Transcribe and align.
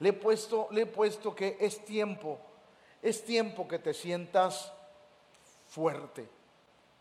le 0.00 0.10
he 0.10 0.12
puesto, 0.12 0.68
le 0.70 0.82
he 0.82 0.86
puesto 0.86 1.34
que 1.34 1.56
es 1.60 1.84
tiempo, 1.84 2.38
es 3.02 3.24
tiempo 3.24 3.66
que 3.66 3.78
te 3.78 3.94
sientas 3.94 4.72
fuerte. 5.68 6.28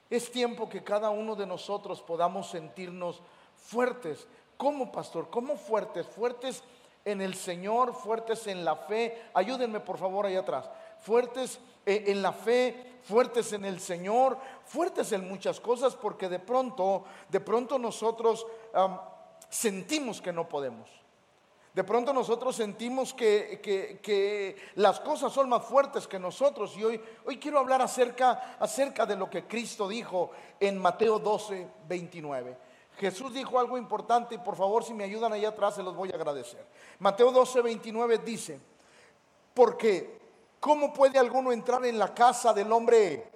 Es 0.09 0.31
tiempo 0.31 0.69
que 0.69 0.83
cada 0.83 1.09
uno 1.09 1.35
de 1.35 1.45
nosotros 1.45 2.01
podamos 2.01 2.49
sentirnos 2.49 3.21
fuertes. 3.55 4.25
¿Cómo, 4.55 4.91
pastor? 4.91 5.29
¿Cómo 5.29 5.57
fuertes? 5.57 6.07
Fuertes 6.07 6.63
en 7.03 7.21
el 7.21 7.35
Señor, 7.35 7.93
fuertes 7.93 8.47
en 8.47 8.63
la 8.63 8.75
fe. 8.75 9.21
Ayúdenme 9.33 9.79
por 9.79 9.97
favor 9.97 10.25
ahí 10.25 10.35
atrás. 10.35 10.69
Fuertes 10.99 11.59
eh, 11.85 12.05
en 12.07 12.21
la 12.21 12.31
fe, 12.31 12.99
fuertes 13.03 13.53
en 13.53 13.65
el 13.65 13.79
Señor, 13.79 14.37
fuertes 14.65 15.11
en 15.11 15.27
muchas 15.27 15.59
cosas, 15.59 15.95
porque 15.95 16.29
de 16.29 16.39
pronto, 16.39 17.03
de 17.29 17.39
pronto 17.39 17.77
nosotros 17.77 18.45
sentimos 19.49 20.21
que 20.21 20.33
no 20.33 20.49
podemos. 20.49 20.89
De 21.77 21.83
pronto 21.83 22.11
nosotros 22.11 22.55
sentimos 22.55 23.13
que, 23.13 24.57
las 24.73 24.99
cosas 24.99 25.31
son 25.31 25.47
más 25.47 25.63
fuertes 25.63 26.07
que 26.07 26.17
nosotros. 26.17 26.75
Y 26.75 26.83
hoy, 26.83 26.99
hoy 27.23 27.37
quiero 27.37 27.59
hablar 27.59 27.83
acerca, 27.83 28.55
acerca 28.59 29.05
de 29.05 29.15
lo 29.15 29.29
que 29.29 29.45
Cristo 29.45 29.87
dijo 29.87 30.31
en 30.59 30.79
Mateo 30.79 31.19
12, 31.19 31.67
29. 31.87 32.57
Jesús 32.97 33.31
dijo 33.31 33.59
algo 33.59 33.77
importante 33.77 34.33
y 34.33 34.37
por 34.39 34.55
favor 34.55 34.83
si 34.83 34.95
me 34.95 35.03
ayudan 35.03 35.33
allá 35.33 35.49
atrás 35.49 35.75
se 35.75 35.83
los 35.83 35.95
voy 35.95 36.11
a 36.11 36.15
agradecer. 36.15 36.65
Mateo 36.97 37.31
12, 37.31 37.61
29 37.61 38.17
dice, 38.25 38.59
porque 39.53 40.19
¿cómo 40.59 40.91
puede 40.91 41.19
alguno 41.19 41.51
entrar 41.51 41.85
en 41.85 41.99
la 41.99 42.11
casa 42.11 42.55
del 42.55 42.71
hombre? 42.71 43.29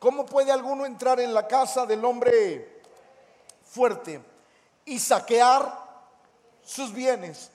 ¿Cómo 0.00 0.26
puede 0.26 0.50
alguno 0.50 0.84
entrar 0.84 1.20
en 1.20 1.32
la 1.32 1.46
casa 1.46 1.86
del 1.86 2.04
hombre 2.04 2.80
fuerte 3.62 4.20
y 4.86 4.98
saquear 4.98 5.81
sus 6.64 6.92
bienes 6.92 7.50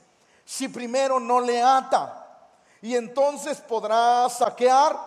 si 0.47 0.69
primero 0.69 1.19
no 1.19 1.41
le 1.41 1.61
ata. 1.61 2.23
Y 2.81 2.95
entonces 2.95 3.59
podrá 3.59 4.29
saquear 4.29 4.97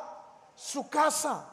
su 0.55 0.89
casa. 0.91 1.47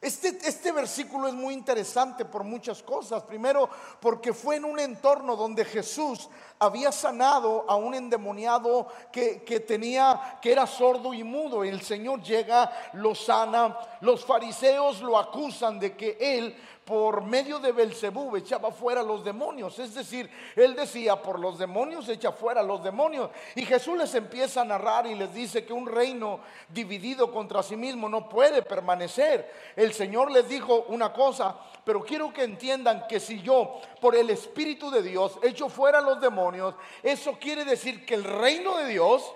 Este, 0.00 0.28
este, 0.44 0.70
versículo 0.70 1.26
es 1.26 1.34
muy 1.34 1.54
interesante 1.54 2.24
por 2.24 2.42
muchas 2.44 2.82
cosas. 2.82 3.22
Primero, 3.24 3.68
porque 4.00 4.32
fue 4.32 4.56
en 4.56 4.64
un 4.64 4.78
entorno 4.78 5.36
donde 5.36 5.64
Jesús 5.64 6.28
había 6.58 6.92
sanado 6.92 7.64
a 7.68 7.76
un 7.76 7.94
endemoniado 7.94 8.88
que, 9.12 9.42
que 9.42 9.60
tenía, 9.60 10.38
que 10.40 10.52
era 10.52 10.66
sordo 10.66 11.14
y 11.14 11.24
mudo. 11.24 11.64
El 11.64 11.82
Señor 11.82 12.22
llega, 12.22 12.72
lo 12.94 13.14
sana. 13.14 13.76
Los 14.00 14.24
fariseos 14.24 15.00
lo 15.00 15.18
acusan 15.18 15.80
de 15.80 15.96
que 15.96 16.16
él 16.20 16.56
por 16.88 17.22
medio 17.22 17.58
de 17.58 17.70
Belcebú 17.70 18.34
echaba 18.34 18.70
fuera 18.70 19.02
los 19.02 19.22
demonios. 19.22 19.78
Es 19.78 19.94
decir, 19.94 20.30
él 20.56 20.74
decía, 20.74 21.20
por 21.20 21.38
los 21.38 21.58
demonios 21.58 22.08
echa 22.08 22.32
fuera 22.32 22.62
los 22.62 22.82
demonios. 22.82 23.28
Y 23.56 23.66
Jesús 23.66 23.98
les 23.98 24.14
empieza 24.14 24.62
a 24.62 24.64
narrar 24.64 25.06
y 25.06 25.14
les 25.14 25.34
dice 25.34 25.66
que 25.66 25.74
un 25.74 25.86
reino 25.86 26.40
dividido 26.70 27.30
contra 27.30 27.62
sí 27.62 27.76
mismo 27.76 28.08
no 28.08 28.26
puede 28.26 28.62
permanecer. 28.62 29.52
El 29.76 29.92
Señor 29.92 30.30
les 30.30 30.48
dijo 30.48 30.86
una 30.88 31.12
cosa, 31.12 31.56
pero 31.84 32.02
quiero 32.02 32.32
que 32.32 32.44
entiendan 32.44 33.06
que 33.06 33.20
si 33.20 33.42
yo, 33.42 33.82
por 34.00 34.16
el 34.16 34.30
Espíritu 34.30 34.90
de 34.90 35.02
Dios, 35.02 35.38
echo 35.42 35.68
fuera 35.68 36.00
los 36.00 36.18
demonios, 36.22 36.74
eso 37.02 37.36
quiere 37.38 37.66
decir 37.66 38.06
que 38.06 38.14
el 38.14 38.24
reino 38.24 38.78
de 38.78 38.86
Dios 38.86 39.30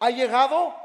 ha 0.00 0.10
llegado 0.10 0.81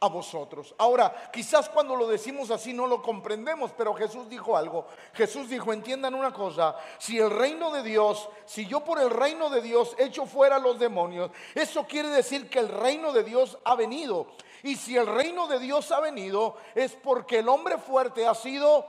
a 0.00 0.08
vosotros. 0.08 0.74
Ahora, 0.78 1.30
quizás 1.32 1.68
cuando 1.68 1.96
lo 1.96 2.06
decimos 2.06 2.50
así 2.50 2.72
no 2.72 2.86
lo 2.86 3.00
comprendemos, 3.00 3.72
pero 3.76 3.94
Jesús 3.94 4.28
dijo 4.28 4.56
algo. 4.56 4.86
Jesús 5.14 5.48
dijo, 5.48 5.72
entiendan 5.72 6.14
una 6.14 6.32
cosa, 6.32 6.76
si 6.98 7.18
el 7.18 7.30
reino 7.30 7.70
de 7.70 7.82
Dios, 7.82 8.28
si 8.44 8.66
yo 8.66 8.84
por 8.84 9.00
el 9.00 9.10
reino 9.10 9.48
de 9.50 9.62
Dios 9.62 9.94
echo 9.98 10.26
fuera 10.26 10.58
los 10.58 10.78
demonios, 10.78 11.30
eso 11.54 11.86
quiere 11.86 12.08
decir 12.08 12.50
que 12.50 12.58
el 12.58 12.68
reino 12.68 13.12
de 13.12 13.24
Dios 13.24 13.58
ha 13.64 13.74
venido. 13.74 14.26
Y 14.62 14.76
si 14.76 14.96
el 14.96 15.06
reino 15.06 15.46
de 15.46 15.58
Dios 15.58 15.92
ha 15.92 16.00
venido, 16.00 16.56
es 16.74 16.92
porque 16.92 17.38
el 17.38 17.48
hombre 17.48 17.78
fuerte 17.78 18.26
ha 18.26 18.34
sido 18.34 18.86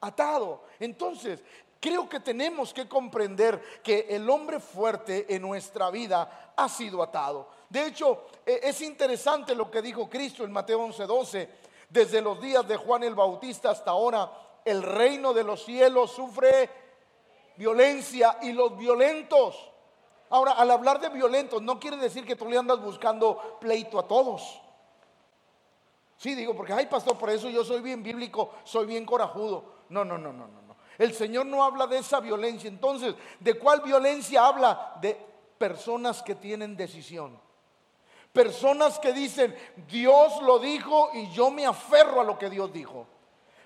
atado. 0.00 0.64
Entonces, 0.80 1.42
creo 1.80 2.08
que 2.08 2.20
tenemos 2.20 2.72
que 2.72 2.88
comprender 2.88 3.60
que 3.82 4.06
el 4.08 4.28
hombre 4.30 4.60
fuerte 4.60 5.34
en 5.34 5.42
nuestra 5.42 5.90
vida 5.90 6.52
ha 6.56 6.68
sido 6.68 7.02
atado. 7.02 7.48
De 7.74 7.88
hecho, 7.88 8.26
e, 8.46 8.60
es 8.62 8.80
interesante 8.82 9.52
lo 9.52 9.68
que 9.68 9.82
dijo 9.82 10.08
Cristo 10.08 10.44
en 10.44 10.52
Mateo 10.52 10.78
11:12. 10.86 11.48
Desde 11.88 12.22
los 12.22 12.40
días 12.40 12.66
de 12.68 12.76
Juan 12.76 13.02
el 13.02 13.16
Bautista 13.16 13.70
hasta 13.70 13.90
ahora, 13.90 14.30
el 14.64 14.80
reino 14.80 15.34
de 15.34 15.42
los 15.42 15.64
cielos 15.64 16.12
sufre 16.12 16.70
violencia 17.56 18.38
y 18.42 18.52
los 18.52 18.78
violentos. 18.78 19.56
Ahora, 20.30 20.52
al 20.52 20.70
hablar 20.70 21.00
de 21.00 21.08
violentos, 21.08 21.62
no 21.62 21.80
quiere 21.80 21.96
decir 21.96 22.24
que 22.24 22.36
tú 22.36 22.48
le 22.48 22.56
andas 22.56 22.80
buscando 22.80 23.58
pleito 23.60 23.98
a 23.98 24.06
todos. 24.06 24.60
Sí, 26.16 26.36
digo, 26.36 26.54
porque, 26.54 26.72
ay, 26.72 26.86
pastor, 26.86 27.18
por 27.18 27.30
eso 27.30 27.48
yo 27.48 27.64
soy 27.64 27.80
bien 27.80 28.04
bíblico, 28.04 28.52
soy 28.62 28.86
bien 28.86 29.04
corajudo. 29.04 29.64
No, 29.88 30.04
no, 30.04 30.16
no, 30.16 30.32
no, 30.32 30.46
no. 30.46 30.62
no. 30.62 30.76
El 30.96 31.12
Señor 31.12 31.46
no 31.46 31.64
habla 31.64 31.88
de 31.88 31.98
esa 31.98 32.20
violencia. 32.20 32.68
Entonces, 32.68 33.16
¿de 33.40 33.54
cuál 33.54 33.80
violencia 33.80 34.46
habla? 34.46 34.96
De 35.00 35.18
personas 35.58 36.22
que 36.22 36.36
tienen 36.36 36.76
decisión. 36.76 37.42
Personas 38.34 38.98
que 38.98 39.12
dicen, 39.12 39.56
Dios 39.86 40.42
lo 40.42 40.58
dijo 40.58 41.10
y 41.14 41.30
yo 41.30 41.52
me 41.52 41.64
aferro 41.66 42.20
a 42.20 42.24
lo 42.24 42.36
que 42.36 42.50
Dios 42.50 42.72
dijo. 42.72 43.06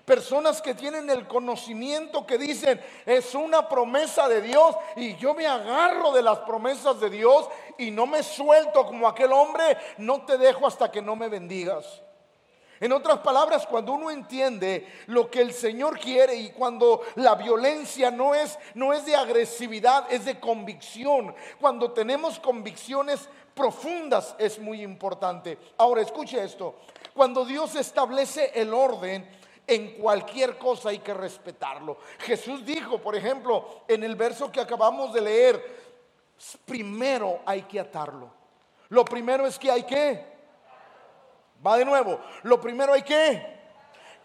Personas 0.05 0.61
que 0.61 0.75
tienen 0.75 1.09
el 1.09 1.27
conocimiento 1.27 2.23
que 2.27 2.37
dicen, 2.37 2.79
es 3.03 3.33
una 3.33 3.67
promesa 3.67 4.29
de 4.29 4.43
Dios 4.43 4.75
y 4.95 5.15
yo 5.15 5.33
me 5.33 5.47
agarro 5.47 6.11
de 6.11 6.21
las 6.21 6.37
promesas 6.41 6.99
de 6.99 7.09
Dios 7.09 7.49
y 7.79 7.89
no 7.89 8.05
me 8.05 8.21
suelto 8.21 8.85
como 8.85 9.07
aquel 9.07 9.31
hombre, 9.31 9.75
no 9.97 10.21
te 10.21 10.37
dejo 10.37 10.67
hasta 10.67 10.91
que 10.91 11.01
no 11.01 11.15
me 11.15 11.29
bendigas. 11.29 12.03
En 12.79 12.93
otras 12.93 13.19
palabras, 13.19 13.67
cuando 13.67 13.91
uno 13.91 14.09
entiende 14.09 14.87
lo 15.07 15.29
que 15.29 15.41
el 15.41 15.51
Señor 15.51 15.99
quiere 15.99 16.35
y 16.35 16.51
cuando 16.51 17.01
la 17.15 17.35
violencia 17.35 18.09
no 18.09 18.33
es, 18.33 18.57
no 18.73 18.93
es 18.93 19.05
de 19.05 19.17
agresividad, 19.17 20.05
es 20.09 20.23
de 20.23 20.39
convicción. 20.39 21.35
Cuando 21.59 21.91
tenemos 21.91 22.39
convicciones 22.39 23.27
profundas 23.53 24.35
es 24.37 24.59
muy 24.59 24.81
importante. 24.81 25.57
Ahora 25.77 26.01
escuche 26.01 26.43
esto. 26.43 26.75
Cuando 27.13 27.45
Dios 27.45 27.75
establece 27.75 28.51
el 28.55 28.73
orden, 28.73 29.27
en 29.67 29.93
cualquier 29.93 30.57
cosa 30.57 30.89
hay 30.89 30.99
que 30.99 31.13
respetarlo. 31.13 31.97
Jesús 32.19 32.65
dijo, 32.65 32.97
por 32.99 33.15
ejemplo, 33.15 33.83
en 33.87 34.03
el 34.03 34.15
verso 34.15 34.51
que 34.51 34.61
acabamos 34.61 35.13
de 35.13 35.21
leer, 35.21 35.79
primero 36.65 37.41
hay 37.45 37.63
que 37.63 37.79
atarlo. 37.79 38.31
Lo 38.89 39.05
primero 39.05 39.45
es 39.45 39.59
que 39.59 39.69
hay 39.69 39.83
que, 39.83 40.25
va 41.65 41.77
de 41.77 41.85
nuevo, 41.85 42.19
lo 42.43 42.59
primero 42.59 42.93
hay 42.93 43.03
que 43.03 43.58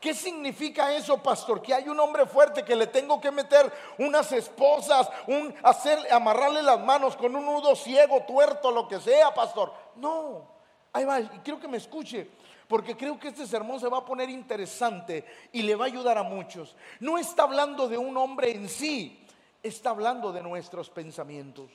¿Qué 0.05 0.13
significa 0.13 0.95
eso, 0.95 1.17
pastor? 1.23 1.63
Que 1.63 1.73
hay 1.73 1.89
un 1.89 1.99
hombre 1.99 2.27
fuerte 2.27 2.63
que 2.63 2.77
le 2.77 2.89
tengo 2.89 3.19
que 3.19 3.31
meter 3.31 3.73
unas 3.97 4.31
esposas, 4.33 5.09
un 5.27 5.55
hacer 5.63 5.99
amarrarle 6.13 6.63
las 6.63 6.79
manos 6.79 7.17
con 7.17 7.35
un 7.35 7.47
nudo 7.47 7.75
ciego, 7.75 8.23
tuerto, 8.25 8.71
lo 8.71 8.87
que 8.87 9.01
sea, 9.01 9.33
pastor. 9.33 9.73
No. 9.97 10.47
Ahí 10.93 11.07
va, 11.07 11.21
y 11.21 11.27
quiero 11.43 11.59
que 11.59 11.69
me 11.69 11.79
escuche, 11.79 12.29
porque 12.69 12.95
creo 12.95 13.19
que 13.19 13.29
este 13.29 13.47
sermón 13.47 13.81
se 13.81 13.89
va 13.89 13.97
a 13.97 14.05
poner 14.05 14.29
interesante 14.29 15.25
y 15.53 15.63
le 15.63 15.75
va 15.75 15.87
a 15.87 15.89
ayudar 15.89 16.19
a 16.19 16.23
muchos. 16.23 16.77
No 17.01 17.17
está 17.17 17.45
hablando 17.45 17.89
de 17.89 17.97
un 17.97 18.15
hombre 18.19 18.51
en 18.51 18.69
sí, 18.69 19.27
está 19.63 19.89
hablando 19.89 20.33
de 20.33 20.43
nuestros 20.43 20.91
pensamientos. 20.91 21.71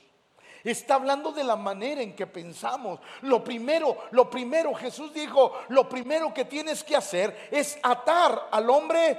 Está 0.62 0.94
hablando 0.94 1.32
de 1.32 1.44
la 1.44 1.56
manera 1.56 2.02
en 2.02 2.14
que 2.14 2.26
pensamos. 2.26 3.00
Lo 3.22 3.42
primero, 3.42 3.96
lo 4.10 4.28
primero, 4.28 4.74
Jesús 4.74 5.12
dijo, 5.12 5.52
lo 5.68 5.88
primero 5.88 6.34
que 6.34 6.44
tienes 6.44 6.84
que 6.84 6.96
hacer 6.96 7.48
es 7.50 7.78
atar 7.82 8.48
al 8.50 8.68
hombre 8.68 9.18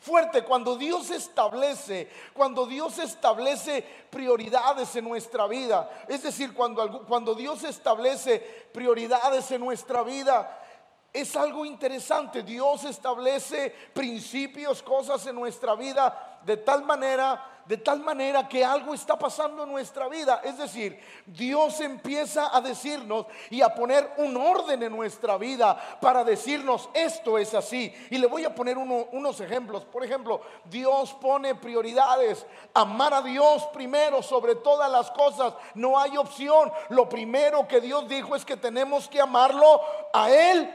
fuerte. 0.00 0.42
Cuando 0.42 0.76
Dios 0.76 1.10
establece, 1.10 2.08
cuando 2.32 2.66
Dios 2.66 2.98
establece 2.98 3.84
prioridades 4.10 4.94
en 4.96 5.04
nuestra 5.04 5.46
vida, 5.46 5.90
es 6.08 6.22
decir, 6.22 6.54
cuando, 6.54 7.04
cuando 7.06 7.34
Dios 7.34 7.64
establece 7.64 8.38
prioridades 8.72 9.50
en 9.50 9.60
nuestra 9.60 10.02
vida, 10.02 10.64
es 11.12 11.36
algo 11.36 11.64
interesante. 11.64 12.42
Dios 12.42 12.84
establece 12.84 13.74
principios, 13.92 14.82
cosas 14.82 15.26
en 15.26 15.34
nuestra 15.34 15.74
vida 15.74 16.40
de 16.44 16.56
tal 16.58 16.84
manera 16.84 17.57
de 17.68 17.76
tal 17.76 18.00
manera 18.00 18.48
que 18.48 18.64
algo 18.64 18.94
está 18.94 19.18
pasando 19.18 19.64
en 19.64 19.70
nuestra 19.70 20.08
vida. 20.08 20.40
Es 20.42 20.56
decir, 20.56 20.98
Dios 21.26 21.78
empieza 21.80 22.56
a 22.56 22.62
decirnos 22.62 23.26
y 23.50 23.60
a 23.60 23.74
poner 23.74 24.14
un 24.16 24.38
orden 24.38 24.82
en 24.82 24.96
nuestra 24.96 25.36
vida 25.36 25.98
para 26.00 26.24
decirnos 26.24 26.88
esto 26.94 27.36
es 27.36 27.52
así. 27.52 27.94
Y 28.08 28.16
le 28.16 28.26
voy 28.26 28.46
a 28.46 28.54
poner 28.54 28.78
unos 28.78 29.40
ejemplos. 29.42 29.84
Por 29.84 30.02
ejemplo, 30.02 30.40
Dios 30.64 31.14
pone 31.20 31.54
prioridades. 31.56 32.46
Amar 32.72 33.12
a 33.12 33.20
Dios 33.20 33.68
primero 33.74 34.22
sobre 34.22 34.54
todas 34.54 34.90
las 34.90 35.10
cosas. 35.10 35.52
No 35.74 35.98
hay 35.98 36.16
opción. 36.16 36.72
Lo 36.88 37.06
primero 37.06 37.68
que 37.68 37.82
Dios 37.82 38.08
dijo 38.08 38.34
es 38.34 38.46
que 38.46 38.56
tenemos 38.56 39.08
que 39.08 39.20
amarlo 39.20 39.82
a 40.14 40.30
Él 40.30 40.74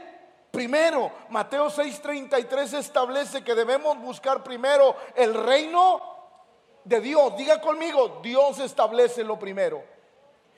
primero. 0.52 1.10
Mateo 1.28 1.68
6:33 1.68 2.74
establece 2.74 3.42
que 3.42 3.56
debemos 3.56 3.98
buscar 3.98 4.44
primero 4.44 4.94
el 5.16 5.34
reino 5.34 6.13
de 6.84 7.00
Dios. 7.00 7.36
Diga 7.36 7.60
conmigo, 7.60 8.20
Dios 8.22 8.58
establece 8.60 9.24
lo 9.24 9.38
primero. 9.38 9.82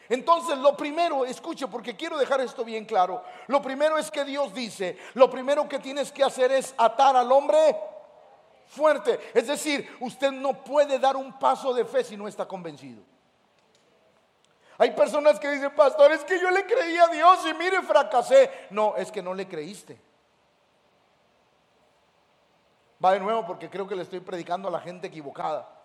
Entonces, 0.09 0.57
lo 0.59 0.77
primero, 0.77 1.25
escuche, 1.25 1.67
porque 1.67 1.97
quiero 1.97 2.17
dejar 2.17 2.41
esto 2.41 2.65
bien 2.65 2.85
claro. 2.85 3.23
Lo 3.49 3.61
primero 3.61 3.99
es 3.99 4.11
que 4.11 4.25
Dios 4.25 4.55
dice, 4.55 4.99
lo 5.15 5.29
primero 5.29 5.69
que 5.69 5.79
tienes 5.79 6.13
que 6.13 6.23
hacer 6.23 6.53
es 6.53 6.75
atar 6.79 7.17
al 7.17 7.31
hombre 7.33 7.77
fuerte. 8.67 9.19
Es 9.35 9.49
decir, 9.49 9.97
usted 10.01 10.31
no 10.31 10.63
puede 10.63 10.99
dar 10.99 11.17
un 11.17 11.39
paso 11.39 11.75
de 11.75 11.85
fe 11.85 12.05
si 12.05 12.17
no 12.17 12.29
está 12.29 12.47
convencido. 12.47 13.03
Hay 14.79 14.91
personas 14.91 15.41
que 15.41 15.51
dicen, 15.51 15.75
pastor, 15.75 16.13
es 16.13 16.23
que 16.25 16.39
yo 16.39 16.51
le 16.51 16.67
creí 16.67 16.97
a 16.99 17.09
Dios 17.09 17.41
y 17.47 17.55
mire, 17.55 17.83
fracasé. 17.83 18.69
No, 18.71 18.95
es 18.97 19.11
que 19.11 19.23
no 19.23 19.33
le 19.33 19.49
creíste. 19.49 19.99
Va 23.03 23.13
de 23.13 23.21
nuevo 23.21 23.47
porque 23.47 23.71
creo 23.71 23.89
que 23.89 23.97
le 23.97 24.03
estoy 24.03 24.21
predicando 24.21 24.69
a 24.69 24.71
la 24.71 24.81
gente 24.81 25.07
equivocada. 25.07 25.76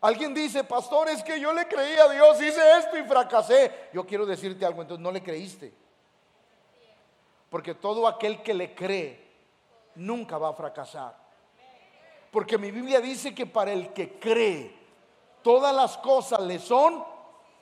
Alguien 0.00 0.32
dice, 0.32 0.64
pastor, 0.64 1.08
es 1.10 1.22
que 1.22 1.38
yo 1.38 1.52
le 1.52 1.68
creí 1.68 1.96
a 1.98 2.08
Dios, 2.08 2.40
hice 2.40 2.78
esto 2.78 2.96
y 2.96 3.04
fracasé. 3.04 3.88
Yo 3.92 4.06
quiero 4.06 4.24
decirte 4.24 4.64
algo, 4.64 4.80
entonces 4.80 5.02
no 5.02 5.12
le 5.12 5.22
creíste. 5.22 5.74
Porque 7.50 7.74
todo 7.74 8.06
aquel 8.06 8.42
que 8.42 8.54
le 8.54 8.74
cree 8.74 9.28
nunca 9.96 10.38
va 10.38 10.50
a 10.50 10.54
fracasar. 10.54 11.16
Porque 12.30 12.56
mi 12.56 12.70
Biblia 12.70 13.00
dice 13.00 13.34
que 13.34 13.44
para 13.44 13.72
el 13.72 13.92
que 13.92 14.18
cree, 14.18 14.74
todas 15.42 15.74
las 15.74 15.98
cosas 15.98 16.40
le 16.40 16.58
son 16.58 17.04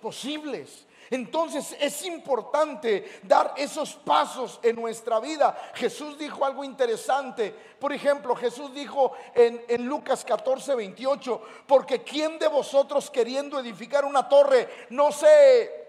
posibles. 0.00 0.86
Entonces 1.10 1.76
es 1.80 2.04
importante 2.04 3.20
dar 3.22 3.54
esos 3.56 3.94
pasos 3.94 4.60
en 4.62 4.76
nuestra 4.76 5.20
vida. 5.20 5.56
Jesús 5.74 6.18
dijo 6.18 6.44
algo 6.44 6.64
interesante. 6.64 7.54
Por 7.78 7.92
ejemplo, 7.92 8.34
Jesús 8.36 8.72
dijo 8.74 9.12
en, 9.34 9.64
en, 9.68 9.86
Lucas 9.86 10.24
14, 10.24 10.74
28, 10.74 11.42
porque 11.66 12.02
¿quién 12.02 12.38
de 12.38 12.48
vosotros 12.48 13.10
queriendo 13.10 13.58
edificar 13.58 14.04
una 14.04 14.28
torre 14.28 14.68
no 14.90 15.12
se 15.12 15.87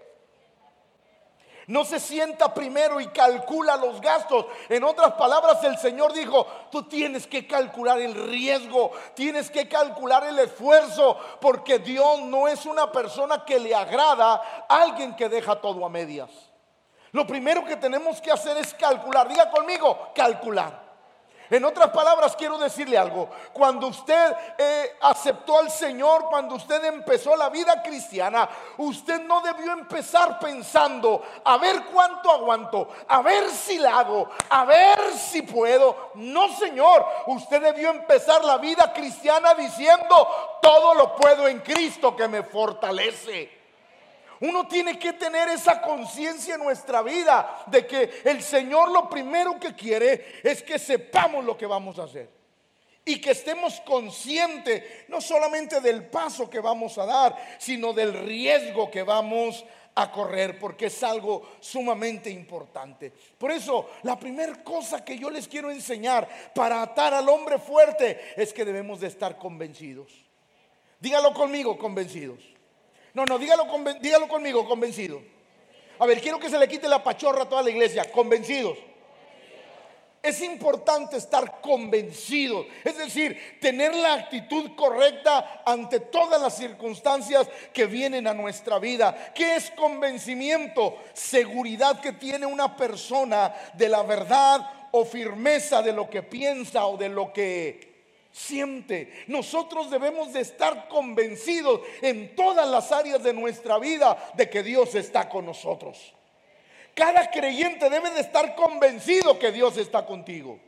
no 1.70 1.84
se 1.84 2.00
sienta 2.00 2.52
primero 2.52 3.00
y 3.00 3.06
calcula 3.06 3.76
los 3.76 4.00
gastos. 4.00 4.46
En 4.68 4.82
otras 4.82 5.12
palabras, 5.12 5.62
el 5.62 5.78
Señor 5.78 6.12
dijo, 6.12 6.44
tú 6.68 6.82
tienes 6.82 7.28
que 7.28 7.46
calcular 7.46 8.00
el 8.00 8.12
riesgo, 8.28 8.90
tienes 9.14 9.52
que 9.52 9.68
calcular 9.68 10.24
el 10.24 10.40
esfuerzo, 10.40 11.16
porque 11.40 11.78
Dios 11.78 12.22
no 12.22 12.48
es 12.48 12.66
una 12.66 12.90
persona 12.90 13.44
que 13.44 13.60
le 13.60 13.72
agrada 13.72 14.66
a 14.68 14.82
alguien 14.82 15.14
que 15.14 15.28
deja 15.28 15.60
todo 15.60 15.86
a 15.86 15.88
medias. 15.88 16.30
Lo 17.12 17.24
primero 17.24 17.64
que 17.64 17.76
tenemos 17.76 18.20
que 18.20 18.32
hacer 18.32 18.56
es 18.56 18.74
calcular. 18.74 19.28
Diga 19.28 19.48
conmigo, 19.48 20.10
calcular. 20.12 20.89
En 21.50 21.64
otras 21.64 21.90
palabras, 21.90 22.36
quiero 22.36 22.56
decirle 22.58 22.96
algo. 22.96 23.28
Cuando 23.52 23.88
usted 23.88 24.36
eh, 24.56 24.96
aceptó 25.00 25.58
al 25.58 25.68
Señor, 25.68 26.26
cuando 26.30 26.54
usted 26.54 26.84
empezó 26.84 27.34
la 27.34 27.48
vida 27.48 27.82
cristiana, 27.82 28.48
usted 28.78 29.20
no 29.22 29.40
debió 29.40 29.72
empezar 29.72 30.38
pensando, 30.38 31.22
a 31.44 31.58
ver 31.58 31.86
cuánto 31.92 32.30
aguanto, 32.30 32.88
a 33.08 33.20
ver 33.20 33.50
si 33.50 33.78
la 33.78 33.98
hago, 33.98 34.30
a 34.48 34.64
ver 34.64 35.12
si 35.14 35.42
puedo. 35.42 36.12
No, 36.14 36.54
Señor, 36.56 37.04
usted 37.26 37.60
debió 37.60 37.90
empezar 37.90 38.44
la 38.44 38.58
vida 38.58 38.92
cristiana 38.92 39.54
diciendo, 39.54 40.58
todo 40.62 40.94
lo 40.94 41.16
puedo 41.16 41.48
en 41.48 41.58
Cristo 41.60 42.14
que 42.14 42.28
me 42.28 42.44
fortalece. 42.44 43.59
Uno 44.40 44.66
tiene 44.66 44.98
que 44.98 45.12
tener 45.12 45.50
esa 45.50 45.82
conciencia 45.82 46.54
en 46.54 46.64
nuestra 46.64 47.02
vida 47.02 47.62
de 47.66 47.86
que 47.86 48.22
el 48.24 48.42
Señor 48.42 48.90
lo 48.90 49.08
primero 49.08 49.60
que 49.60 49.74
quiere 49.74 50.40
es 50.42 50.62
que 50.62 50.78
sepamos 50.78 51.44
lo 51.44 51.58
que 51.58 51.66
vamos 51.66 51.98
a 51.98 52.04
hacer. 52.04 52.30
Y 53.04 53.20
que 53.20 53.32
estemos 53.32 53.80
conscientes 53.82 54.82
no 55.08 55.20
solamente 55.20 55.80
del 55.80 56.06
paso 56.06 56.48
que 56.48 56.60
vamos 56.60 56.96
a 56.96 57.04
dar, 57.04 57.36
sino 57.58 57.92
del 57.92 58.14
riesgo 58.14 58.90
que 58.90 59.02
vamos 59.02 59.64
a 59.94 60.10
correr, 60.10 60.58
porque 60.58 60.86
es 60.86 61.02
algo 61.02 61.56
sumamente 61.60 62.30
importante. 62.30 63.12
Por 63.36 63.50
eso, 63.50 63.90
la 64.04 64.18
primera 64.18 64.62
cosa 64.62 65.04
que 65.04 65.18
yo 65.18 65.28
les 65.28 65.48
quiero 65.48 65.70
enseñar 65.70 66.26
para 66.54 66.80
atar 66.80 67.12
al 67.12 67.28
hombre 67.28 67.58
fuerte 67.58 68.32
es 68.36 68.54
que 68.54 68.64
debemos 68.64 69.00
de 69.00 69.08
estar 69.08 69.36
convencidos. 69.36 70.12
Dígalo 70.98 71.34
conmigo, 71.34 71.76
convencidos. 71.76 72.59
No, 73.14 73.24
no, 73.24 73.38
dígalo, 73.38 73.66
dígalo 74.00 74.28
conmigo, 74.28 74.66
convencido. 74.68 75.20
A 75.98 76.06
ver, 76.06 76.20
quiero 76.20 76.38
que 76.38 76.48
se 76.48 76.58
le 76.58 76.68
quite 76.68 76.88
la 76.88 77.02
pachorra 77.02 77.42
a 77.42 77.48
toda 77.48 77.62
la 77.62 77.70
iglesia, 77.70 78.10
convencidos. 78.10 78.78
Es 80.22 80.42
importante 80.42 81.16
estar 81.16 81.62
convencidos, 81.62 82.66
es 82.84 82.98
decir, 82.98 83.58
tener 83.58 83.94
la 83.94 84.14
actitud 84.14 84.74
correcta 84.76 85.62
ante 85.64 85.98
todas 85.98 86.40
las 86.40 86.56
circunstancias 86.58 87.48
que 87.72 87.86
vienen 87.86 88.26
a 88.26 88.34
nuestra 88.34 88.78
vida. 88.78 89.32
¿Qué 89.34 89.56
es 89.56 89.70
convencimiento? 89.70 90.98
Seguridad 91.14 92.00
que 92.00 92.12
tiene 92.12 92.44
una 92.44 92.76
persona 92.76 93.54
de 93.72 93.88
la 93.88 94.02
verdad 94.02 94.88
o 94.90 95.06
firmeza 95.06 95.80
de 95.80 95.94
lo 95.94 96.10
que 96.10 96.22
piensa 96.22 96.84
o 96.84 96.98
de 96.98 97.08
lo 97.08 97.32
que 97.32 97.89
siente. 98.32 99.24
Nosotros 99.26 99.90
debemos 99.90 100.32
de 100.32 100.40
estar 100.40 100.88
convencidos 100.88 101.80
en 102.02 102.34
todas 102.34 102.68
las 102.68 102.92
áreas 102.92 103.22
de 103.22 103.32
nuestra 103.32 103.78
vida 103.78 104.16
de 104.34 104.48
que 104.48 104.62
Dios 104.62 104.94
está 104.94 105.28
con 105.28 105.46
nosotros. 105.46 106.14
Cada 106.94 107.30
creyente 107.30 107.88
debe 107.88 108.10
de 108.10 108.20
estar 108.20 108.54
convencido 108.54 109.38
que 109.38 109.52
Dios 109.52 109.76
está 109.76 110.04
contigo. 110.04 110.58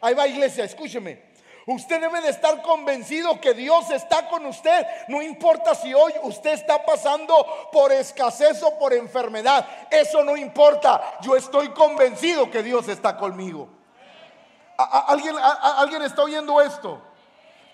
Ahí 0.00 0.14
va 0.14 0.26
iglesia, 0.26 0.64
escúcheme. 0.64 1.34
Usted 1.66 1.98
debe 1.98 2.20
de 2.20 2.28
estar 2.28 2.60
convencido 2.60 3.40
que 3.40 3.54
Dios 3.54 3.90
está 3.90 4.28
con 4.28 4.44
usted. 4.44 4.86
No 5.08 5.22
importa 5.22 5.74
si 5.74 5.94
hoy 5.94 6.12
usted 6.22 6.52
está 6.52 6.84
pasando 6.84 7.34
por 7.72 7.90
escasez 7.90 8.62
o 8.62 8.78
por 8.78 8.92
enfermedad. 8.92 9.66
Eso 9.90 10.22
no 10.22 10.36
importa. 10.36 11.18
Yo 11.22 11.36
estoy 11.36 11.70
convencido 11.70 12.50
que 12.50 12.62
Dios 12.62 12.88
está 12.88 13.16
conmigo. 13.16 13.68
¿Alguien, 14.76 15.36
¿Alguien 15.38 16.02
está 16.02 16.22
oyendo 16.22 16.60
esto? 16.60 17.00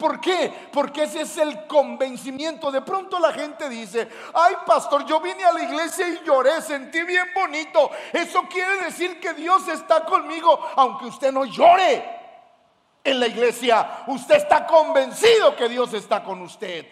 ¿Por 0.00 0.18
qué? 0.18 0.50
Porque 0.72 1.02
ese 1.02 1.20
es 1.20 1.36
el 1.36 1.66
convencimiento. 1.66 2.72
De 2.72 2.80
pronto 2.80 3.18
la 3.18 3.32
gente 3.32 3.68
dice, 3.68 4.08
ay 4.32 4.54
pastor, 4.64 5.04
yo 5.04 5.20
vine 5.20 5.44
a 5.44 5.52
la 5.52 5.62
iglesia 5.62 6.08
y 6.08 6.24
lloré, 6.24 6.62
sentí 6.62 7.02
bien 7.02 7.26
bonito. 7.34 7.90
Eso 8.10 8.42
quiere 8.48 8.84
decir 8.84 9.20
que 9.20 9.34
Dios 9.34 9.68
está 9.68 10.06
conmigo, 10.06 10.58
aunque 10.76 11.04
usted 11.04 11.30
no 11.30 11.44
llore 11.44 12.02
en 13.04 13.20
la 13.20 13.26
iglesia. 13.26 14.04
Usted 14.06 14.36
está 14.36 14.66
convencido 14.66 15.54
que 15.54 15.68
Dios 15.68 15.92
está 15.92 16.24
con 16.24 16.40
usted. 16.40 16.86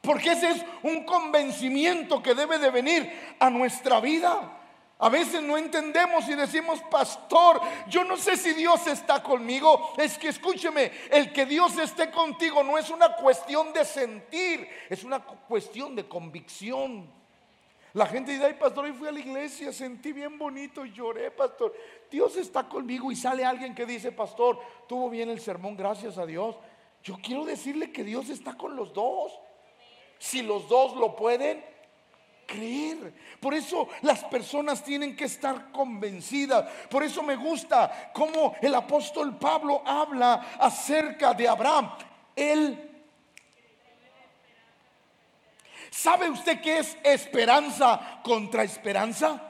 Porque 0.00 0.32
ese 0.32 0.52
es 0.52 0.64
un 0.82 1.04
convencimiento 1.04 2.22
que 2.22 2.34
debe 2.34 2.58
de 2.58 2.70
venir 2.70 3.36
a 3.38 3.50
nuestra 3.50 4.00
vida. 4.00 4.59
A 5.00 5.08
veces 5.08 5.42
no 5.42 5.56
entendemos 5.56 6.28
y 6.28 6.34
decimos, 6.34 6.80
pastor, 6.90 7.60
yo 7.88 8.04
no 8.04 8.18
sé 8.18 8.36
si 8.36 8.52
Dios 8.52 8.86
está 8.86 9.22
conmigo. 9.22 9.94
Es 9.96 10.18
que 10.18 10.28
escúcheme, 10.28 10.92
el 11.10 11.32
que 11.32 11.46
Dios 11.46 11.78
esté 11.78 12.10
contigo 12.10 12.62
no 12.62 12.76
es 12.76 12.90
una 12.90 13.16
cuestión 13.16 13.72
de 13.72 13.86
sentir, 13.86 14.68
es 14.90 15.02
una 15.02 15.20
cuestión 15.24 15.96
de 15.96 16.06
convicción. 16.06 17.10
La 17.94 18.06
gente 18.06 18.32
dice, 18.32 18.44
ay 18.44 18.54
pastor, 18.54 18.84
hoy 18.84 18.92
fui 18.92 19.08
a 19.08 19.12
la 19.12 19.18
iglesia, 19.18 19.72
sentí 19.72 20.12
bien 20.12 20.38
bonito 20.38 20.84
lloré, 20.84 21.30
pastor. 21.30 21.74
Dios 22.10 22.36
está 22.36 22.68
conmigo 22.68 23.10
y 23.10 23.16
sale 23.16 23.42
alguien 23.42 23.74
que 23.74 23.86
dice, 23.86 24.12
pastor, 24.12 24.60
tuvo 24.86 25.08
bien 25.08 25.30
el 25.30 25.40
sermón, 25.40 25.78
gracias 25.78 26.18
a 26.18 26.26
Dios. 26.26 26.56
Yo 27.02 27.16
quiero 27.22 27.46
decirle 27.46 27.90
que 27.90 28.04
Dios 28.04 28.28
está 28.28 28.54
con 28.54 28.76
los 28.76 28.92
dos. 28.92 29.32
Si 30.18 30.42
los 30.42 30.68
dos 30.68 30.94
lo 30.96 31.16
pueden, 31.16 31.64
creer. 32.50 33.14
Por 33.40 33.54
eso 33.54 33.88
las 34.02 34.24
personas 34.24 34.82
tienen 34.82 35.14
que 35.14 35.24
estar 35.24 35.70
convencidas. 35.70 36.68
Por 36.88 37.02
eso 37.02 37.22
me 37.22 37.36
gusta 37.36 38.10
cómo 38.12 38.54
el 38.60 38.74
apóstol 38.74 39.38
Pablo 39.38 39.82
habla 39.86 40.56
acerca 40.58 41.32
de 41.32 41.48
Abraham. 41.48 41.90
Él 42.34 42.86
¿Sabe 45.90 46.30
usted 46.30 46.60
qué 46.60 46.78
es 46.78 46.96
esperanza 47.02 48.20
contra 48.22 48.62
esperanza? 48.62 49.42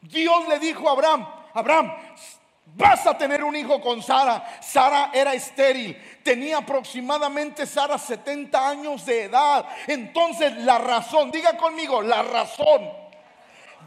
Dios 0.00 0.48
le 0.48 0.58
dijo 0.60 0.88
a 0.88 0.92
Abraham, 0.92 1.28
Abraham, 1.52 1.92
Vas 2.76 3.06
a 3.06 3.16
tener 3.16 3.44
un 3.44 3.54
hijo 3.54 3.80
con 3.80 4.02
Sara. 4.02 4.60
Sara 4.60 5.10
era 5.14 5.32
estéril. 5.32 5.96
Tenía 6.24 6.58
aproximadamente 6.58 7.66
Sara 7.66 7.96
70 7.96 8.68
años 8.68 9.06
de 9.06 9.24
edad. 9.24 9.64
Entonces 9.86 10.56
la 10.58 10.78
razón, 10.78 11.30
diga 11.30 11.56
conmigo, 11.56 12.02
la 12.02 12.22
razón. 12.22 12.90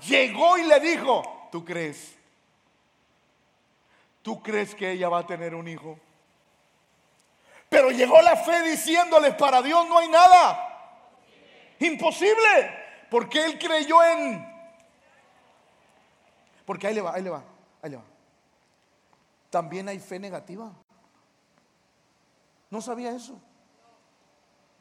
Llegó 0.08 0.58
y 0.58 0.64
le 0.64 0.80
dijo, 0.80 1.50
¿tú 1.52 1.66
crees? 1.66 2.16
¿Tú 4.22 4.42
crees 4.42 4.74
que 4.74 4.92
ella 4.92 5.10
va 5.10 5.20
a 5.20 5.28
tener 5.28 5.54
un 5.54 5.68
hijo? 5.68 6.00
Pero 7.68 7.92
llegó 7.92 8.22
la 8.22 8.38
fe 8.38 8.62
diciéndole, 8.62 9.34
para 9.34 9.62
Dios 9.62 9.86
no 9.90 9.98
hay 9.98 10.08
nada. 10.08 10.94
Imposible. 11.80 12.86
Porque 13.10 13.44
él 13.44 13.60
creyó 13.60 14.02
en... 14.02 14.48
Porque 16.66 16.88
ahí 16.88 16.94
le 16.94 17.02
va, 17.02 17.16
ahí 17.16 17.22
le 17.22 17.30
va, 17.30 17.44
ahí 17.82 17.90
le 17.90 17.98
va 17.98 18.17
también 19.50 19.88
hay 19.90 20.00
fe 20.00 20.20
negativa. 20.20 20.72
No 22.70 22.82
sabía 22.82 23.12
eso. 23.12 23.40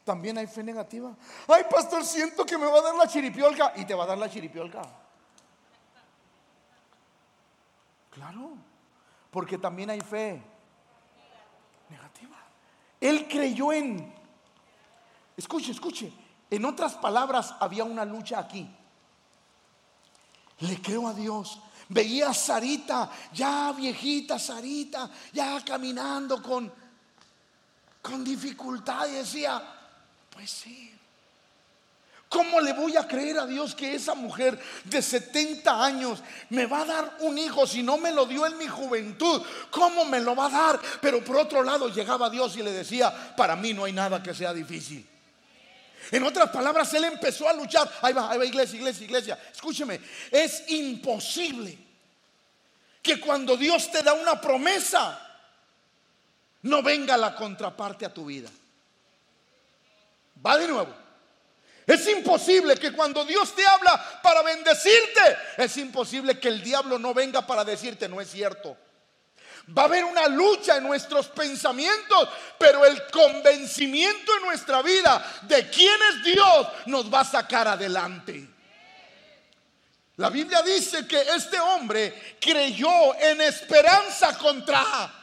También 0.03 0.37
hay 0.37 0.47
fe 0.47 0.63
negativa. 0.63 1.15
Ay, 1.47 1.63
pastor, 1.69 2.03
siento 2.03 2.45
que 2.45 2.57
me 2.57 2.65
va 2.65 2.79
a 2.79 2.81
dar 2.81 2.95
la 2.95 3.07
chiripiolca. 3.07 3.73
Y 3.75 3.85
te 3.85 3.93
va 3.93 4.03
a 4.03 4.07
dar 4.07 4.17
la 4.17 4.29
chiripiolca. 4.29 4.81
Claro. 8.11 8.51
Porque 9.31 9.57
también 9.57 9.89
hay 9.89 10.01
fe 10.01 10.41
negativa. 11.89 12.37
Él 12.99 13.27
creyó 13.27 13.71
en... 13.71 14.13
Escuche, 15.35 15.71
escuche. 15.71 16.11
En 16.49 16.65
otras 16.65 16.95
palabras, 16.95 17.55
había 17.59 17.83
una 17.83 18.05
lucha 18.05 18.39
aquí. 18.39 18.73
Le 20.59 20.81
creo 20.81 21.07
a 21.07 21.13
Dios. 21.13 21.61
Veía 21.89 22.29
a 22.29 22.33
Sarita, 22.33 23.09
ya 23.33 23.71
viejita 23.71 24.37
Sarita, 24.37 25.09
ya 25.31 25.63
caminando 25.63 26.41
con, 26.41 26.71
con 28.01 28.23
dificultad 28.23 29.07
y 29.07 29.11
decía, 29.13 29.61
pues 30.29 30.49
sí. 30.49 30.93
¿Cómo 32.29 32.59
le 32.59 32.73
voy 32.73 32.97
a 32.97 33.07
creer 33.07 33.39
a 33.39 33.45
Dios 33.45 33.73
que 33.73 33.95
esa 33.95 34.13
mujer 34.13 34.59
de 34.83 35.01
70 35.01 35.83
años 35.83 36.21
me 36.49 36.65
va 36.65 36.81
a 36.81 36.85
dar 36.85 37.17
un 37.21 37.37
hijo 37.37 37.65
si 37.65 37.81
no 37.81 37.97
me 37.97 38.11
lo 38.11 38.25
dio 38.25 38.45
en 38.45 38.57
mi 38.57 38.67
juventud? 38.67 39.41
¿Cómo 39.71 40.03
me 40.03 40.19
lo 40.19 40.35
va 40.35 40.47
a 40.47 40.49
dar? 40.49 40.81
Pero 41.01 41.23
por 41.23 41.37
otro 41.37 41.63
lado 41.63 41.87
llegaba 41.87 42.29
Dios 42.29 42.57
y 42.57 42.63
le 42.63 42.73
decía, 42.73 43.33
para 43.37 43.55
mí 43.55 43.73
no 43.73 43.85
hay 43.85 43.93
nada 43.93 44.21
que 44.21 44.33
sea 44.33 44.53
difícil. 44.53 45.07
En 46.11 46.23
otras 46.23 46.49
palabras, 46.49 46.93
él 46.93 47.03
empezó 47.03 47.47
a 47.49 47.53
luchar. 47.53 47.91
Ahí 48.01 48.13
va, 48.13 48.31
ahí 48.31 48.37
va, 48.37 48.45
iglesia, 48.45 48.77
iglesia, 48.77 49.05
iglesia. 49.05 49.39
Escúcheme, 49.53 49.99
es 50.31 50.63
imposible 50.69 51.77
que 53.01 53.19
cuando 53.19 53.57
Dios 53.57 53.91
te 53.91 54.03
da 54.03 54.13
una 54.13 54.39
promesa, 54.39 55.19
no 56.63 56.81
venga 56.81 57.17
la 57.17 57.35
contraparte 57.35 58.05
a 58.05 58.13
tu 58.13 58.25
vida. 58.25 58.49
Va 60.45 60.57
de 60.57 60.67
nuevo. 60.67 60.93
Es 61.85 62.05
imposible 62.09 62.75
que 62.75 62.91
cuando 62.91 63.23
Dios 63.23 63.55
te 63.55 63.65
habla 63.65 64.19
para 64.21 64.41
bendecirte, 64.41 65.37
es 65.57 65.77
imposible 65.77 66.37
que 66.37 66.49
el 66.49 66.61
diablo 66.61 66.99
no 66.99 67.13
venga 67.13 67.47
para 67.47 67.63
decirte 67.63 68.09
no 68.09 68.19
es 68.19 68.29
cierto. 68.29 68.77
Va 69.75 69.81
a 69.81 69.85
haber 69.85 70.05
una 70.05 70.27
lucha 70.27 70.77
en 70.77 70.83
nuestros 70.83 71.27
pensamientos, 71.27 72.29
pero 72.57 72.85
el 72.85 73.05
convencimiento 73.07 74.35
en 74.37 74.43
nuestra 74.43 74.81
vida 74.81 75.41
de 75.41 75.69
quién 75.69 75.97
es 76.11 76.23
Dios 76.23 76.67
nos 76.85 77.13
va 77.13 77.21
a 77.21 77.25
sacar 77.25 77.67
adelante. 77.67 78.47
La 80.17 80.29
Biblia 80.29 80.61
dice 80.61 81.05
que 81.05 81.19
este 81.19 81.59
hombre 81.59 82.37
creyó 82.39 83.13
en 83.19 83.41
esperanza 83.41 84.37
contra 84.37 85.13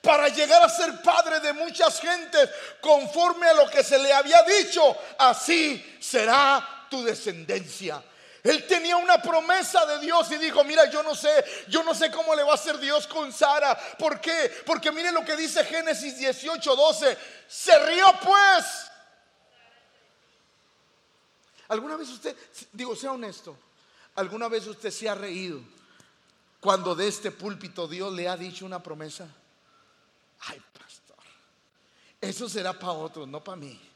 para 0.00 0.28
llegar 0.28 0.62
a 0.62 0.68
ser 0.68 1.02
padre 1.02 1.40
de 1.40 1.52
muchas 1.52 2.00
gentes 2.00 2.48
conforme 2.80 3.46
a 3.46 3.54
lo 3.54 3.70
que 3.70 3.84
se 3.84 3.98
le 3.98 4.12
había 4.12 4.42
dicho, 4.42 4.96
así 5.18 5.98
será 6.00 6.86
tu 6.88 7.04
descendencia. 7.04 8.02
Él 8.42 8.66
tenía 8.66 8.96
una 8.96 9.20
promesa 9.20 9.84
de 9.86 9.98
Dios 9.98 10.30
y 10.30 10.36
dijo, 10.38 10.64
mira, 10.64 10.88
yo 10.90 11.02
no 11.02 11.14
sé, 11.14 11.44
yo 11.68 11.82
no 11.82 11.94
sé 11.94 12.10
cómo 12.10 12.34
le 12.34 12.42
va 12.42 12.52
a 12.52 12.54
hacer 12.54 12.78
Dios 12.78 13.06
con 13.06 13.32
Sara. 13.32 13.78
¿Por 13.98 14.20
qué? 14.20 14.62
Porque 14.64 14.90
mire 14.92 15.12
lo 15.12 15.24
que 15.24 15.36
dice 15.36 15.64
Génesis 15.64 16.18
18, 16.18 16.76
12. 16.76 17.18
Se 17.48 17.86
rió 17.86 18.06
pues. 18.22 18.90
¿Alguna 21.68 21.96
vez 21.96 22.08
usted, 22.08 22.36
digo, 22.72 22.96
sea 22.96 23.12
honesto, 23.12 23.56
alguna 24.16 24.48
vez 24.48 24.66
usted 24.66 24.90
se 24.90 25.08
ha 25.08 25.14
reído 25.14 25.60
cuando 26.58 26.96
de 26.96 27.06
este 27.06 27.30
púlpito 27.30 27.86
Dios 27.86 28.12
le 28.12 28.26
ha 28.26 28.36
dicho 28.36 28.66
una 28.66 28.82
promesa? 28.82 29.28
Ay, 30.40 30.60
pastor, 30.76 31.24
eso 32.20 32.48
será 32.48 32.72
para 32.72 32.92
otros, 32.94 33.28
no 33.28 33.44
para 33.44 33.56
mí. 33.56 33.89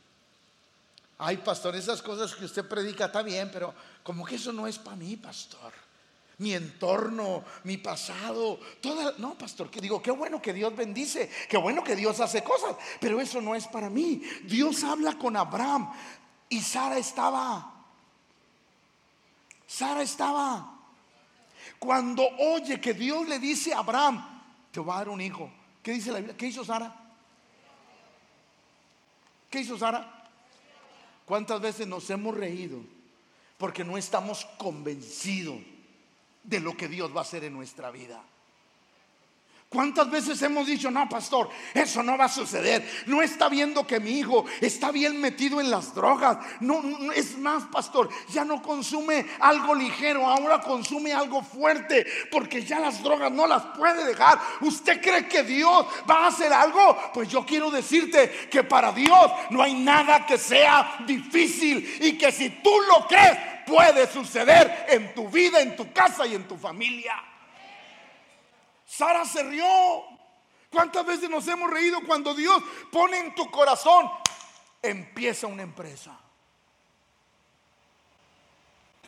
Ay, 1.18 1.36
pastor, 1.38 1.76
esas 1.76 2.02
cosas 2.02 2.34
que 2.34 2.44
usted 2.44 2.66
predica 2.66 3.06
está 3.06 3.22
bien, 3.22 3.50
pero 3.52 3.72
como 4.02 4.24
que 4.24 4.34
eso 4.34 4.52
no 4.52 4.66
es 4.66 4.78
para 4.78 4.96
mí, 4.96 5.16
pastor. 5.16 5.72
Mi 6.38 6.52
entorno, 6.52 7.44
mi 7.62 7.76
pasado, 7.76 8.58
toda, 8.80 9.14
no, 9.18 9.38
pastor, 9.38 9.70
que 9.70 9.80
digo, 9.80 10.02
qué 10.02 10.10
bueno 10.10 10.42
que 10.42 10.52
Dios 10.52 10.74
bendice, 10.74 11.30
qué 11.48 11.56
bueno 11.56 11.84
que 11.84 11.94
Dios 11.94 12.18
hace 12.18 12.42
cosas, 12.42 12.74
pero 13.00 13.20
eso 13.20 13.40
no 13.40 13.54
es 13.54 13.68
para 13.68 13.88
mí. 13.88 14.20
Dios 14.42 14.82
habla 14.82 15.16
con 15.16 15.36
Abraham 15.36 15.92
y 16.48 16.60
Sara 16.60 16.98
estaba. 16.98 17.72
Sara 19.68 20.02
estaba. 20.02 20.74
Cuando 21.78 22.26
oye 22.38 22.80
que 22.80 22.94
Dios 22.94 23.28
le 23.28 23.38
dice 23.38 23.72
a 23.72 23.78
Abraham, 23.78 24.42
te 24.72 24.80
va 24.80 24.96
a 24.96 24.98
dar 24.98 25.08
un 25.10 25.20
hijo. 25.20 25.48
¿Qué 25.84 25.92
dice 25.92 26.10
la 26.10 26.18
Biblia? 26.18 26.36
¿Qué 26.36 26.46
hizo 26.46 26.64
Sara? 26.64 26.92
¿Qué 29.48 29.60
hizo 29.60 29.78
Sara? 29.78 30.23
¿Cuántas 31.24 31.60
veces 31.60 31.86
nos 31.86 32.08
hemos 32.10 32.36
reído 32.36 32.78
porque 33.58 33.84
no 33.84 33.96
estamos 33.96 34.44
convencidos 34.58 35.58
de 36.42 36.60
lo 36.60 36.76
que 36.76 36.88
Dios 36.88 37.14
va 37.14 37.20
a 37.20 37.22
hacer 37.22 37.44
en 37.44 37.54
nuestra 37.54 37.90
vida? 37.90 38.22
¿Cuántas 39.74 40.08
veces 40.08 40.40
hemos 40.42 40.68
dicho, 40.68 40.88
no, 40.88 41.08
pastor, 41.08 41.50
eso 41.74 42.00
no 42.04 42.16
va 42.16 42.26
a 42.26 42.28
suceder? 42.28 42.88
No 43.06 43.20
está 43.22 43.48
viendo 43.48 43.84
que 43.84 43.98
mi 43.98 44.20
hijo 44.20 44.44
está 44.60 44.92
bien 44.92 45.20
metido 45.20 45.60
en 45.60 45.68
las 45.68 45.92
drogas. 45.92 46.38
No, 46.60 46.80
es 47.12 47.36
más, 47.38 47.64
pastor, 47.64 48.08
ya 48.28 48.44
no 48.44 48.62
consume 48.62 49.26
algo 49.40 49.74
ligero, 49.74 50.28
ahora 50.28 50.60
consume 50.60 51.12
algo 51.12 51.42
fuerte, 51.42 52.06
porque 52.30 52.62
ya 52.62 52.78
las 52.78 53.02
drogas 53.02 53.32
no 53.32 53.48
las 53.48 53.64
puede 53.76 54.04
dejar. 54.06 54.38
¿Usted 54.60 55.02
cree 55.02 55.26
que 55.26 55.42
Dios 55.42 55.86
va 56.08 56.26
a 56.26 56.28
hacer 56.28 56.52
algo? 56.52 56.96
Pues 57.12 57.28
yo 57.28 57.44
quiero 57.44 57.68
decirte 57.68 58.48
que 58.48 58.62
para 58.62 58.92
Dios 58.92 59.32
no 59.50 59.60
hay 59.60 59.74
nada 59.74 60.24
que 60.24 60.38
sea 60.38 60.98
difícil 61.04 61.98
y 62.00 62.16
que 62.16 62.30
si 62.30 62.48
tú 62.62 62.70
lo 62.88 63.08
crees, 63.08 63.36
puede 63.66 64.06
suceder 64.06 64.86
en 64.88 65.12
tu 65.14 65.28
vida, 65.28 65.60
en 65.60 65.74
tu 65.74 65.92
casa 65.92 66.24
y 66.28 66.36
en 66.36 66.44
tu 66.46 66.56
familia. 66.56 67.33
Sara 68.86 69.24
se 69.24 69.42
rió. 69.42 69.66
¿Cuántas 70.70 71.06
veces 71.06 71.30
nos 71.30 71.46
hemos 71.46 71.70
reído 71.70 72.00
cuando 72.04 72.34
Dios 72.34 72.62
pone 72.90 73.18
en 73.18 73.34
tu 73.34 73.50
corazón, 73.50 74.10
empieza 74.82 75.46
una 75.46 75.62
empresa? 75.62 76.18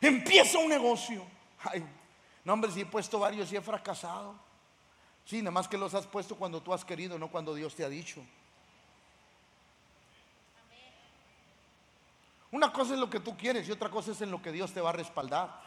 Empieza 0.00 0.58
un 0.58 0.68
negocio. 0.68 1.26
Ay, 1.64 1.84
no, 2.44 2.52
hombre, 2.52 2.70
si 2.70 2.82
he 2.82 2.86
puesto 2.86 3.18
varios 3.18 3.52
y 3.52 3.56
he 3.56 3.60
fracasado. 3.60 4.36
Sí, 5.24 5.42
nada 5.42 5.50
más 5.50 5.66
que 5.66 5.76
los 5.76 5.92
has 5.94 6.06
puesto 6.06 6.36
cuando 6.36 6.62
tú 6.62 6.72
has 6.72 6.84
querido, 6.84 7.18
no 7.18 7.28
cuando 7.28 7.52
Dios 7.54 7.74
te 7.74 7.84
ha 7.84 7.88
dicho. 7.88 8.24
Una 12.52 12.72
cosa 12.72 12.94
es 12.94 13.00
lo 13.00 13.10
que 13.10 13.18
tú 13.18 13.36
quieres 13.36 13.68
y 13.68 13.72
otra 13.72 13.90
cosa 13.90 14.12
es 14.12 14.20
en 14.20 14.30
lo 14.30 14.40
que 14.40 14.52
Dios 14.52 14.72
te 14.72 14.80
va 14.80 14.90
a 14.90 14.92
respaldar. 14.92 15.65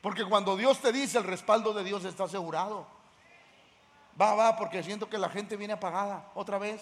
Porque 0.00 0.24
cuando 0.24 0.56
Dios 0.56 0.78
te 0.80 0.92
dice, 0.92 1.18
el 1.18 1.24
respaldo 1.24 1.72
de 1.72 1.84
Dios 1.84 2.04
está 2.04 2.24
asegurado. 2.24 2.86
Va, 4.20 4.34
va, 4.34 4.56
porque 4.56 4.82
siento 4.82 5.08
que 5.08 5.18
la 5.18 5.28
gente 5.28 5.56
viene 5.56 5.74
apagada 5.74 6.30
otra 6.34 6.58
vez. 6.58 6.80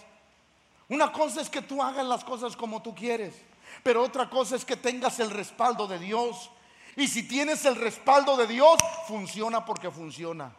Una 0.88 1.12
cosa 1.12 1.40
es 1.40 1.50
que 1.50 1.62
tú 1.62 1.82
hagas 1.82 2.06
las 2.06 2.24
cosas 2.24 2.56
como 2.56 2.80
tú 2.80 2.94
quieres, 2.94 3.34
pero 3.82 4.02
otra 4.02 4.30
cosa 4.30 4.56
es 4.56 4.64
que 4.64 4.76
tengas 4.76 5.20
el 5.20 5.30
respaldo 5.30 5.86
de 5.86 5.98
Dios. 5.98 6.50
Y 6.96 7.06
si 7.06 7.28
tienes 7.28 7.64
el 7.64 7.76
respaldo 7.76 8.36
de 8.36 8.46
Dios, 8.46 8.78
funciona 9.06 9.64
porque 9.64 9.90
funciona. 9.90 10.52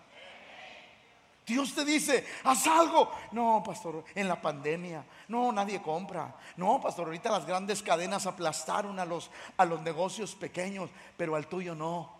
Dios 1.45 1.73
te 1.73 1.83
dice, 1.83 2.25
haz 2.43 2.67
algo. 2.67 3.11
No, 3.31 3.63
pastor, 3.65 4.05
en 4.13 4.27
la 4.27 4.39
pandemia, 4.39 5.03
no, 5.27 5.51
nadie 5.51 5.81
compra. 5.81 6.35
No, 6.55 6.79
pastor, 6.79 7.07
ahorita 7.07 7.31
las 7.31 7.45
grandes 7.45 7.81
cadenas 7.81 8.27
aplastaron 8.27 8.99
a 8.99 9.05
los, 9.05 9.31
a 9.57 9.65
los 9.65 9.81
negocios 9.81 10.35
pequeños, 10.35 10.91
pero 11.17 11.35
al 11.35 11.47
tuyo 11.47 11.73
no. 11.73 12.18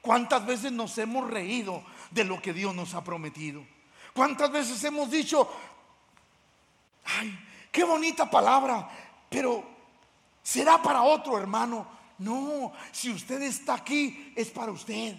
¿Cuántas 0.00 0.46
veces 0.46 0.72
nos 0.72 0.96
hemos 0.98 1.28
reído 1.28 1.84
de 2.10 2.24
lo 2.24 2.40
que 2.40 2.52
Dios 2.52 2.74
nos 2.74 2.94
ha 2.94 3.04
prometido? 3.04 3.64
¿Cuántas 4.14 4.50
veces 4.50 4.82
hemos 4.84 5.10
dicho, 5.10 5.48
ay, 7.04 7.38
qué 7.70 7.84
bonita 7.84 8.30
palabra, 8.30 8.88
pero 9.28 9.64
será 10.42 10.82
para 10.82 11.02
otro 11.02 11.38
hermano? 11.38 11.86
No, 12.18 12.72
si 12.92 13.10
usted 13.10 13.42
está 13.42 13.74
aquí, 13.74 14.32
es 14.34 14.50
para 14.50 14.72
usted. 14.72 15.16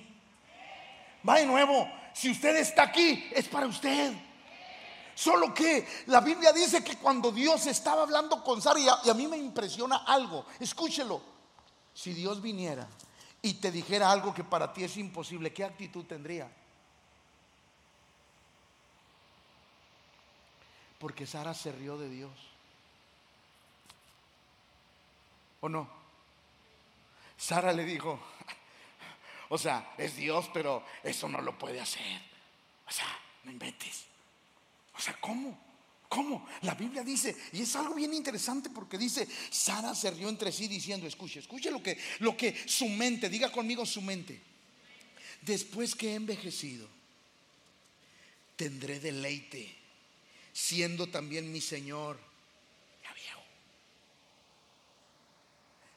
Va 1.27 1.35
de 1.35 1.45
nuevo, 1.45 1.87
si 2.13 2.31
usted 2.31 2.55
está 2.57 2.83
aquí, 2.83 3.29
es 3.33 3.47
para 3.47 3.67
usted. 3.67 4.13
Solo 5.13 5.53
que 5.53 5.87
la 6.07 6.21
Biblia 6.21 6.51
dice 6.51 6.83
que 6.83 6.97
cuando 6.97 7.31
Dios 7.31 7.67
estaba 7.67 8.01
hablando 8.01 8.43
con 8.43 8.61
Sara, 8.61 8.79
y 8.79 8.87
a, 8.87 8.97
y 9.03 9.09
a 9.09 9.13
mí 9.13 9.27
me 9.27 9.37
impresiona 9.37 9.97
algo, 9.97 10.45
escúchelo, 10.59 11.21
si 11.93 12.13
Dios 12.13 12.41
viniera 12.41 12.87
y 13.41 13.55
te 13.55 13.71
dijera 13.71 14.11
algo 14.11 14.33
que 14.33 14.43
para 14.43 14.71
ti 14.71 14.83
es 14.83 14.97
imposible, 14.97 15.51
¿qué 15.51 15.63
actitud 15.63 16.05
tendría? 16.05 16.49
Porque 20.99 21.25
Sara 21.25 21.53
se 21.53 21.71
rió 21.71 21.97
de 21.97 22.09
Dios. 22.09 22.31
¿O 25.61 25.69
no? 25.69 25.89
Sara 27.37 27.73
le 27.73 27.83
dijo, 27.83 28.19
o 29.49 29.57
sea, 29.57 29.93
es 29.97 30.15
Dios, 30.15 30.49
pero 30.53 30.83
eso 31.01 31.27
no 31.27 31.41
lo 31.41 31.57
puede 31.57 31.81
hacer. 31.81 32.21
O 32.87 32.91
sea, 32.91 33.07
no 33.43 33.51
inventes. 33.51 34.05
O 34.95 34.99
sea, 34.99 35.17
¿cómo? 35.19 35.70
¿Cómo? 36.11 36.45
La 36.63 36.75
Biblia 36.75 37.05
dice, 37.05 37.37
y 37.53 37.61
es 37.61 37.73
algo 37.77 37.95
bien 37.95 38.13
interesante 38.13 38.69
porque 38.69 38.97
dice, 38.97 39.25
Sara 39.49 39.95
se 39.95 40.11
rió 40.11 40.27
entre 40.27 40.51
sí 40.51 40.67
diciendo, 40.67 41.07
escuche, 41.07 41.39
escuche 41.39 41.71
lo 41.71 41.81
que, 41.81 41.97
lo 42.19 42.35
que 42.35 42.53
su 42.67 42.89
mente, 42.89 43.29
diga 43.29 43.49
conmigo 43.49 43.85
su 43.85 44.01
mente, 44.01 44.41
después 45.41 45.95
que 45.95 46.09
he 46.11 46.15
envejecido, 46.15 46.85
tendré 48.57 48.99
deleite, 48.99 49.73
siendo 50.51 51.07
también 51.07 51.49
mi 51.49 51.61
Señor 51.61 52.19
ya 53.01 53.13
viejo. 53.13 53.41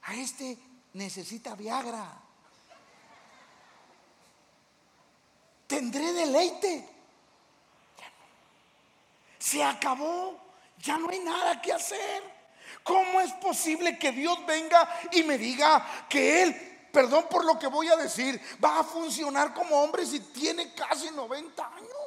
A 0.02 0.14
este 0.14 0.56
necesita 0.92 1.56
Viagra. 1.56 2.22
Tendré 5.66 6.12
deleite. 6.12 6.93
Se 9.44 9.62
acabó. 9.62 10.40
Ya 10.78 10.96
no 10.96 11.10
hay 11.10 11.20
nada 11.20 11.60
que 11.60 11.70
hacer. 11.70 12.22
¿Cómo 12.82 13.20
es 13.20 13.30
posible 13.32 13.98
que 13.98 14.10
Dios 14.10 14.38
venga 14.46 14.88
y 15.12 15.22
me 15.22 15.36
diga 15.36 16.06
que 16.08 16.42
Él, 16.42 16.88
perdón 16.90 17.26
por 17.30 17.44
lo 17.44 17.58
que 17.58 17.66
voy 17.66 17.88
a 17.88 17.96
decir, 17.96 18.40
va 18.62 18.80
a 18.80 18.84
funcionar 18.84 19.52
como 19.52 19.82
hombre 19.82 20.06
si 20.06 20.20
tiene 20.20 20.72
casi 20.72 21.10
90 21.10 21.62
años? 21.62 22.03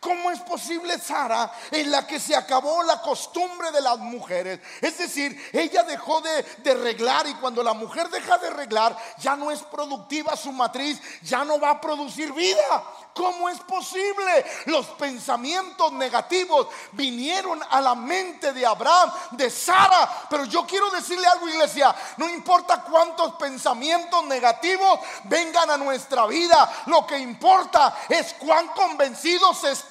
¿Cómo 0.00 0.30
es 0.30 0.40
posible, 0.40 0.98
Sara, 0.98 1.52
en 1.70 1.90
la 1.90 2.06
que 2.06 2.18
se 2.18 2.34
acabó 2.34 2.82
la 2.84 3.02
costumbre 3.02 3.70
de 3.70 3.82
las 3.82 3.98
mujeres? 3.98 4.58
Es 4.80 4.96
decir, 4.96 5.50
ella 5.52 5.82
dejó 5.82 6.22
de, 6.22 6.42
de, 6.42 6.74
reglar 6.74 7.26
y 7.26 7.34
cuando 7.34 7.62
la 7.62 7.74
mujer 7.74 8.08
deja 8.08 8.38
de 8.38 8.48
reglar, 8.48 8.96
ya 9.18 9.36
no 9.36 9.50
es 9.50 9.60
productiva 9.60 10.34
su 10.38 10.52
matriz, 10.52 10.98
ya 11.20 11.44
no 11.44 11.60
va 11.60 11.72
a 11.72 11.80
producir 11.82 12.32
vida. 12.32 12.82
¿Cómo 13.14 13.50
es 13.50 13.60
posible? 13.60 14.46
Los 14.66 14.86
pensamientos 14.86 15.92
negativos 15.92 16.68
vinieron 16.92 17.60
a 17.68 17.80
la 17.82 17.94
mente 17.94 18.54
de 18.54 18.64
Abraham, 18.64 19.12
de 19.32 19.50
Sara. 19.50 20.26
Pero 20.30 20.44
yo 20.44 20.66
quiero 20.66 20.90
decirle 20.90 21.26
algo, 21.26 21.46
iglesia. 21.46 21.94
No 22.16 22.26
importa 22.30 22.82
cuántos 22.82 23.34
pensamientos 23.34 24.24
negativos 24.24 25.00
vengan 25.24 25.70
a 25.70 25.76
nuestra 25.76 26.24
vida. 26.26 26.84
Lo 26.86 27.06
que 27.06 27.18
importa 27.18 27.94
es 28.08 28.32
cuán 28.34 28.68
convencidos 28.68 29.62
estamos 29.64 29.89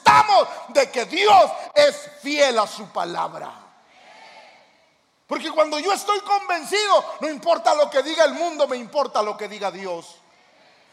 de 0.70 0.92
que 0.92 1.06
Dios 1.06 1.52
es 1.74 2.10
fiel 2.22 2.60
a 2.60 2.68
su 2.68 2.88
palabra. 2.90 3.52
Porque 5.28 5.52
cuando 5.52 5.78
yo 5.80 5.94
estoy 5.94 6.20
convencido, 6.22 7.06
no 7.22 7.30
importa 7.30 7.76
lo 7.76 7.90
que 7.90 8.02
diga 8.02 8.26
el 8.26 8.34
mundo, 8.34 8.68
me 8.68 8.78
importa 8.78 9.22
lo 9.22 9.38
que 9.38 9.48
diga 9.48 9.70
Dios. 9.70 10.16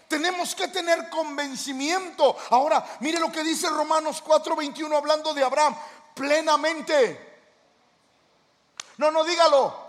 Tenemos 0.08 0.54
que 0.54 0.68
tener 0.68 1.08
convencimiento. 1.08 2.36
Ahora, 2.50 2.84
mire 3.00 3.18
lo 3.18 3.32
que 3.32 3.42
dice 3.42 3.68
Romanos 3.68 4.22
4:21 4.22 4.94
hablando 4.96 5.32
de 5.34 5.42
Abraham. 5.42 5.76
Plenamente. 6.14 7.38
No, 8.98 9.10
no, 9.10 9.24
dígalo. 9.24 9.86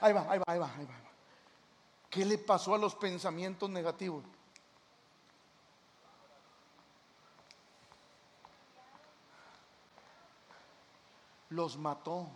Ahí 0.00 0.12
va, 0.12 0.26
ahí 0.28 0.38
va, 0.38 0.44
ahí 0.46 0.58
va, 0.58 0.70
ahí 0.78 0.84
va. 0.84 0.94
¿Qué 2.08 2.24
le 2.24 2.38
pasó 2.38 2.74
a 2.74 2.78
los 2.78 2.94
pensamientos 2.94 3.68
negativos? 3.68 4.24
Los 11.56 11.78
mató. 11.78 12.28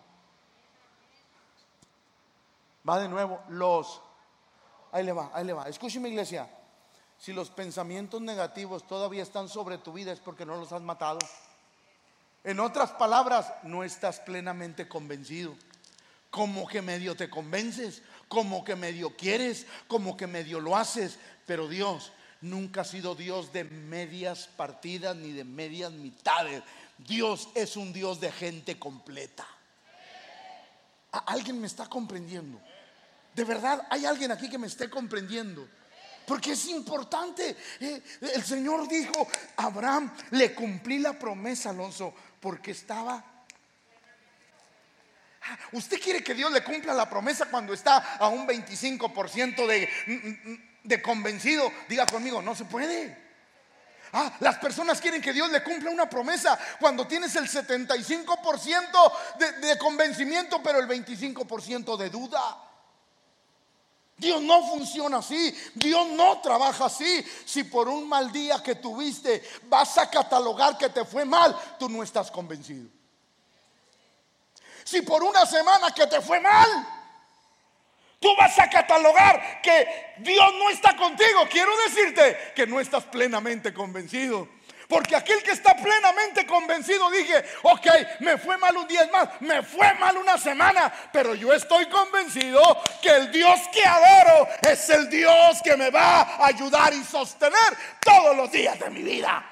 Va 2.89 2.99
de 2.99 3.09
nuevo, 3.09 3.41
los 3.49 4.01
Ahí 4.93 5.05
le 5.05 5.13
va, 5.13 5.31
ahí 5.33 5.45
le 5.45 5.53
va. 5.53 5.69
Escúcheme 5.69 6.09
iglesia. 6.09 6.49
Si 7.19 7.33
los 7.33 7.51
pensamientos 7.51 8.21
negativos 8.21 8.87
todavía 8.87 9.23
están 9.23 9.49
sobre 9.49 9.79
tu 9.79 9.93
vida 9.93 10.13
es 10.13 10.21
porque 10.21 10.47
no 10.47 10.57
los 10.57 10.73
has 10.73 10.83
matado. 10.83 11.19
En 12.43 12.59
otras 12.61 12.93
palabras, 12.93 13.53
no 13.63 13.85
estás 13.85 14.21
plenamente 14.21 14.89
convencido. 14.89 15.55
Como 16.31 16.67
que 16.67 16.81
medio 16.81 17.15
te 17.15 17.29
convences, 17.29 18.03
como 18.29 18.65
que 18.65 18.75
medio 18.75 19.17
quieres, 19.17 19.67
como 19.87 20.17
que 20.17 20.27
medio 20.27 20.61
lo 20.61 20.77
haces. 20.77 21.19
Pero 21.47 21.69
Dios 21.69 22.13
nunca 22.41 22.81
ha 22.81 22.85
sido 22.85 23.15
Dios 23.15 23.53
de 23.53 23.65
medias 23.65 24.49
partidas 24.57 25.15
ni 25.15 25.33
de 25.33 25.45
medias 25.45 25.93
mitades. 25.93 26.63
Dios 27.07 27.49
es 27.55 27.77
un 27.77 27.93
Dios 27.93 28.21
de 28.21 28.31
gente 28.31 28.79
completa. 28.79 29.47
¿Alguien 31.13 31.61
me 31.61 31.67
está 31.67 31.87
comprendiendo? 31.87 32.61
De 33.35 33.45
verdad, 33.45 33.87
hay 33.91 34.07
alguien 34.07 34.31
aquí 34.33 34.49
que 34.49 34.59
me 34.59 34.67
esté 34.67 34.89
comprendiendo. 34.89 35.69
Porque 36.27 36.53
es 36.53 36.67
importante. 36.67 37.57
Eh, 37.81 38.03
el 38.21 38.45
Señor 38.45 38.87
dijo, 38.89 39.27
Abraham, 39.57 40.15
le 40.31 40.55
cumplí 40.55 40.99
la 40.99 41.19
promesa, 41.19 41.71
Alonso, 41.71 42.15
porque 42.41 42.73
estaba... 42.73 43.25
Ah, 45.43 45.59
¿Usted 45.73 46.01
quiere 46.01 46.23
que 46.23 46.35
Dios 46.35 46.53
le 46.53 46.63
cumpla 46.63 46.93
la 46.93 47.09
promesa 47.09 47.47
cuando 47.47 47.73
está 47.73 48.17
a 48.17 48.29
un 48.29 48.47
25% 48.47 49.67
de, 49.67 49.89
de 50.85 51.03
convencido? 51.03 51.73
Diga 51.89 52.07
conmigo, 52.07 52.43
no 52.43 52.55
se 52.55 52.67
puede. 52.67 53.30
Ah, 54.13 54.33
las 54.41 54.59
personas 54.59 55.01
quieren 55.01 55.23
que 55.23 55.33
Dios 55.33 55.51
le 55.51 55.63
cumpla 55.63 55.91
una 55.91 56.09
promesa 56.09 56.59
cuando 56.81 57.07
tienes 57.07 57.35
el 57.37 57.49
75% 57.49 59.13
de, 59.39 59.53
de 59.53 59.79
convencimiento, 59.79 60.61
pero 60.63 60.81
el 60.81 60.89
25% 60.89 61.97
de 61.97 62.11
duda. 62.11 62.71
Dios 64.21 64.43
no 64.43 64.67
funciona 64.67 65.19
así. 65.19 65.57
Dios 65.75 66.09
no 66.09 66.41
trabaja 66.41 66.87
así. 66.87 67.25
Si 67.47 67.65
por 67.65 67.89
un 67.89 68.07
mal 68.09 68.31
día 68.31 68.63
que 68.63 68.75
tuviste 68.75 69.43
vas 69.65 69.97
a 69.97 70.11
catalogar 70.11 70.77
que 70.77 70.91
te 70.91 71.05
fue 71.05 71.25
mal, 71.25 71.57
tú 71.79 71.89
no 71.89 72.03
estás 72.03 72.31
convencido. 72.31 72.89
Si 74.85 75.03
por 75.03 75.23
una 75.23 75.47
semana 75.47 75.93
que 75.93 76.07
te 76.07 76.21
fue 76.21 76.41
mal, 76.41 76.69
tú 78.21 78.37
vas 78.37 78.57
a 78.59 78.69
catalogar 78.69 79.61
que 79.63 80.15
Dios 80.19 80.55
no 80.59 80.71
está 80.71 80.95
contigo, 80.95 81.49
quiero 81.51 81.73
decirte 81.89 82.53
que 82.55 82.67
no 82.67 82.79
estás 82.79 83.05
plenamente 83.05 83.75
convencido. 83.75 84.49
Porque 84.91 85.15
aquel 85.15 85.41
que 85.45 85.53
está 85.53 85.77
plenamente 85.77 86.45
convencido 86.45 87.09
dije, 87.13 87.45
ok, 87.63 87.87
me 88.21 88.37
fue 88.39 88.59
mal 88.59 88.77
un 88.77 88.89
día 88.89 89.09
más, 89.13 89.29
me 89.41 89.63
fue 89.63 89.95
mal 89.95 90.17
una 90.17 90.37
semana, 90.37 90.93
pero 91.13 91.37
yo 91.37 91.53
estoy 91.53 91.87
convencido 91.87 92.61
que 93.01 93.11
el 93.11 93.31
Dios 93.31 93.61
que 93.73 93.85
adoro 93.85 94.49
es 94.69 94.91
el 94.91 95.09
Dios 95.09 95.63
que 95.63 95.77
me 95.77 95.91
va 95.91 96.23
a 96.23 96.47
ayudar 96.47 96.93
y 96.93 97.05
sostener 97.05 97.77
todos 98.01 98.37
los 98.37 98.51
días 98.51 98.81
de 98.81 98.91
mi 98.91 99.03
vida. 99.03 99.47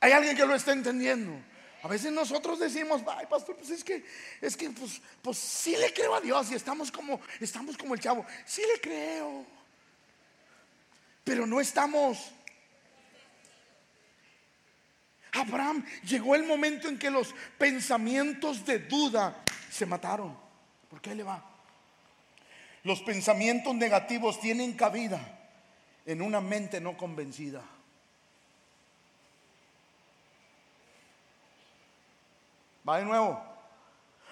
Hay 0.00 0.12
alguien 0.12 0.36
que 0.36 0.46
lo 0.46 0.54
está 0.54 0.70
entendiendo. 0.70 1.47
A 1.82 1.88
veces 1.88 2.12
nosotros 2.12 2.58
decimos, 2.58 3.02
ay 3.06 3.26
pastor, 3.26 3.56
pues 3.56 3.70
es 3.70 3.84
que, 3.84 4.04
es 4.40 4.56
que, 4.56 4.70
pues, 4.70 5.00
pues 5.22 5.38
sí 5.38 5.76
le 5.76 5.92
creo 5.92 6.14
a 6.14 6.20
Dios 6.20 6.50
y 6.50 6.54
estamos 6.54 6.90
como, 6.90 7.20
estamos 7.40 7.76
como 7.76 7.94
el 7.94 8.00
chavo, 8.00 8.26
sí 8.44 8.62
le 8.74 8.80
creo, 8.80 9.44
pero 11.24 11.46
no 11.46 11.60
estamos 11.60 12.32
Abraham 15.32 15.84
llegó 16.04 16.34
el 16.34 16.44
momento 16.44 16.88
en 16.88 16.98
que 16.98 17.10
los 17.10 17.34
pensamientos 17.58 18.64
de 18.64 18.80
duda 18.80 19.42
se 19.70 19.86
mataron. 19.86 20.36
¿Por 20.88 21.00
qué 21.00 21.14
le 21.14 21.22
va? 21.22 21.44
Los 22.84 23.02
pensamientos 23.02 23.74
negativos 23.74 24.40
tienen 24.40 24.72
cabida 24.72 25.20
en 26.06 26.22
una 26.22 26.40
mente 26.40 26.80
no 26.80 26.96
convencida. 26.96 27.62
Va 32.88 32.98
de 32.98 33.04
nuevo. 33.04 33.42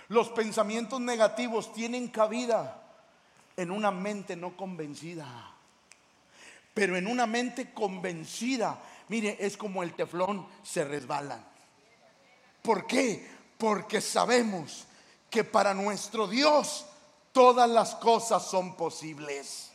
Los 0.09 0.29
pensamientos 0.31 1.01
negativos 1.01 1.73
tienen 1.73 2.09
cabida 2.09 2.83
en 3.57 3.71
una 3.71 3.91
mente 3.91 4.37
no 4.37 4.57
convencida. 4.57 5.27
Pero 6.73 6.97
en 6.97 7.07
una 7.07 7.27
mente 7.27 7.73
convencida 7.73 8.79
mire, 9.09 9.37
es 9.41 9.57
como 9.57 9.83
el 9.83 9.95
teflón, 9.95 10.47
se 10.63 10.85
resbalan. 10.85 11.45
¿Por 12.63 12.87
qué? 12.87 13.29
Porque 13.59 14.01
sabemos 14.01 14.87
que 15.31 15.45
para 15.45 15.75
nuestro 15.75 16.27
Dios 16.27 16.87
todas 17.33 17.69
las 17.69 17.95
cosas 17.97 18.45
son 18.45 18.77
posibles. 18.77 19.71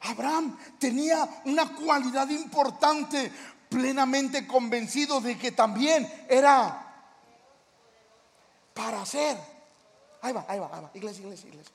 Abraham 0.00 0.56
tenía 0.78 1.42
una 1.44 1.74
cualidad 1.74 2.28
importante, 2.28 3.32
plenamente 3.68 4.46
convencido 4.46 5.20
de 5.20 5.36
que 5.36 5.52
también 5.52 6.26
era 6.28 6.87
para 8.78 9.02
hacer. 9.02 9.36
Ahí 10.22 10.32
va, 10.32 10.44
ahí 10.46 10.60
va, 10.60 10.70
ahí 10.72 10.82
va, 10.82 10.90
iglesia, 10.94 11.24
iglesia, 11.24 11.48
iglesia. 11.48 11.74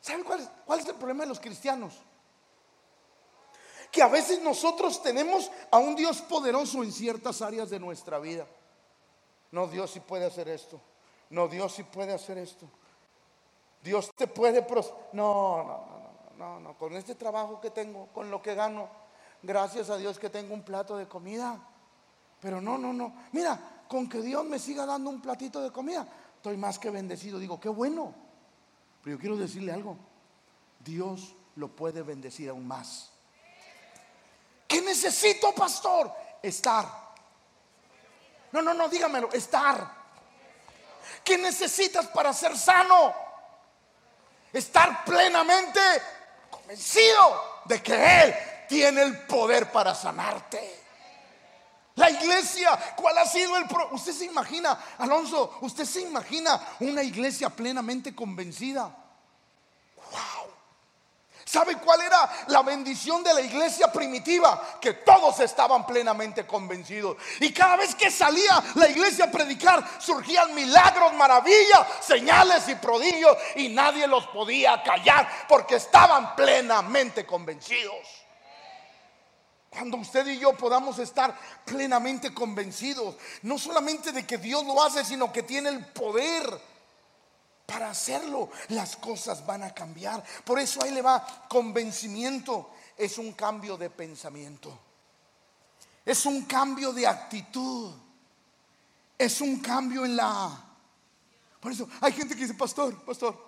¿Saben 0.00 0.22
cuál 0.22 0.40
es, 0.40 0.48
cuál 0.64 0.78
es 0.78 0.86
el 0.86 0.94
problema 0.94 1.24
de 1.24 1.28
los 1.28 1.40
cristianos? 1.40 1.94
que 3.90 4.02
a 4.02 4.06
veces 4.06 4.40
nosotros 4.40 5.02
tenemos 5.02 5.50
a 5.68 5.78
un 5.78 5.96
Dios 5.96 6.20
poderoso 6.22 6.84
en 6.84 6.92
ciertas 6.92 7.42
áreas 7.42 7.70
de 7.70 7.80
nuestra 7.80 8.20
vida. 8.20 8.46
No, 9.50 9.66
Dios 9.66 9.90
sí 9.90 9.98
puede 9.98 10.26
hacer 10.26 10.48
esto. 10.48 10.80
No, 11.30 11.48
Dios 11.48 11.74
sí 11.74 11.82
puede 11.82 12.14
hacer 12.14 12.38
esto. 12.38 12.66
Dios 13.82 14.12
te 14.14 14.28
puede... 14.28 14.62
Pros 14.62 14.94
no, 15.12 15.64
no, 15.64 15.86
no, 16.36 16.36
no, 16.36 16.60
no. 16.60 16.78
Con 16.78 16.94
este 16.94 17.16
trabajo 17.16 17.60
que 17.60 17.70
tengo, 17.70 18.06
con 18.14 18.30
lo 18.30 18.40
que 18.40 18.54
gano, 18.54 18.88
gracias 19.42 19.90
a 19.90 19.96
Dios 19.96 20.20
que 20.20 20.30
tengo 20.30 20.54
un 20.54 20.62
plato 20.62 20.96
de 20.96 21.08
comida. 21.08 21.58
Pero 22.40 22.60
no, 22.60 22.78
no, 22.78 22.92
no. 22.92 23.12
Mira, 23.32 23.79
con 23.90 24.08
que 24.08 24.22
Dios 24.22 24.44
me 24.44 24.60
siga 24.60 24.86
dando 24.86 25.10
un 25.10 25.20
platito 25.20 25.60
de 25.60 25.72
comida, 25.72 26.06
estoy 26.36 26.56
más 26.56 26.78
que 26.78 26.90
bendecido. 26.90 27.40
Digo, 27.40 27.58
qué 27.58 27.68
bueno. 27.68 28.14
Pero 29.02 29.16
yo 29.16 29.20
quiero 29.20 29.36
decirle 29.36 29.72
algo. 29.72 29.96
Dios 30.78 31.34
lo 31.56 31.74
puede 31.74 32.02
bendecir 32.02 32.50
aún 32.50 32.68
más. 32.68 33.10
¿Qué 34.68 34.80
necesito, 34.80 35.52
pastor? 35.52 36.12
Estar. 36.40 36.86
No, 38.52 38.62
no, 38.62 38.74
no, 38.74 38.88
dígamelo, 38.88 39.32
estar. 39.32 39.92
¿Qué 41.24 41.36
necesitas 41.36 42.06
para 42.06 42.32
ser 42.32 42.56
sano? 42.56 43.12
Estar 44.52 45.04
plenamente 45.04 45.80
convencido 46.48 47.62
de 47.64 47.82
que 47.82 48.22
Él 48.22 48.34
tiene 48.68 49.02
el 49.02 49.26
poder 49.26 49.72
para 49.72 49.96
sanarte. 49.96 50.79
La 52.00 52.08
iglesia, 52.08 52.78
¿cuál 52.96 53.18
ha 53.18 53.26
sido 53.26 53.58
el 53.58 53.66
pro 53.66 53.90
Usted 53.92 54.12
se 54.12 54.24
imagina, 54.24 54.78
Alonso, 54.96 55.58
usted 55.60 55.84
se 55.84 56.00
imagina 56.00 56.58
una 56.80 57.02
iglesia 57.02 57.50
plenamente 57.50 58.14
convencida. 58.14 58.84
Wow. 60.10 60.50
¿Sabe 61.44 61.76
cuál 61.76 62.00
era 62.00 62.46
la 62.46 62.62
bendición 62.62 63.22
de 63.22 63.34
la 63.34 63.42
iglesia 63.42 63.92
primitiva? 63.92 64.78
Que 64.80 64.94
todos 64.94 65.40
estaban 65.40 65.84
plenamente 65.84 66.46
convencidos. 66.46 67.18
Y 67.38 67.52
cada 67.52 67.76
vez 67.76 67.94
que 67.94 68.10
salía 68.10 68.62
la 68.76 68.88
iglesia 68.88 69.26
a 69.26 69.30
predicar, 69.30 69.86
surgían 70.00 70.54
milagros, 70.54 71.12
maravillas, 71.12 71.86
señales 72.00 72.66
y 72.68 72.76
prodigios. 72.76 73.36
Y 73.56 73.68
nadie 73.68 74.06
los 74.06 74.26
podía 74.28 74.82
callar 74.82 75.28
porque 75.46 75.74
estaban 75.74 76.34
plenamente 76.34 77.26
convencidos. 77.26 78.20
Cuando 79.70 79.98
usted 79.98 80.26
y 80.26 80.38
yo 80.40 80.56
podamos 80.56 80.98
estar 80.98 81.38
plenamente 81.64 82.34
convencidos, 82.34 83.14
no 83.42 83.56
solamente 83.56 84.10
de 84.10 84.26
que 84.26 84.36
Dios 84.36 84.64
lo 84.66 84.82
hace, 84.82 85.04
sino 85.04 85.32
que 85.32 85.44
tiene 85.44 85.68
el 85.68 85.86
poder 85.86 86.60
para 87.66 87.90
hacerlo, 87.90 88.50
las 88.70 88.96
cosas 88.96 89.46
van 89.46 89.62
a 89.62 89.72
cambiar. 89.72 90.24
Por 90.44 90.58
eso 90.58 90.82
ahí 90.82 90.90
le 90.90 91.02
va, 91.02 91.24
convencimiento 91.48 92.70
es 92.96 93.16
un 93.16 93.32
cambio 93.32 93.76
de 93.76 93.88
pensamiento, 93.88 94.76
es 96.04 96.26
un 96.26 96.44
cambio 96.46 96.92
de 96.92 97.06
actitud, 97.06 97.94
es 99.16 99.40
un 99.40 99.60
cambio 99.60 100.04
en 100.04 100.16
la... 100.16 100.64
Por 101.60 101.70
eso 101.70 101.88
hay 102.00 102.12
gente 102.12 102.34
que 102.34 102.42
dice, 102.42 102.54
pastor, 102.54 103.04
pastor, 103.04 103.38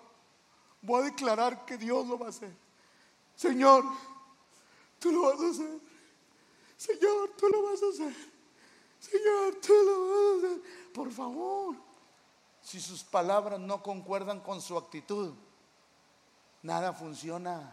voy 0.83 1.03
a 1.03 1.05
declarar 1.07 1.65
que 1.65 1.77
Dios 1.77 2.07
lo 2.07 2.17
va 2.17 2.27
a 2.27 2.31
hacer. 2.31 2.55
Señor, 3.35 3.85
tú 5.01 5.11
lo 5.11 5.23
vas 5.23 5.41
a 5.41 5.51
hacer. 5.51 5.92
Señor, 6.83 7.31
tú 7.39 7.49
lo 7.49 7.63
vas 7.63 7.81
a 7.81 7.89
hacer. 7.91 8.15
Señor, 8.99 9.55
tú 9.65 9.73
lo 9.73 10.09
vas 10.09 10.45
a 10.45 10.47
hacer. 10.49 10.93
Por 10.93 11.13
favor, 11.13 11.77
si 12.61 12.81
sus 12.81 13.05
palabras 13.05 13.61
no 13.61 13.81
concuerdan 13.85 14.41
con 14.41 14.61
su 14.61 14.77
actitud, 14.77 15.33
nada 16.61 16.93
funciona. 16.93 17.73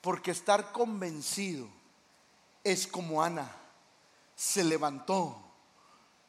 Porque 0.00 0.30
estar 0.30 0.72
convencido 0.72 1.68
es 2.64 2.86
como 2.86 3.22
Ana. 3.22 3.54
Se 4.34 4.64
levantó, 4.64 5.36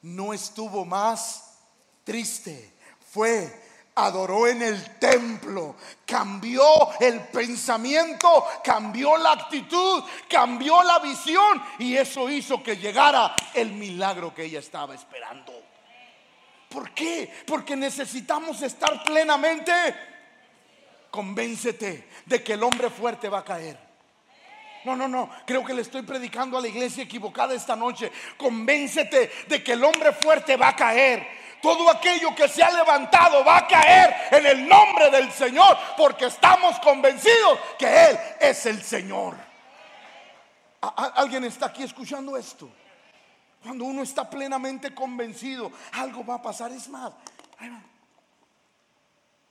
no 0.01 0.33
estuvo 0.33 0.83
más 0.83 1.59
triste, 2.03 2.73
fue 3.09 3.70
adoró 3.95 4.47
en 4.47 4.61
el 4.61 4.97
templo, 4.97 5.75
cambió 6.05 6.63
el 6.99 7.19
pensamiento, 7.27 8.45
cambió 8.63 9.17
la 9.17 9.33
actitud, 9.33 10.03
cambió 10.29 10.81
la 10.83 10.99
visión 10.99 11.61
y 11.79 11.97
eso 11.97 12.29
hizo 12.29 12.63
que 12.63 12.77
llegara 12.77 13.35
el 13.53 13.71
milagro 13.71 14.33
que 14.33 14.45
ella 14.45 14.59
estaba 14.59 14.95
esperando. 14.95 15.51
¿Por 16.69 16.91
qué? 16.91 17.29
Porque 17.45 17.75
necesitamos 17.75 18.61
estar 18.61 19.03
plenamente. 19.03 19.73
Convéncete 21.09 22.07
de 22.25 22.41
que 22.41 22.53
el 22.53 22.63
hombre 22.63 22.89
fuerte 22.89 23.27
va 23.27 23.39
a 23.39 23.43
caer. 23.43 23.77
No, 24.85 24.95
no, 24.95 25.07
no. 25.07 25.29
Creo 25.45 25.65
que 25.65 25.73
le 25.73 25.81
estoy 25.81 26.01
predicando 26.03 26.57
a 26.57 26.61
la 26.61 26.69
iglesia 26.69 27.03
equivocada 27.03 27.53
esta 27.53 27.75
noche. 27.75 28.09
Convéncete 28.37 29.29
de 29.47 29.61
que 29.61 29.73
el 29.73 29.83
hombre 29.83 30.13
fuerte 30.13 30.55
va 30.55 30.69
a 30.69 30.75
caer 30.75 31.40
todo 31.61 31.89
aquello 31.89 32.33
que 32.35 32.47
se 32.47 32.63
ha 32.63 32.71
levantado 32.71 33.43
va 33.45 33.57
a 33.57 33.67
caer 33.67 34.15
en 34.31 34.45
el 34.45 34.67
nombre 34.67 35.09
del 35.09 35.31
Señor, 35.31 35.77
porque 35.97 36.25
estamos 36.25 36.79
convencidos 36.79 37.59
que 37.77 38.05
Él 38.05 38.19
es 38.39 38.65
el 38.65 38.81
Señor. 38.81 39.35
¿Alguien 40.81 41.43
está 41.43 41.67
aquí 41.67 41.83
escuchando 41.83 42.35
esto? 42.35 42.69
Cuando 43.63 43.85
uno 43.85 44.01
está 44.01 44.27
plenamente 44.27 44.93
convencido, 44.95 45.71
algo 45.93 46.25
va 46.25 46.35
a 46.35 46.41
pasar. 46.41 46.71
Es 46.71 46.87
más, 46.89 47.13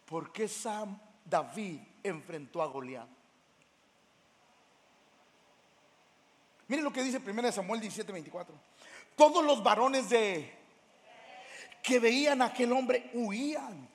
¿por 0.05 0.33
qué 0.33 0.49
Sam 0.49 0.99
David 1.25 1.81
enfrentó 2.03 2.61
a 2.61 2.67
Goliat? 2.67 3.07
Miren 6.67 6.85
lo 6.85 6.93
que 6.93 7.03
dice 7.03 7.19
1 7.19 7.53
Samuel 7.53 7.81
17:24. 7.81 8.47
Todos 9.17 9.45
los 9.45 9.63
varones 9.63 10.09
de 10.09 10.60
que 11.83 11.99
veían 11.99 12.43
a 12.43 12.47
aquel 12.47 12.73
hombre 12.73 13.11
huían. 13.15 13.89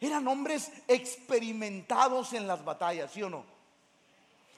Eran 0.00 0.26
hombres 0.28 0.70
experimentados 0.86 2.32
en 2.34 2.46
las 2.46 2.64
batallas, 2.64 3.10
¿sí 3.10 3.22
o 3.22 3.30
no? 3.30 3.53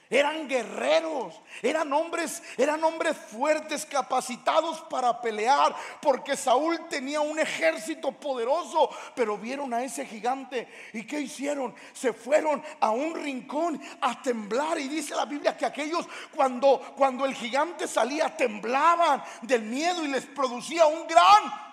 Eran 0.09 0.47
guerreros, 0.47 1.41
eran 1.61 1.91
hombres, 1.91 2.41
eran 2.57 2.81
hombres 2.83 3.17
fuertes, 3.17 3.85
capacitados 3.85 4.81
para 4.89 5.21
pelear, 5.21 5.75
porque 6.01 6.37
Saúl 6.37 6.87
tenía 6.89 7.19
un 7.19 7.37
ejército 7.37 8.13
poderoso, 8.13 8.89
pero 9.15 9.37
vieron 9.37 9.73
a 9.73 9.83
ese 9.83 10.05
gigante 10.05 10.67
y 10.93 11.05
¿qué 11.05 11.19
hicieron? 11.19 11.75
Se 11.93 12.13
fueron 12.13 12.63
a 12.79 12.91
un 12.91 13.15
rincón 13.15 13.81
a 13.99 14.21
temblar 14.21 14.79
y 14.79 14.87
dice 14.87 15.13
la 15.13 15.25
Biblia 15.25 15.57
que 15.57 15.65
aquellos 15.65 16.07
cuando 16.33 16.79
cuando 16.95 17.25
el 17.25 17.33
gigante 17.33 17.87
salía 17.87 18.35
temblaban 18.35 19.23
del 19.41 19.63
miedo 19.63 20.05
y 20.05 20.07
les 20.07 20.25
producía 20.25 20.85
un 20.85 21.05
gran 21.07 21.66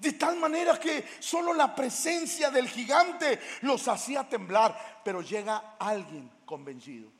De 0.00 0.12
tal 0.12 0.36
manera 0.36 0.78
que 0.78 1.04
solo 1.18 1.52
la 1.52 1.74
presencia 1.74 2.50
del 2.50 2.68
gigante 2.68 3.40
los 3.62 3.86
hacía 3.88 4.28
temblar. 4.28 5.00
Pero 5.04 5.22
llega 5.22 5.76
alguien 5.78 6.30
convencido. 6.44 7.10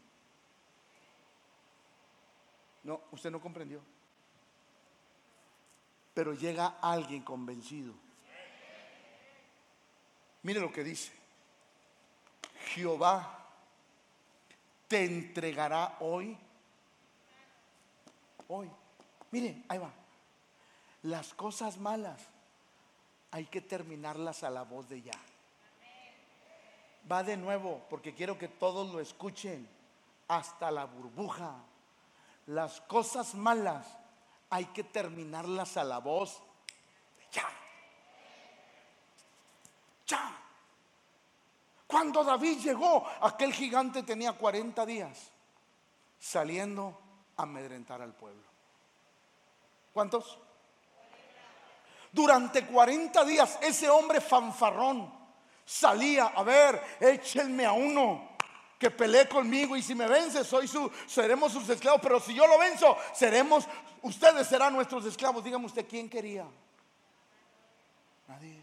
No, 2.84 3.00
usted 3.10 3.30
no 3.30 3.40
comprendió. 3.40 3.80
Pero 6.14 6.34
llega 6.34 6.78
alguien 6.80 7.22
convencido. 7.22 7.94
Mire 10.42 10.60
lo 10.60 10.72
que 10.72 10.84
dice. 10.84 11.12
Jehová 12.74 13.46
te 14.86 15.04
entregará 15.04 15.96
hoy. 16.00 16.36
Hoy. 18.48 18.70
Mire, 19.30 19.64
ahí 19.68 19.78
va. 19.78 19.92
Las 21.02 21.34
cosas 21.34 21.76
malas 21.78 22.20
hay 23.30 23.46
que 23.46 23.60
terminarlas 23.60 24.42
a 24.42 24.50
la 24.50 24.62
voz 24.62 24.88
de 24.88 25.02
ya. 25.02 25.18
Va 27.10 27.22
de 27.22 27.36
nuevo, 27.36 27.82
porque 27.88 28.14
quiero 28.14 28.38
que 28.38 28.48
todos 28.48 28.92
lo 28.92 29.00
escuchen, 29.00 29.68
hasta 30.28 30.70
la 30.70 30.84
burbuja. 30.84 31.54
Las 32.46 32.80
cosas 32.82 33.34
malas 33.34 33.86
hay 34.50 34.66
que 34.66 34.84
terminarlas 34.84 35.76
a 35.76 35.84
la 35.84 35.98
voz 35.98 36.40
de 37.18 37.24
ya. 37.32 37.48
Ya. 40.06 40.42
Cuando 41.86 42.22
David 42.22 42.58
llegó, 42.58 43.06
aquel 43.20 43.52
gigante 43.52 44.02
tenía 44.02 44.32
40 44.32 44.84
días 44.84 45.30
saliendo 46.18 46.98
a 47.36 47.42
amedrentar 47.42 48.02
al 48.02 48.14
pueblo. 48.14 48.44
¿Cuántos? 49.92 50.38
Durante 52.12 52.64
40 52.66 53.24
días 53.24 53.58
ese 53.60 53.88
hombre 53.88 54.20
fanfarrón 54.20 55.12
salía, 55.64 56.26
a 56.26 56.42
ver, 56.42 56.80
échenme 57.00 57.66
a 57.66 57.72
uno 57.72 58.28
que 58.78 58.90
pelee 58.90 59.28
conmigo 59.28 59.76
y 59.76 59.82
si 59.82 59.94
me 59.94 60.06
vence 60.06 60.42
seremos 61.06 61.52
sus 61.52 61.68
esclavos, 61.68 62.00
pero 62.00 62.20
si 62.20 62.32
yo 62.34 62.46
lo 62.46 62.58
venzo, 62.58 62.96
seremos, 63.12 63.66
ustedes 64.02 64.46
serán 64.46 64.72
nuestros 64.72 65.04
esclavos. 65.04 65.42
Dígame 65.42 65.66
usted, 65.66 65.86
¿quién 65.86 66.08
quería? 66.08 66.46
Nadie. 68.28 68.56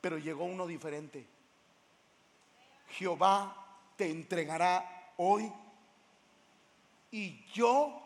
Pero 0.00 0.18
llegó 0.18 0.44
uno 0.44 0.66
diferente. 0.66 1.26
Jehová 2.90 3.54
te 3.96 4.10
entregará 4.10 5.12
hoy 5.18 5.52
y 7.12 7.44
yo, 7.52 8.02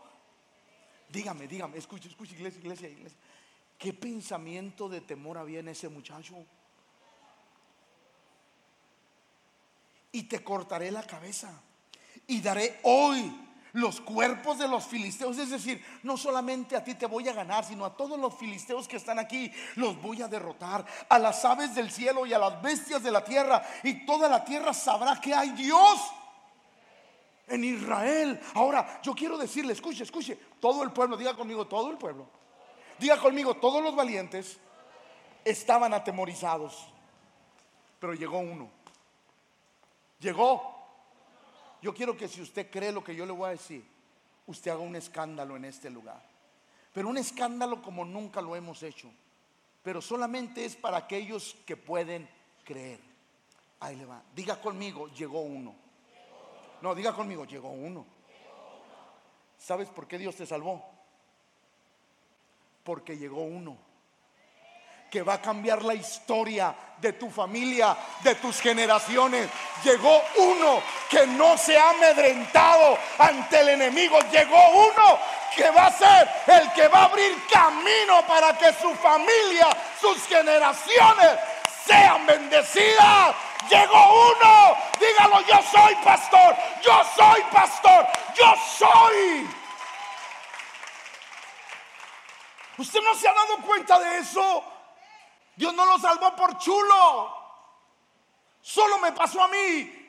dígame, 1.14 1.46
dígame, 1.46 1.78
escuche, 1.78 2.08
escuche, 2.08 2.34
iglesia, 2.34 2.60
iglesia, 2.60 2.88
iglesia. 2.88 3.18
¿Qué 3.78 3.92
pensamiento 3.92 4.88
de 4.88 5.00
temor 5.00 5.38
había 5.38 5.60
en 5.60 5.68
ese 5.68 5.88
muchacho? 5.88 6.44
y 10.14 10.22
te 10.22 10.44
cortaré 10.44 10.92
la 10.92 11.02
cabeza 11.02 11.50
y 12.28 12.40
daré 12.40 12.78
hoy 12.84 13.36
los 13.72 14.00
cuerpos 14.00 14.60
de 14.60 14.68
los 14.68 14.84
filisteos. 14.84 15.36
Es 15.38 15.50
decir, 15.50 15.84
no 16.04 16.16
solamente 16.16 16.76
a 16.76 16.84
ti 16.84 16.94
te 16.94 17.06
voy 17.06 17.28
a 17.28 17.32
ganar, 17.32 17.64
sino 17.64 17.84
a 17.84 17.96
todos 17.96 18.16
los 18.16 18.32
filisteos 18.38 18.86
que 18.86 18.96
están 18.96 19.18
aquí, 19.18 19.50
los 19.74 20.00
voy 20.00 20.22
a 20.22 20.28
derrotar. 20.28 20.86
A 21.08 21.18
las 21.18 21.44
aves 21.44 21.74
del 21.74 21.90
cielo 21.90 22.26
y 22.26 22.32
a 22.32 22.38
las 22.38 22.62
bestias 22.62 23.02
de 23.02 23.10
la 23.10 23.24
tierra. 23.24 23.66
Y 23.82 24.06
toda 24.06 24.28
la 24.28 24.44
tierra 24.44 24.72
sabrá 24.72 25.20
que 25.20 25.34
hay 25.34 25.50
Dios 25.50 26.00
en 27.46 27.64
Israel. 27.64 28.40
Ahora, 28.54 29.00
yo 29.02 29.14
quiero 29.14 29.36
decirle, 29.38 29.72
escuche, 29.72 30.02
escuche, 30.02 30.38
todo 30.60 30.82
el 30.82 30.92
pueblo, 30.92 31.16
diga 31.16 31.34
conmigo, 31.34 31.66
todo 31.66 31.90
el 31.90 31.98
pueblo. 31.98 32.26
Diga 32.98 33.18
conmigo, 33.18 33.54
todos 33.54 33.82
los 33.82 33.94
valientes 33.94 34.58
estaban 35.44 35.92
atemorizados. 35.94 36.88
Pero 37.98 38.14
llegó 38.14 38.38
uno. 38.38 38.70
Llegó 40.20 40.74
yo 41.84 41.92
quiero 41.92 42.16
que 42.16 42.28
si 42.28 42.40
usted 42.40 42.70
cree 42.70 42.90
lo 42.92 43.04
que 43.04 43.14
yo 43.14 43.26
le 43.26 43.32
voy 43.32 43.48
a 43.48 43.50
decir, 43.50 43.84
usted 44.46 44.70
haga 44.70 44.80
un 44.80 44.96
escándalo 44.96 45.54
en 45.54 45.66
este 45.66 45.90
lugar. 45.90 46.22
Pero 46.94 47.10
un 47.10 47.18
escándalo 47.18 47.82
como 47.82 48.06
nunca 48.06 48.40
lo 48.40 48.56
hemos 48.56 48.82
hecho. 48.82 49.12
Pero 49.82 50.00
solamente 50.00 50.64
es 50.64 50.76
para 50.76 50.96
aquellos 50.96 51.54
que 51.66 51.76
pueden 51.76 52.26
creer. 52.64 53.00
Ahí 53.80 53.96
le 53.96 54.06
va. 54.06 54.22
Diga 54.34 54.58
conmigo, 54.58 55.08
llegó 55.08 55.42
uno. 55.42 55.74
No, 56.84 56.94
diga 56.94 57.14
conmigo, 57.14 57.46
llegó 57.46 57.70
uno. 57.70 58.04
¿Sabes 59.56 59.88
por 59.88 60.06
qué 60.06 60.18
Dios 60.18 60.36
te 60.36 60.44
salvó? 60.44 60.84
Porque 62.82 63.16
llegó 63.16 63.40
uno 63.40 63.78
que 65.10 65.22
va 65.22 65.34
a 65.34 65.40
cambiar 65.40 65.82
la 65.82 65.94
historia 65.94 66.76
de 66.98 67.14
tu 67.14 67.30
familia, 67.30 67.96
de 68.22 68.34
tus 68.34 68.60
generaciones. 68.60 69.48
Llegó 69.82 70.20
uno 70.36 70.82
que 71.08 71.26
no 71.26 71.56
se 71.56 71.74
ha 71.78 71.88
amedrentado 71.88 72.98
ante 73.16 73.60
el 73.60 73.70
enemigo. 73.70 74.18
Llegó 74.30 74.68
uno 74.68 75.18
que 75.56 75.70
va 75.70 75.86
a 75.86 75.90
ser 75.90 76.28
el 76.48 76.70
que 76.72 76.88
va 76.88 76.98
a 76.98 77.04
abrir 77.04 77.34
camino 77.50 78.26
para 78.26 78.58
que 78.58 78.74
su 78.74 78.94
familia, 78.96 79.68
sus 79.98 80.26
generaciones 80.26 81.38
sean 81.86 82.26
bendecidas. 82.26 83.34
Llegó 83.68 84.30
uno, 84.30 84.76
dígalo, 85.00 85.40
yo 85.46 85.56
soy 85.70 85.94
pastor, 86.04 86.56
yo 86.82 87.02
soy 87.16 87.42
pastor, 87.50 88.06
yo 88.34 88.54
soy. 88.78 89.48
¿Usted 92.76 93.00
no 93.00 93.14
se 93.14 93.28
ha 93.28 93.32
dado 93.32 93.56
cuenta 93.58 93.98
de 94.00 94.18
eso? 94.18 94.64
Dios 95.56 95.72
no 95.74 95.86
lo 95.86 95.98
salvó 95.98 96.34
por 96.36 96.58
chulo. 96.58 97.44
Solo 98.60 98.98
me 98.98 99.12
pasó 99.12 99.42
a 99.42 99.48
mí. 99.48 100.04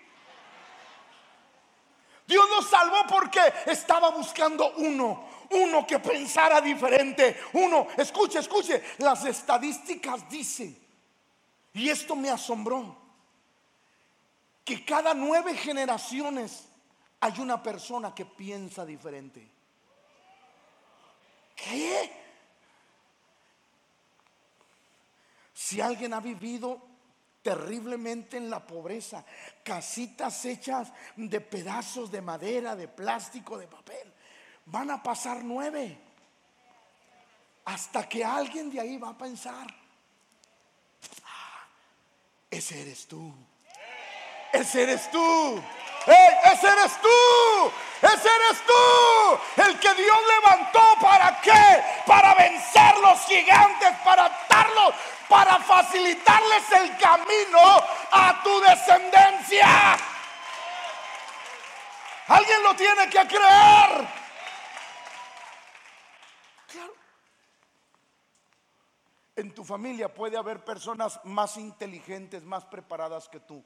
Dios 2.28 2.50
nos 2.50 2.70
salvó 2.70 3.06
porque 3.08 3.42
estaba 3.68 4.10
buscando 4.10 4.74
uno, 4.78 5.30
uno 5.52 5.86
que 5.86 6.00
pensara 6.00 6.60
diferente, 6.60 7.40
uno, 7.54 7.88
escuche, 7.98 8.40
escuche, 8.40 8.84
las 8.98 9.26
estadísticas 9.26 10.28
dicen, 10.28 10.85
y 11.76 11.90
esto 11.90 12.16
me 12.16 12.30
asombró, 12.30 12.96
que 14.64 14.86
cada 14.86 15.14
nueve 15.14 15.56
generaciones 15.56 16.70
hay 17.20 17.40
una 17.40 17.62
persona 17.62 18.16
que 18.16 18.26
piensa 18.26 18.86
diferente. 18.86 19.46
¿Qué? 21.54 22.12
Si 25.54 25.82
alguien 25.82 26.14
ha 26.14 26.22
vivido 26.22 26.82
terriblemente 27.42 28.38
en 28.38 28.50
la 28.50 28.66
pobreza, 28.66 29.26
casitas 29.62 30.46
hechas 30.46 30.94
de 31.18 31.42
pedazos 31.42 32.10
de 32.10 32.22
madera, 32.22 32.78
de 32.78 32.88
plástico, 32.88 33.58
de 33.58 33.68
papel, 33.68 34.14
van 34.66 34.92
a 34.92 35.04
pasar 35.04 35.44
nueve. 35.44 36.00
Hasta 37.66 38.08
que 38.08 38.24
alguien 38.24 38.72
de 38.72 38.80
ahí 38.80 38.98
va 38.98 39.10
a 39.10 39.18
pensar, 39.18 39.85
ese 42.58 42.82
eres 42.82 43.08
tú, 43.08 43.34
ese 44.54 44.84
eres 44.84 45.12
tú. 45.12 45.63
ese 46.08 46.68
eres 46.68 47.02
tú. 47.02 47.72
Ese 48.02 48.28
eres 48.28 48.62
tú. 48.68 49.62
El 49.63 49.80
que 49.80 49.94
Dios 49.96 50.18
levantó 50.28 50.82
para 51.02 51.41
qué? 51.41 51.84
Para 52.06 52.36
vencer 52.36 52.98
los 53.00 53.20
gigantes, 53.26 53.89
para 54.04 54.26
atarlos, 54.26 54.94
para 55.28 55.60
facilitarles 55.60 56.72
el 56.72 56.98
camino 56.98 57.84
a 58.12 58.41
tu 58.44 58.60
descendencia. 58.62 59.98
Alguien 62.28 62.63
lo 62.63 62.76
tiene 62.76 63.10
que 63.10 63.28
creer. 63.28 64.08
Claro. 66.72 66.94
En 69.36 69.54
tu 69.54 69.63
familia 69.63 70.13
puede 70.13 70.38
haber 70.38 70.63
personas 70.63 71.19
más 71.26 71.58
inteligentes, 71.58 72.43
más 72.43 72.65
preparadas 72.65 73.28
que 73.28 73.39
tú. 73.41 73.63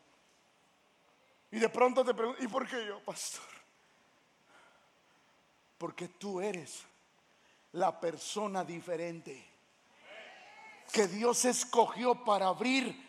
Y 1.52 1.60
de 1.60 1.70
pronto 1.70 2.04
te 2.04 2.14
pregunto, 2.14 2.44
¿y 2.44 2.48
por 2.48 2.68
qué 2.68 2.86
yo, 2.86 3.00
pastor? 3.04 3.44
Porque 5.78 6.08
tú 6.08 6.42
eres 6.42 6.84
la 7.74 8.00
persona 8.00 8.64
diferente 8.64 9.46
que 10.92 11.08
Dios 11.08 11.46
escogió 11.46 12.24
para 12.24 12.48
abrir 12.48 13.08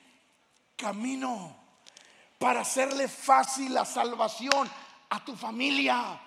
camino, 0.76 1.56
para 2.38 2.60
hacerle 2.60 3.08
fácil 3.08 3.72
la 3.74 3.84
salvación 3.84 4.70
a 5.08 5.24
tu 5.24 5.34
familia, 5.34 6.20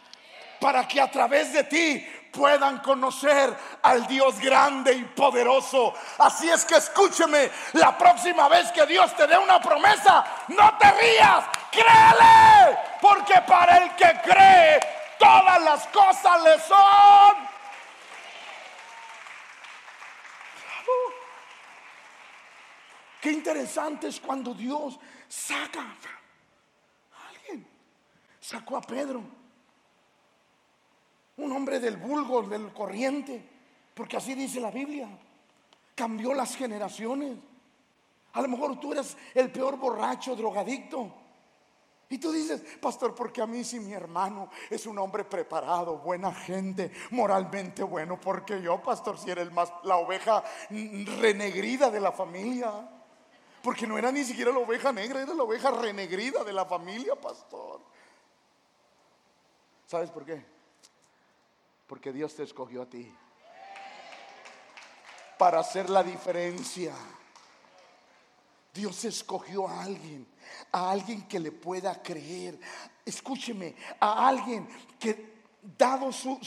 para 0.60 0.88
que 0.88 1.00
a 1.00 1.10
través 1.10 1.54
de 1.54 1.64
ti 1.64 2.06
puedan 2.34 2.80
conocer 2.80 3.56
al 3.84 4.06
Dios 4.08 4.40
grande 4.40 4.92
y 4.94 5.04
poderoso. 5.06 5.94
Así 6.18 6.50
es 6.50 6.66
que 6.66 6.76
escúcheme, 6.76 7.50
la 7.74 7.98
próxima 7.98 8.50
vez 8.50 8.72
que 8.72 8.86
Dios 8.86 9.16
te 9.16 9.28
dé 9.28 9.38
una 9.38 9.62
promesa, 9.62 10.26
no 10.50 10.78
te 10.78 10.92
rías, 10.92 11.46
créele, 11.72 12.78
porque 13.00 13.36
para 13.48 13.78
el 13.78 13.96
que 13.96 14.20
cree, 14.24 14.80
todas 15.20 15.62
las 15.62 15.88
cosas 15.88 16.44
le 16.44 16.60
son 16.60 17.54
Qué 23.24 23.32
interesante 23.32 24.10
es 24.10 24.20
cuando 24.20 24.54
Dios 24.54 25.00
saca 25.30 25.80
a 25.80 27.30
alguien. 27.30 27.66
Sacó 28.42 28.76
a 28.76 28.82
Pedro, 28.82 29.24
un 31.38 31.52
hombre 31.52 31.80
del 31.80 31.98
vulgo, 31.98 32.42
del 32.44 32.72
corriente, 32.74 33.42
porque 33.94 34.18
así 34.18 34.36
dice 34.36 34.60
la 34.60 34.72
Biblia. 34.72 35.08
Cambió 35.96 36.34
las 36.34 36.56
generaciones. 36.56 37.38
A 38.34 38.42
lo 38.42 38.48
mejor 38.48 38.80
tú 38.80 38.94
eres 38.94 39.16
el 39.34 39.52
peor 39.52 39.78
borracho, 39.78 40.36
drogadicto. 40.36 41.12
Y 42.10 42.18
tú 42.20 42.32
dices, 42.32 42.62
pastor, 42.80 43.16
porque 43.16 43.42
a 43.42 43.48
mí 43.48 43.64
si 43.64 43.80
mi 43.80 43.94
hermano 43.94 44.50
es 44.70 44.86
un 44.86 45.00
hombre 45.00 45.24
preparado, 45.24 45.98
buena 45.98 46.32
gente, 46.32 46.92
moralmente 47.12 47.82
bueno, 47.82 48.20
porque 48.22 48.62
yo, 48.62 48.82
pastor, 48.84 49.18
si 49.18 49.32
era 49.32 49.42
el 49.42 49.52
más, 49.52 49.74
la 49.84 49.98
oveja 49.98 50.44
renegrida 50.70 51.90
de 51.90 52.00
la 52.00 52.12
familia. 52.12 52.72
Porque 53.64 53.88
no 53.88 53.98
era 53.98 54.12
ni 54.12 54.24
siquiera 54.24 54.52
la 54.52 54.60
oveja 54.60 54.92
negra, 54.92 55.22
era 55.22 55.34
la 55.34 55.44
oveja 55.44 55.72
renegrida 55.72 56.44
de 56.44 56.54
la 56.54 56.66
familia, 56.66 57.16
pastor. 57.16 57.80
¿Sabes 59.88 60.12
por 60.12 60.26
qué? 60.26 60.53
Porque 61.88 62.12
Dios 62.12 62.36
te 62.36 62.44
escogió 62.44 62.84
a 62.84 62.90
ti. 62.90 63.14
Para 65.38 65.60
hacer 65.60 65.90
la 65.90 66.04
diferencia. 66.04 66.94
Dios 68.74 69.06
escogió 69.06 69.68
a 69.68 69.84
alguien, 69.84 70.26
a 70.72 70.90
alguien 70.90 71.28
que 71.28 71.40
le 71.40 71.52
pueda 71.52 72.02
creer. 72.02 72.60
Escúcheme, 73.06 73.76
a 74.00 74.28
alguien 74.28 74.68
que 75.00 75.33
dado 75.78 76.12
su, 76.12 76.38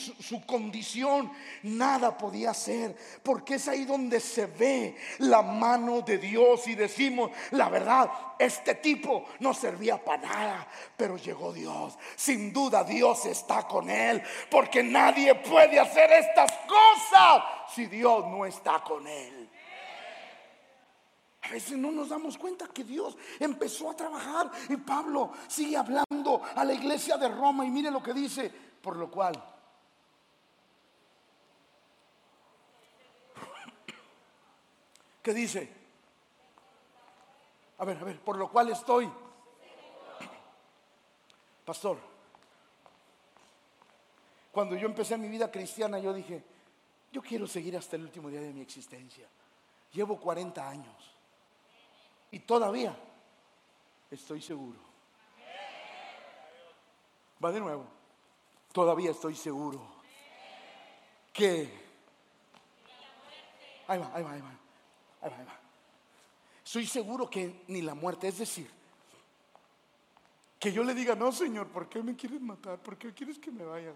condición, 0.47 1.33
nada 1.63 2.17
podía 2.17 2.51
hacer, 2.51 2.95
porque 3.23 3.55
es 3.55 3.67
ahí 3.67 3.85
donde 3.87 4.21
se 4.21 4.47
ve 4.47 4.97
la 5.19 5.41
mano 5.41 6.03
de 6.03 6.19
Dios 6.19 6.69
y 6.69 6.75
decimos, 6.75 7.31
la 7.53 7.71
verdad, 7.71 8.11
este 8.39 8.75
tipo 8.75 9.25
no 9.41 9.55
servía 9.55 10.03
para 10.03 10.23
nada, 10.23 10.69
pero 10.97 11.17
llegó 11.17 11.53
Dios. 11.53 11.99
Sin 12.15 12.53
duda 12.53 12.85
Dios 12.85 13.25
está 13.25 13.67
con 13.67 13.89
él, 13.89 14.23
porque 14.51 14.83
nadie 14.83 15.35
puede 15.35 15.81
hacer 15.81 16.11
estas 16.13 16.53
cosas 16.67 17.43
si 17.75 17.87
Dios 17.87 18.27
no 18.27 18.45
está 18.45 18.83
con 18.85 19.07
él. 19.07 19.51
A 21.43 21.49
veces 21.49 21.79
no 21.79 21.93
nos 21.93 22.09
damos 22.09 22.37
cuenta 22.37 22.67
que 22.67 22.83
Dios 22.83 23.17
empezó 23.39 23.91
a 23.91 23.97
trabajar 23.97 24.51
y 24.69 24.77
Pablo 24.77 25.31
sigue 25.47 25.77
hablando 25.77 26.43
a 26.55 26.65
la 26.65 26.75
iglesia 26.75 27.17
de 27.17 27.29
Roma 27.29 27.65
y 27.65 27.71
mire 27.71 27.89
lo 27.91 28.03
que 28.03 28.13
dice, 28.13 28.66
por 28.87 28.97
lo 28.97 29.11
cual 29.11 29.35
¿Qué 35.25 35.35
dice? 35.35 35.69
A 37.79 37.85
ver, 37.85 37.99
a 37.99 38.05
ver, 38.05 38.21
por 38.21 38.37
lo 38.37 38.49
cual 38.49 38.71
estoy 38.71 39.11
Pastor, 41.65 41.99
cuando 44.53 44.77
yo 44.77 44.87
empecé 44.87 45.19
mi 45.19 45.29
vida 45.29 45.51
cristiana, 45.51 45.99
yo 45.99 46.13
dije, 46.13 46.45
yo 47.11 47.21
quiero 47.23 47.49
seguir 47.49 47.77
hasta 47.77 47.97
el 47.97 48.03
último 48.03 48.31
día 48.31 48.41
de 48.41 48.53
mi 48.53 48.61
existencia. 48.61 49.27
Llevo 49.95 50.21
40 50.21 50.69
años 50.69 51.13
y 52.31 52.39
todavía 52.39 52.97
estoy 54.13 54.41
seguro. 54.41 54.79
Va 57.45 57.51
de 57.51 57.59
nuevo. 57.59 57.96
Todavía 58.77 59.13
estoy 59.13 59.35
seguro 59.35 59.81
que... 61.33 61.73
Ahí 63.89 63.99
va, 63.99 64.11
ahí 64.15 64.23
va, 64.23 64.33
ahí 64.33 64.41
va. 64.43 64.51
Ahí 65.23 65.31
va, 65.31 65.39
ahí 65.39 65.47
va. 65.47 65.59
Estoy 66.63 66.87
seguro 66.87 67.31
que 67.31 67.65
ni 67.69 67.81
la 67.81 67.95
muerte, 67.95 68.29
es 68.29 68.37
decir, 68.37 68.71
que 70.59 70.71
yo 70.71 70.85
le 70.85 70.93
diga, 70.93 71.15
no, 71.15 71.33
Señor, 71.33 71.69
¿por 71.69 71.89
qué 71.89 72.03
me 72.03 72.15
quieres 72.15 72.43
matar? 72.43 72.79
¿Por 72.79 72.99
qué 72.99 73.15
quieres 73.15 73.39
que 73.39 73.51
me 73.51 73.65
vaya? 73.65 73.95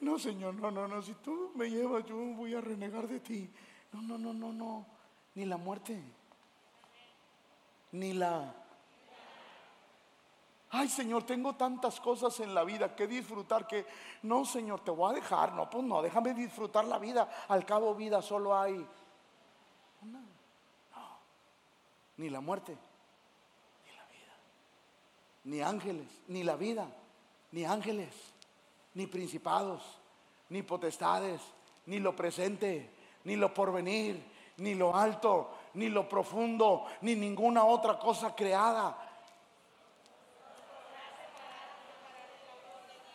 No, 0.00 0.18
Señor, 0.18 0.54
no, 0.54 0.70
no, 0.70 0.88
no, 0.88 1.02
si 1.02 1.12
tú 1.16 1.52
me 1.54 1.68
llevas, 1.68 2.06
yo 2.06 2.16
voy 2.16 2.54
a 2.54 2.62
renegar 2.62 3.06
de 3.06 3.20
ti. 3.20 3.50
No, 3.92 4.00
no, 4.00 4.16
no, 4.16 4.32
no, 4.32 4.50
no, 4.50 4.86
ni 5.34 5.44
la 5.44 5.58
muerte, 5.58 6.02
ni 7.92 8.14
la... 8.14 8.59
Ay, 10.72 10.88
Señor, 10.88 11.24
tengo 11.24 11.54
tantas 11.56 12.00
cosas 12.00 12.38
en 12.40 12.54
la 12.54 12.62
vida 12.62 12.94
que 12.94 13.08
disfrutar 13.08 13.66
que 13.66 13.86
no, 14.22 14.44
Señor, 14.44 14.80
te 14.80 14.92
voy 14.92 15.10
a 15.10 15.14
dejar. 15.14 15.52
No, 15.52 15.68
pues 15.68 15.84
no, 15.84 16.00
déjame 16.00 16.32
disfrutar 16.32 16.84
la 16.84 16.98
vida. 16.98 17.28
Al 17.48 17.66
cabo, 17.66 17.94
vida 17.94 18.22
solo 18.22 18.56
hay 18.56 18.74
una. 20.02 20.20
No, 20.20 21.18
ni 22.18 22.30
la 22.30 22.40
muerte, 22.40 22.76
ni 23.84 23.96
la 23.96 24.06
vida, 24.06 24.32
ni 25.44 25.60
ángeles, 25.60 26.06
ni 26.28 26.44
la 26.44 26.54
vida, 26.54 26.86
ni 27.50 27.64
ángeles, 27.64 28.14
ni 28.94 29.08
principados, 29.08 29.82
ni 30.50 30.62
potestades, 30.62 31.40
ni 31.86 31.98
lo 31.98 32.14
presente, 32.14 32.94
ni 33.24 33.34
lo 33.34 33.52
porvenir, 33.52 34.22
ni 34.58 34.76
lo 34.76 34.94
alto, 34.94 35.50
ni 35.74 35.88
lo 35.88 36.08
profundo, 36.08 36.84
ni 37.00 37.16
ninguna 37.16 37.64
otra 37.64 37.98
cosa 37.98 38.36
creada 38.36 39.09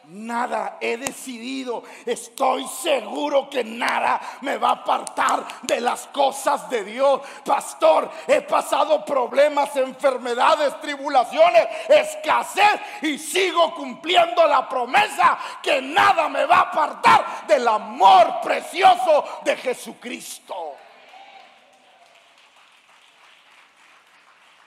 Nada 0.07 0.77
he 0.79 0.97
decidido. 0.97 1.83
Estoy 2.05 2.67
seguro 2.67 3.49
que 3.49 3.63
nada 3.63 4.21
me 4.41 4.57
va 4.57 4.69
a 4.69 4.73
apartar 4.73 5.45
de 5.63 5.81
las 5.81 6.07
cosas 6.07 6.69
de 6.69 6.83
Dios. 6.83 7.21
Pastor, 7.43 8.09
he 8.27 8.41
pasado 8.41 9.03
problemas, 9.03 9.75
enfermedades, 9.75 10.79
tribulaciones, 10.81 11.67
escasez 11.89 12.79
y 13.01 13.17
sigo 13.17 13.73
cumpliendo 13.73 14.45
la 14.45 14.67
promesa 14.69 15.37
que 15.61 15.81
nada 15.81 16.29
me 16.29 16.45
va 16.45 16.57
a 16.57 16.61
apartar 16.61 17.47
del 17.47 17.67
amor 17.67 18.41
precioso 18.41 19.25
de 19.43 19.55
Jesucristo. 19.57 20.75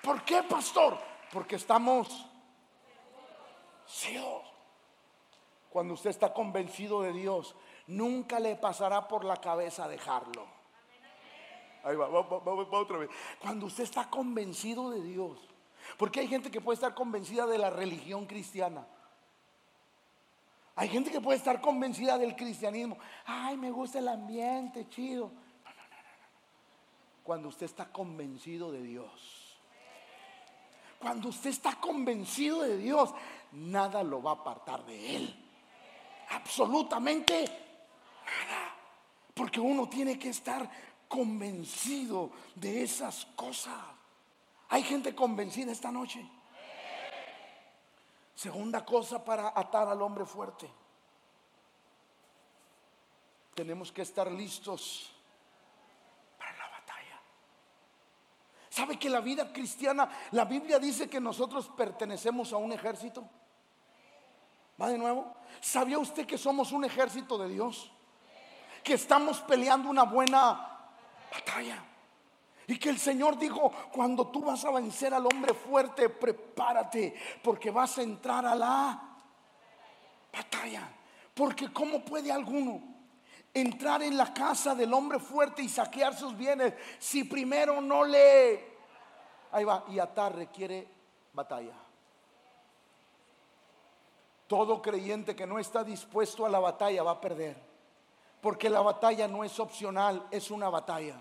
¿Por 0.03 0.23
qué, 0.23 0.43
pastor? 0.43 0.99
Porque 1.31 1.57
estamos 1.57 2.09
ciegos. 3.87 4.48
Cuando 5.79 5.95
usted 5.95 6.11
está 6.11 6.35
convencido 6.35 7.03
de 7.03 7.13
Dios, 7.13 7.55
nunca 7.87 8.41
le 8.41 8.57
pasará 8.57 9.07
por 9.07 9.25
la 9.25 9.37
cabeza 9.37 9.87
dejarlo. 9.87 10.45
Ahí 11.85 11.95
va, 11.95 12.09
va, 12.09 12.23
va, 12.23 12.81
otra 12.81 12.99
vez. 12.99 13.09
Cuando 13.39 13.67
usted 13.67 13.85
está 13.85 14.11
convencido 14.11 14.91
de 14.91 15.01
Dios, 15.01 15.39
porque 15.97 16.19
hay 16.19 16.27
gente 16.27 16.51
que 16.51 16.61
puede 16.61 16.75
estar 16.75 16.97
convencida 16.97 17.47
de 17.47 17.59
la 17.59 17.71
religión 17.71 18.27
cristiana. 18.27 18.89
Hay 20.75 20.89
gente 20.89 21.13
que 21.13 21.21
puede 21.21 21.39
estar 21.39 21.61
convencida 21.61 22.19
del 22.19 22.35
cristianismo. 22.35 22.99
Ay, 23.25 23.57
me 23.57 23.71
gusta 23.71 24.01
el 24.01 24.09
ambiente, 24.09 24.89
chido. 24.89 25.27
No, 25.27 25.71
no, 25.71 25.77
no, 25.77 25.97
no. 25.97 27.23
Cuando 27.23 27.49
usted 27.51 27.67
está 27.67 27.93
convencido 27.93 28.73
de 28.73 28.83
Dios. 28.83 29.61
Cuando 30.99 31.29
usted 31.29 31.51
está 31.51 31.79
convencido 31.79 32.63
de 32.63 32.79
Dios, 32.79 33.15
nada 33.53 34.03
lo 34.03 34.21
va 34.21 34.33
a 34.33 34.35
apartar 34.35 34.85
de 34.85 35.15
Él 35.15 35.45
absolutamente 36.31 37.45
nada. 37.45 38.75
Porque 39.35 39.61
uno 39.61 39.89
tiene 39.89 40.19
que 40.19 40.31
estar 40.31 40.69
convencido 41.09 42.31
de 42.55 42.83
esas 42.83 43.25
cosas. 43.37 43.75
Hay 44.71 44.83
gente 44.83 45.15
convencida 45.15 45.73
esta 45.73 45.91
noche. 45.91 46.29
Segunda 48.35 48.85
cosa 48.85 49.25
para 49.25 49.53
atar 49.55 49.89
al 49.89 50.01
hombre 50.03 50.25
fuerte. 50.25 50.71
Tenemos 53.55 53.91
que 53.91 54.03
estar 54.03 54.31
listos 54.31 55.11
para 56.39 56.57
la 56.57 56.69
batalla. 56.69 57.21
¿Sabe 58.69 58.97
que 58.97 59.11
la 59.11 59.21
vida 59.21 59.53
cristiana, 59.53 60.09
la 60.31 60.45
Biblia 60.45 60.79
dice 60.79 61.11
que 61.11 61.21
nosotros 61.21 61.69
pertenecemos 61.77 62.53
a 62.53 62.59
un 62.59 62.73
ejército? 62.73 63.29
¿Va 64.81 64.89
de 64.89 64.99
nuevo? 64.99 65.35
¿Sabía 65.61 65.99
usted 65.99 66.27
que 66.27 66.39
somos 66.39 66.73
un 66.73 66.85
ejército 66.85 67.37
de 67.39 67.49
Dios? 67.49 67.91
Que 68.83 68.95
estamos 68.95 69.41
peleando 69.41 69.91
una 69.91 70.05
buena 70.05 70.89
batalla. 71.33 71.85
Y 72.67 72.79
que 72.79 72.91
el 72.91 72.99
Señor 72.99 73.39
dijo, 73.39 73.73
cuando 73.93 74.29
tú 74.29 74.43
vas 74.43 74.65
a 74.65 74.71
vencer 74.71 75.15
al 75.15 75.27
hombre 75.27 75.55
fuerte, 75.55 76.09
prepárate, 76.11 77.15
porque 77.43 77.71
vas 77.71 77.99
a 77.99 78.03
entrar 78.03 78.45
a 78.45 78.55
la 78.55 79.03
batalla. 80.33 80.89
Porque 81.35 81.73
¿cómo 81.73 82.05
puede 82.05 82.31
alguno 82.31 82.83
entrar 83.55 84.03
en 84.03 84.17
la 84.17 84.33
casa 84.33 84.75
del 84.75 84.93
hombre 84.93 85.19
fuerte 85.19 85.63
y 85.63 85.69
saquear 85.69 86.15
sus 86.15 86.37
bienes 86.37 86.75
si 86.99 87.25
primero 87.25 87.81
no 87.81 88.05
le... 88.05 88.79
Ahí 89.51 89.65
va, 89.65 89.85
y 89.89 89.99
atar 89.99 90.37
requiere 90.37 90.87
batalla. 91.33 91.88
Todo 94.49 94.81
creyente 94.81 95.37
que 95.37 95.47
no 95.47 95.59
está 95.59 95.85
dispuesto 95.85 96.47
a 96.47 96.49
la 96.49 96.59
batalla 96.59 97.03
va 97.03 97.13
a 97.13 97.21
perder. 97.21 97.57
Porque 98.41 98.71
la 98.71 98.81
batalla 98.81 99.29
no 99.29 99.45
es 99.45 99.61
opcional, 99.61 100.27
es 100.31 100.51
una 100.51 100.71
batalla. 100.71 101.21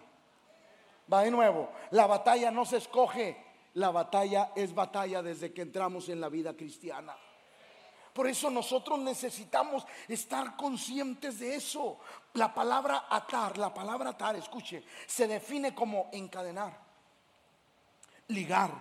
Va 1.12 1.24
de 1.24 1.32
nuevo, 1.32 1.70
la 1.92 2.08
batalla 2.08 2.52
no 2.52 2.66
se 2.66 2.78
escoge, 2.78 3.38
la 3.74 3.92
batalla 3.92 4.52
es 4.56 4.74
batalla 4.74 5.22
desde 5.22 5.54
que 5.54 5.62
entramos 5.62 6.08
en 6.10 6.22
la 6.22 6.30
vida 6.30 6.54
cristiana. 6.56 7.16
Por 8.14 8.28
eso 8.28 8.50
nosotros 8.50 8.98
necesitamos 9.00 9.86
estar 10.08 10.56
conscientes 10.56 11.40
de 11.40 11.56
eso. 11.56 12.00
La 12.34 12.54
palabra 12.54 13.06
atar, 13.10 13.58
la 13.58 13.74
palabra 13.74 14.12
atar, 14.12 14.36
escuche, 14.38 14.84
se 15.06 15.28
define 15.28 15.76
como 15.76 16.10
encadenar, 16.14 16.80
ligar, 18.30 18.72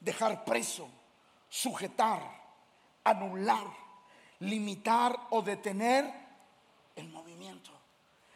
dejar 0.00 0.44
preso, 0.44 0.88
sujetar 1.48 2.39
anular, 3.10 3.66
limitar 4.40 5.28
o 5.30 5.42
detener 5.42 6.12
el 6.96 7.08
movimiento. 7.08 7.70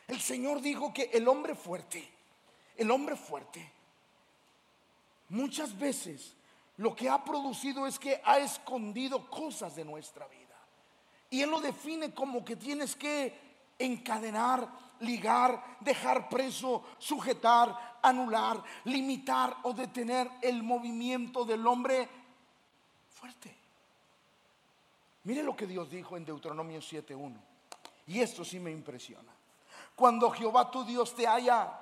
El 0.06 0.20
Señor 0.20 0.60
dijo 0.60 0.92
que 0.92 1.10
el 1.12 1.26
hombre 1.28 1.54
fuerte, 1.54 2.06
el 2.76 2.90
hombre 2.90 3.16
fuerte, 3.16 3.72
muchas 5.28 5.76
veces 5.78 6.34
lo 6.76 6.94
que 6.94 7.08
ha 7.08 7.24
producido 7.24 7.86
es 7.86 7.98
que 7.98 8.20
ha 8.24 8.38
escondido 8.38 9.30
cosas 9.30 9.76
de 9.76 9.84
nuestra 9.84 10.26
vida. 10.26 10.40
Y 11.30 11.42
Él 11.42 11.50
lo 11.50 11.60
define 11.60 12.12
como 12.12 12.44
que 12.44 12.56
tienes 12.56 12.94
que 12.94 13.36
encadenar, 13.78 14.68
ligar, 15.00 15.78
dejar 15.80 16.28
preso, 16.28 16.84
sujetar, 16.98 17.98
anular, 18.02 18.62
limitar 18.84 19.56
o 19.62 19.72
detener 19.72 20.30
el 20.42 20.62
movimiento 20.62 21.44
del 21.44 21.66
hombre 21.66 22.08
fuerte. 23.08 23.63
Mire 25.24 25.42
lo 25.42 25.56
que 25.56 25.66
Dios 25.66 25.90
dijo 25.90 26.16
en 26.16 26.24
Deuteronomio 26.24 26.80
7.1. 26.80 27.34
Y 28.06 28.20
esto 28.20 28.44
sí 28.44 28.60
me 28.60 28.70
impresiona. 28.70 29.32
Cuando 29.96 30.30
Jehová 30.30 30.70
tu 30.70 30.84
Dios 30.84 31.14
te 31.14 31.26
haya 31.26 31.80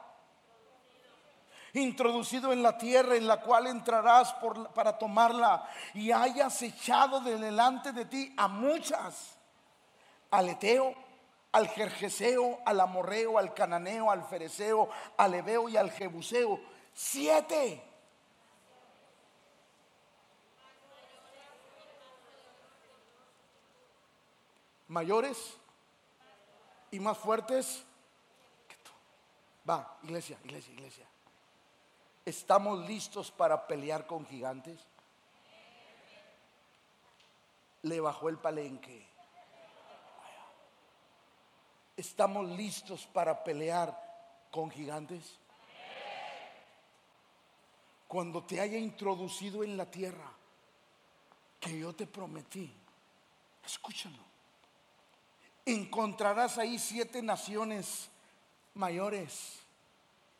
introducido 1.74 2.52
en 2.52 2.62
la 2.62 2.76
tierra 2.76 3.16
en 3.16 3.26
la 3.26 3.40
cual 3.40 3.66
entrarás 3.66 4.34
para 4.74 4.98
tomarla 4.98 5.66
y 5.94 6.12
hayas 6.12 6.60
echado 6.62 7.20
de 7.20 7.38
delante 7.38 7.92
de 7.92 8.04
ti 8.04 8.34
a 8.36 8.46
muchas, 8.46 9.36
al 10.30 10.50
Eteo, 10.50 10.94
al 11.52 11.68
Jerjeseo, 11.68 12.60
al 12.64 12.80
Amorreo, 12.80 13.38
al 13.38 13.54
Cananeo, 13.54 14.10
al 14.10 14.24
Fereceo, 14.24 14.88
al 15.16 15.34
Ebeo 15.34 15.68
y 15.68 15.76
al 15.76 15.90
Jebuseo, 15.90 16.60
siete 16.92 17.82
mayores 24.92 25.56
y 26.90 27.00
más 27.00 27.18
fuertes 27.18 27.84
que 28.68 28.76
tú. 28.76 28.90
Va, 29.68 29.98
iglesia, 30.02 30.38
iglesia, 30.44 30.72
iglesia. 30.72 31.06
¿Estamos 32.24 32.86
listos 32.86 33.30
para 33.30 33.66
pelear 33.66 34.06
con 34.06 34.24
gigantes? 34.26 34.86
le 37.82 38.00
bajó 38.00 38.28
el 38.28 38.38
palenque. 38.38 39.06
¿Estamos 41.96 42.48
listos 42.50 43.06
para 43.06 43.44
pelear 43.44 44.48
con 44.50 44.70
gigantes? 44.70 45.38
Cuando 48.08 48.42
te 48.44 48.60
haya 48.60 48.78
introducido 48.78 49.64
en 49.64 49.76
la 49.76 49.90
tierra 49.90 50.30
que 51.58 51.78
yo 51.78 51.92
te 51.92 52.06
prometí, 52.06 52.72
escúchalo. 53.64 54.31
Encontrarás 55.64 56.58
ahí 56.58 56.78
siete 56.78 57.22
naciones 57.22 58.08
mayores 58.74 59.60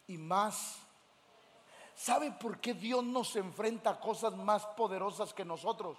y 0.09 0.18
más. 0.18 0.79
¿Sabe 1.95 2.33
por 2.33 2.59
qué 2.59 2.75
Dios 2.75 3.05
nos 3.05 3.37
enfrenta 3.37 3.91
a 3.91 4.01
cosas 4.01 4.35
más 4.37 4.66
poderosas 4.66 5.33
que 5.33 5.45
nosotros? 5.45 5.97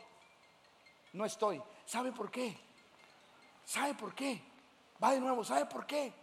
No 1.13 1.26
estoy. 1.26 1.61
¿Sabe 1.86 2.11
por 2.11 2.30
qué? 2.30 2.57
¿Sabe 3.65 3.93
por 3.93 4.13
qué? 4.13 4.41
Va 5.01 5.11
de 5.11 5.19
nuevo, 5.19 5.43
¿sabe 5.43 5.65
por 5.65 5.86
qué? 5.86 6.13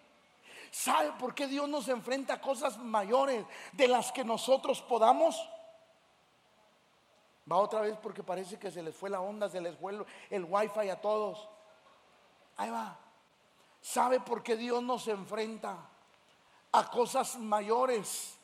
¿Sabe 0.71 1.13
por 1.13 1.35
qué 1.35 1.47
Dios 1.47 1.69
nos 1.69 1.89
enfrenta 1.89 2.35
a 2.35 2.41
cosas 2.41 2.79
mayores 2.79 3.45
de 3.73 3.89
las 3.89 4.13
que 4.13 4.25
nosotros 4.25 4.83
podamos? 4.83 5.37
Va 7.51 7.57
otra 7.57 7.81
vez 7.81 7.97
porque 8.01 8.23
parece 8.23 8.59
que 8.59 8.71
se 8.71 8.83
les 8.83 8.95
fue 8.95 9.11
la 9.11 9.21
onda, 9.21 9.49
se 9.49 9.61
les 9.61 9.77
fue 9.77 9.93
el, 9.93 10.07
el 10.31 10.45
wifi 10.45 10.89
a 10.89 11.01
todos. 11.01 11.49
Ahí 12.61 12.69
va. 12.69 12.95
¿Sabe 13.81 14.21
por 14.21 14.43
qué 14.43 14.55
Dios 14.55 14.83
nos 14.83 15.09
enfrenta 15.09 15.79
a 16.73 16.91
cosas 16.91 17.39
mayores 17.39 18.39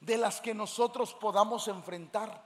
de 0.00 0.18
las 0.18 0.40
que 0.40 0.52
nosotros 0.52 1.14
podamos 1.14 1.68
enfrentar? 1.68 2.44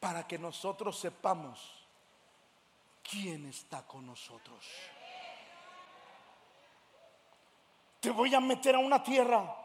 Para 0.00 0.26
que 0.26 0.38
nosotros 0.38 0.98
sepamos 0.98 1.84
¿quién 3.02 3.44
está 3.44 3.86
con 3.86 4.06
nosotros? 4.06 4.66
Te 8.00 8.08
voy 8.08 8.34
a 8.34 8.40
meter 8.40 8.74
a 8.74 8.78
una 8.78 9.02
tierra 9.02 9.59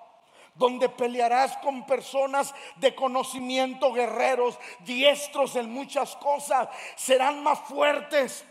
donde 0.55 0.89
pelearás 0.89 1.57
con 1.57 1.85
personas 1.85 2.53
de 2.77 2.95
conocimiento, 2.95 3.93
guerreros, 3.93 4.57
diestros 4.79 5.55
en 5.55 5.71
muchas 5.71 6.15
cosas, 6.15 6.69
serán 6.95 7.43
más 7.43 7.59
fuertes 7.59 8.45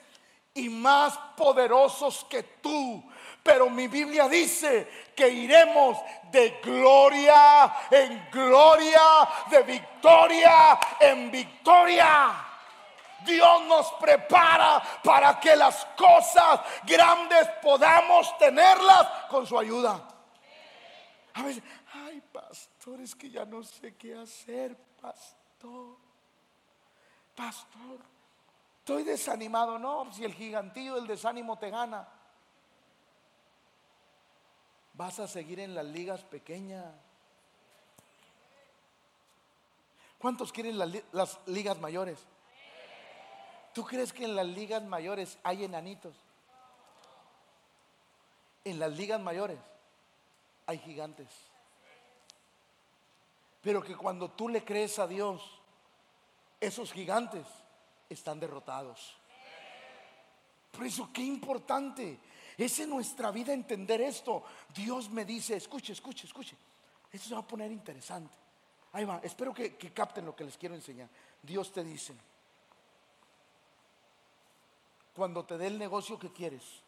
y 0.55 0.69
más 0.69 1.19
poderosos 1.37 2.25
que 2.29 2.43
tú. 2.43 3.03
Pero 3.43 3.69
mi 3.69 3.89
Biblia 3.89 4.29
dice 4.29 4.89
que 5.15 5.29
iremos 5.29 5.99
de 6.31 6.61
gloria 6.63 7.75
en 7.91 8.29
gloria, 8.31 9.01
de 9.51 9.63
victoria 9.63 10.79
en 11.01 11.31
victoria. 11.31 12.51
Dios 13.25 13.63
nos 13.63 13.91
prepara 13.93 14.83
para 15.03 15.41
que 15.41 15.57
las 15.57 15.85
cosas 15.97 16.61
grandes 16.85 17.49
podamos 17.63 18.37
tenerlas 18.39 19.09
con 19.29 19.47
su 19.47 19.59
ayuda. 19.59 20.14
A 21.35 21.43
veces, 21.43 21.64
ay, 21.93 22.20
pastor, 22.32 23.01
es 23.01 23.14
que 23.14 23.28
ya 23.28 23.45
no 23.45 23.62
sé 23.64 23.97
qué 23.97 24.14
hacer, 24.14 24.76
pastor. 25.01 25.97
Pastor, 27.35 27.99
estoy 28.78 29.03
desanimado. 29.03 29.76
No, 29.78 30.12
si 30.12 30.24
el 30.24 30.32
gigantillo 30.32 30.95
del 30.95 31.09
desánimo 31.09 31.59
te 31.59 31.70
gana, 31.70 32.07
vas 34.93 35.18
a 35.18 35.26
seguir 35.26 35.59
en 35.59 35.74
las 35.74 35.85
ligas 35.85 36.22
pequeñas. 36.22 36.95
¿Cuántos 40.18 40.53
quieren 40.53 40.78
las, 40.78 40.91
las 41.11 41.41
ligas 41.47 41.80
mayores? 41.80 42.20
¿Tú 43.74 43.85
crees 43.85 44.12
que 44.12 44.24
en 44.24 44.37
las 44.37 44.47
ligas 44.47 44.85
mayores 44.85 45.37
hay 45.43 45.64
enanitos? 45.64 46.14
En 48.62 48.78
las 48.78 48.93
ligas 48.93 49.20
mayores 49.20 49.59
hay 50.67 50.79
gigantes. 50.79 51.29
Pero 53.61 53.83
que 53.83 53.97
cuando 53.97 54.31
tú 54.31 54.49
le 54.49 54.65
crees 54.65 54.99
a 54.99 55.07
Dios, 55.07 55.43
esos 56.61 56.93
gigantes 56.93 57.47
están 58.09 58.39
derrotados. 58.39 59.17
Por 60.71 60.87
eso, 60.87 61.11
qué 61.12 61.23
importante 61.23 62.19
es 62.59 62.79
en 62.81 62.91
nuestra 62.91 63.31
vida 63.31 63.53
entender 63.53 64.01
esto. 64.01 64.45
Dios 64.75 65.09
me 65.11 65.25
dice, 65.25 65.57
escuche, 65.57 65.93
escuche, 65.93 66.27
escuche. 66.27 66.57
Esto 67.12 67.29
se 67.29 67.35
va 67.35 67.41
a 67.41 67.47
poner 67.47 67.71
interesante. 67.71 68.35
Ahí 68.93 69.05
va, 69.05 69.21
espero 69.23 69.55
que, 69.55 69.77
que 69.77 69.93
capten 69.93 70.25
lo 70.25 70.37
que 70.37 70.45
les 70.45 70.57
quiero 70.57 70.75
enseñar. 70.75 71.09
Dios 71.43 71.73
te 71.73 71.83
dice, 71.83 72.15
cuando 75.15 75.45
te 75.45 75.57
dé 75.57 75.69
el 75.69 75.79
negocio 75.79 76.19
que 76.19 76.33
quieres. 76.33 76.84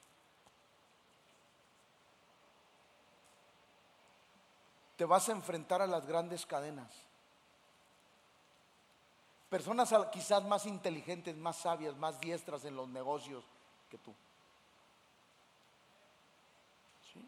Te 4.97 5.05
vas 5.05 5.29
a 5.29 5.33
enfrentar 5.33 5.83
a 5.83 5.87
las 5.87 6.07
grandes 6.07 6.47
cadenas. 6.47 6.91
Personas 9.49 9.95
quizás 10.11 10.45
más 10.45 10.67
inteligentes, 10.67 11.37
más 11.37 11.57
sabias, 11.57 11.97
más 11.97 12.19
diestras 12.21 12.65
en 12.65 12.75
los 12.75 12.89
negocios 12.89 13.45
que 13.89 13.99
tú. 13.99 14.13
¿Sí? 17.13 17.25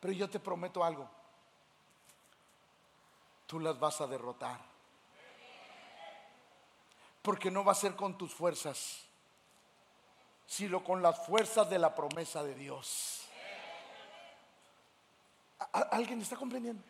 Pero 0.00 0.12
yo 0.12 0.28
te 0.28 0.40
prometo 0.40 0.84
algo. 0.84 1.08
Tú 3.46 3.60
las 3.60 3.78
vas 3.78 4.00
a 4.00 4.06
derrotar. 4.06 4.60
Porque 7.22 7.50
no 7.50 7.64
va 7.64 7.72
a 7.72 7.76
ser 7.76 7.96
con 7.96 8.18
tus 8.18 8.34
fuerzas, 8.34 9.00
sino 10.46 10.84
con 10.84 11.00
las 11.00 11.24
fuerzas 11.24 11.70
de 11.70 11.78
la 11.78 11.94
promesa 11.94 12.42
de 12.42 12.54
Dios. 12.54 13.23
¿Alguien 15.72 16.20
está 16.20 16.36
comprendiendo? 16.36 16.82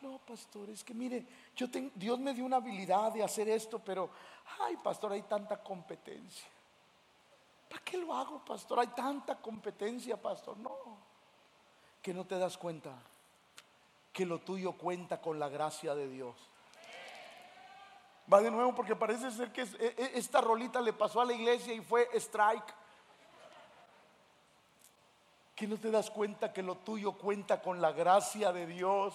No, 0.00 0.18
pastor, 0.18 0.70
es 0.70 0.82
que 0.82 0.94
mire, 0.94 1.26
yo 1.54 1.66
Dios 1.94 2.18
me 2.18 2.32
dio 2.32 2.44
una 2.44 2.56
habilidad 2.56 3.12
de 3.12 3.22
hacer 3.22 3.48
esto, 3.48 3.78
pero, 3.78 4.10
ay, 4.60 4.76
pastor, 4.78 5.12
hay 5.12 5.22
tanta 5.22 5.62
competencia. 5.62 6.48
¿Para 7.68 7.82
qué 7.84 7.98
lo 7.98 8.14
hago, 8.14 8.44
pastor? 8.44 8.80
Hay 8.80 8.88
tanta 8.88 9.36
competencia, 9.36 10.20
pastor. 10.20 10.56
No, 10.56 10.76
que 12.00 12.14
no 12.14 12.24
te 12.26 12.38
das 12.38 12.56
cuenta 12.56 12.94
que 14.12 14.26
lo 14.26 14.40
tuyo 14.40 14.72
cuenta 14.72 15.20
con 15.20 15.38
la 15.38 15.48
gracia 15.48 15.94
de 15.94 16.08
Dios. 16.08 16.34
Va 18.32 18.40
de 18.40 18.50
nuevo 18.50 18.74
porque 18.74 18.96
parece 18.96 19.30
ser 19.30 19.52
que 19.52 19.62
e, 19.62 19.94
e, 19.96 20.10
esta 20.14 20.40
rolita 20.40 20.80
le 20.80 20.92
pasó 20.92 21.20
a 21.20 21.24
la 21.24 21.32
iglesia 21.32 21.72
y 21.72 21.80
fue 21.80 22.08
strike. 22.14 22.74
Que 25.60 25.66
no 25.66 25.76
te 25.76 25.90
das 25.90 26.10
cuenta 26.10 26.54
que 26.54 26.62
lo 26.62 26.76
tuyo 26.76 27.12
cuenta 27.12 27.60
con 27.60 27.82
la 27.82 27.92
gracia 27.92 28.50
de 28.50 28.66
Dios. 28.66 29.12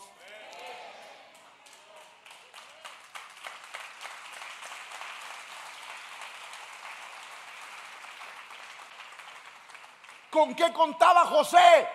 ¿Con 10.30 10.54
qué 10.54 10.72
contaba 10.72 11.26
José? 11.26 11.90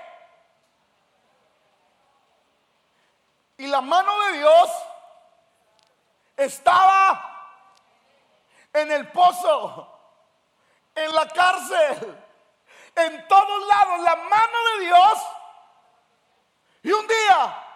Y 3.58 3.68
la 3.68 3.80
mano 3.80 4.20
de 4.22 4.38
Dios 4.38 4.70
estaba 6.36 7.54
en 8.72 8.90
el 8.90 9.12
pozo, 9.12 9.96
en 10.96 11.14
la 11.14 11.28
cárcel, 11.28 12.29
en 12.96 13.28
todos 13.28 13.66
lados, 13.68 14.00
la 14.00 14.16
mano 14.16 14.58
de 14.76 14.84
Dios. 14.84 15.18
Y 16.82 16.92
un 16.92 17.06
día 17.06 17.66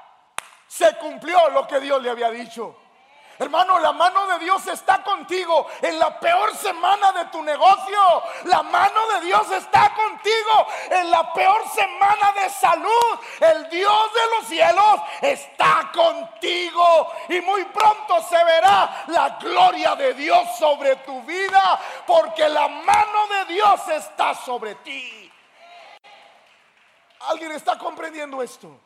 se 0.67 0.97
cumplió 0.97 1.51
lo 1.51 1.67
que 1.67 1.81
Dios 1.81 2.03
le 2.03 2.11
había 2.11 2.31
dicho. 2.31 2.77
Hermano, 3.39 3.80
la 3.80 3.93
mano 3.93 4.26
de 4.28 4.39
Dios 4.39 4.64
está 4.68 5.03
contigo 5.03 5.66
en 5.82 5.99
la 5.99 6.20
peor 6.20 6.55
semana 6.57 7.11
de 7.12 7.24
tu 7.26 7.43
negocio. 7.43 8.22
La 8.45 8.62
mano 8.62 9.01
de 9.14 9.26
Dios 9.26 9.51
está 9.51 9.93
contigo 9.95 10.66
en 10.91 11.11
la 11.11 11.32
peor 11.32 11.68
semana 11.70 12.32
de 12.32 12.49
salud. 12.51 13.18
El 13.41 13.68
Dios 13.68 14.14
de 14.14 14.37
los 14.37 14.47
cielos 14.47 15.01
está 15.20 15.91
contigo. 15.93 17.12
Y 17.28 17.41
muy 17.41 17.64
pronto 17.64 18.22
se 18.22 18.43
verá 18.45 19.05
la 19.09 19.30
gloria 19.41 19.97
de 19.97 20.14
Dios 20.14 20.57
sobre 20.57 20.97
tu 20.97 21.20
vida. 21.22 21.80
Porque 22.07 22.49
la 22.49 22.68
mano 22.68 23.26
de 23.26 23.55
Dios 23.55 23.89
está 23.89 24.35
sobre 24.35 24.76
ti. 24.76 25.32
¿Alguien 27.20 27.53
está 27.53 27.76
comprendiendo 27.78 28.43
esto? 28.43 28.84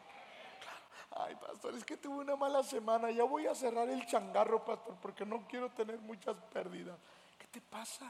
Pastor, 1.58 1.74
es 1.74 1.84
que 1.84 1.96
tuve 1.96 2.18
una 2.18 2.36
mala 2.36 2.62
semana. 2.62 3.10
Ya 3.10 3.24
voy 3.24 3.48
a 3.48 3.54
cerrar 3.54 3.88
el 3.88 4.06
changarro, 4.06 4.64
pastor, 4.64 4.94
porque 5.02 5.26
no 5.26 5.44
quiero 5.48 5.68
tener 5.70 5.98
muchas 5.98 6.36
pérdidas. 6.52 6.96
¿Qué 7.36 7.48
te 7.48 7.60
pasa? 7.60 8.08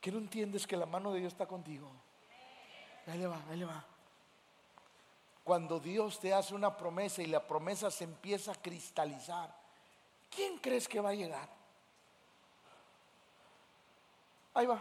¿Que 0.00 0.12
no 0.12 0.18
entiendes 0.18 0.68
que 0.68 0.76
la 0.76 0.86
mano 0.86 1.12
de 1.12 1.18
Dios 1.18 1.32
está 1.32 1.46
contigo? 1.46 1.90
Ahí 3.08 3.18
le 3.18 3.26
va, 3.26 3.40
ahí 3.50 3.56
le 3.56 3.64
va. 3.64 3.84
cuando 5.42 5.80
Dios 5.80 6.20
te 6.20 6.32
hace 6.32 6.54
una 6.54 6.76
promesa 6.76 7.22
y 7.22 7.26
la 7.26 7.44
promesa 7.44 7.90
se 7.90 8.04
empieza 8.04 8.52
a 8.52 8.54
cristalizar, 8.54 9.52
¿quién 10.30 10.58
crees 10.58 10.86
que 10.86 11.00
va 11.00 11.10
a 11.10 11.14
llegar? 11.14 11.48
Ahí 14.54 14.66
va. 14.66 14.80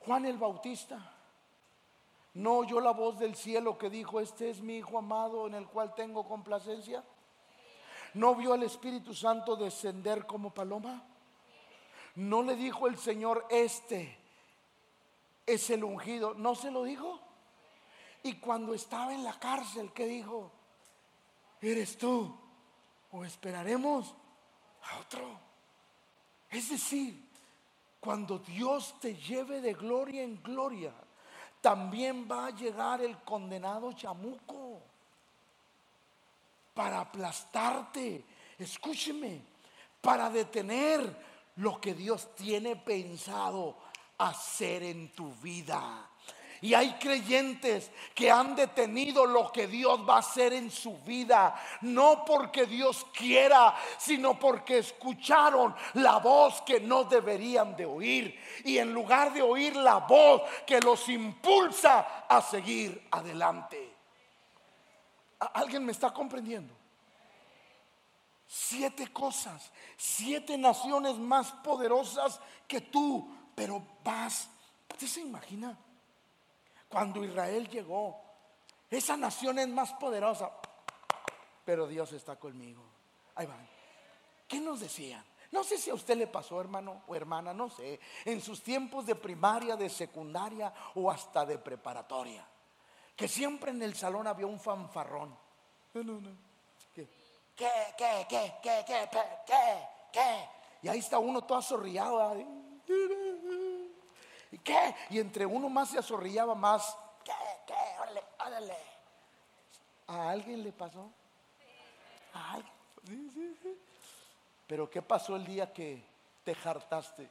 Juan 0.00 0.26
el 0.26 0.36
Bautista. 0.36 1.15
¿No 2.36 2.58
oyó 2.58 2.80
la 2.80 2.90
voz 2.90 3.18
del 3.18 3.34
cielo 3.34 3.78
que 3.78 3.88
dijo, 3.88 4.20
este 4.20 4.50
es 4.50 4.60
mi 4.60 4.76
Hijo 4.76 4.98
amado 4.98 5.46
en 5.46 5.54
el 5.54 5.66
cual 5.66 5.94
tengo 5.94 6.28
complacencia? 6.28 7.02
¿No 8.12 8.34
vio 8.34 8.52
al 8.52 8.62
Espíritu 8.62 9.14
Santo 9.14 9.56
descender 9.56 10.26
como 10.26 10.52
paloma? 10.52 11.02
¿No 12.16 12.42
le 12.42 12.54
dijo 12.54 12.88
el 12.88 12.98
Señor, 12.98 13.46
este 13.48 14.18
es 15.46 15.70
el 15.70 15.82
ungido? 15.82 16.34
¿No 16.34 16.54
se 16.54 16.70
lo 16.70 16.84
dijo? 16.84 17.18
Y 18.22 18.34
cuando 18.34 18.74
estaba 18.74 19.14
en 19.14 19.24
la 19.24 19.32
cárcel, 19.38 19.90
¿qué 19.94 20.04
dijo? 20.04 20.52
¿Eres 21.62 21.96
tú? 21.96 22.38
¿O 23.12 23.24
esperaremos 23.24 24.14
a 24.82 24.98
otro? 24.98 25.40
Es 26.50 26.68
decir, 26.68 27.30
cuando 27.98 28.38
Dios 28.40 29.00
te 29.00 29.14
lleve 29.14 29.62
de 29.62 29.72
gloria 29.72 30.22
en 30.22 30.42
gloria, 30.42 30.92
también 31.60 32.28
va 32.30 32.46
a 32.46 32.50
llegar 32.50 33.00
el 33.00 33.18
condenado 33.18 33.92
chamuco 33.92 34.82
para 36.74 37.00
aplastarte. 37.00 38.24
Escúcheme, 38.58 39.42
para 40.00 40.30
detener 40.30 41.24
lo 41.56 41.80
que 41.80 41.94
Dios 41.94 42.34
tiene 42.34 42.76
pensado 42.76 43.76
hacer 44.18 44.82
en 44.82 45.12
tu 45.12 45.32
vida. 45.34 46.08
Y 46.60 46.74
hay 46.74 46.92
creyentes 46.94 47.90
que 48.14 48.30
han 48.30 48.56
detenido 48.56 49.26
lo 49.26 49.52
que 49.52 49.66
Dios 49.66 50.00
va 50.08 50.16
a 50.16 50.18
hacer 50.20 50.52
en 50.52 50.70
su 50.70 50.98
vida, 50.98 51.54
no 51.82 52.24
porque 52.24 52.66
Dios 52.66 53.06
quiera, 53.12 53.74
sino 53.98 54.38
porque 54.38 54.78
escucharon 54.78 55.74
la 55.94 56.18
voz 56.18 56.62
que 56.62 56.80
no 56.80 57.04
deberían 57.04 57.76
de 57.76 57.86
oír. 57.86 58.40
Y 58.64 58.78
en 58.78 58.92
lugar 58.92 59.32
de 59.32 59.42
oír 59.42 59.76
la 59.76 59.98
voz 59.98 60.42
que 60.66 60.80
los 60.80 61.08
impulsa 61.08 62.26
a 62.28 62.40
seguir 62.40 63.06
adelante. 63.10 63.94
¿Alguien 65.38 65.84
me 65.84 65.92
está 65.92 66.12
comprendiendo? 66.12 66.74
Siete 68.48 69.12
cosas, 69.12 69.70
siete 69.96 70.56
naciones 70.56 71.16
más 71.16 71.52
poderosas 71.52 72.40
que 72.66 72.80
tú, 72.80 73.28
pero 73.54 73.82
vas. 74.04 74.48
¿Usted 74.90 75.06
se 75.06 75.20
imagina? 75.20 75.76
Cuando 76.88 77.24
Israel 77.24 77.68
llegó, 77.68 78.20
esa 78.90 79.16
nación 79.16 79.58
es 79.58 79.68
más 79.68 79.92
poderosa, 79.94 80.50
pero 81.64 81.86
Dios 81.86 82.12
está 82.12 82.36
conmigo. 82.36 82.82
Ahí 83.34 83.46
van. 83.46 83.68
¿Qué 84.46 84.60
nos 84.60 84.80
decían? 84.80 85.24
No 85.52 85.64
sé 85.64 85.78
si 85.78 85.90
a 85.90 85.94
usted 85.94 86.16
le 86.16 86.26
pasó, 86.26 86.60
hermano 86.60 87.02
o 87.06 87.14
hermana, 87.14 87.52
no 87.52 87.70
sé, 87.70 88.00
en 88.24 88.40
sus 88.40 88.62
tiempos 88.62 89.06
de 89.06 89.14
primaria, 89.14 89.76
de 89.76 89.88
secundaria 89.88 90.72
o 90.94 91.10
hasta 91.10 91.44
de 91.44 91.58
preparatoria, 91.58 92.46
que 93.14 93.28
siempre 93.28 93.70
en 93.70 93.82
el 93.82 93.94
salón 93.94 94.26
había 94.26 94.46
un 94.46 94.60
fanfarrón. 94.60 95.36
No, 95.94 96.02
no, 96.02 96.30
¿Qué? 96.94 97.08
¿Qué, 97.56 97.70
qué, 97.96 98.26
qué, 98.28 98.54
qué, 98.62 98.84
qué, 98.86 99.08
qué, 99.46 99.88
qué? 100.12 100.48
Y 100.82 100.88
ahí 100.88 100.98
está 100.98 101.18
uno 101.18 101.42
todo 101.42 101.58
azorriado. 101.58 102.34
¿eh? 102.36 102.46
¿Y 104.52 104.58
qué? 104.58 104.94
Y 105.10 105.18
entre 105.18 105.44
uno 105.44 105.68
más 105.68 105.90
se 105.90 105.98
azorrillaba 105.98 106.54
más. 106.54 106.96
¿Qué? 107.24 107.32
¿Qué? 107.66 107.74
Órale, 108.00 108.22
órale. 108.40 108.76
¿A 110.06 110.30
alguien 110.30 110.62
le 110.62 110.72
pasó? 110.72 111.10
¿A 112.32 112.52
alguien? 112.54 112.72
Sí, 113.06 113.30
sí, 113.34 113.58
sí. 113.62 113.78
Pero 114.66 114.90
¿qué 114.90 115.02
pasó 115.02 115.36
el 115.36 115.44
día 115.44 115.72
que 115.72 116.02
te 116.44 116.56
hartaste? 116.64 117.28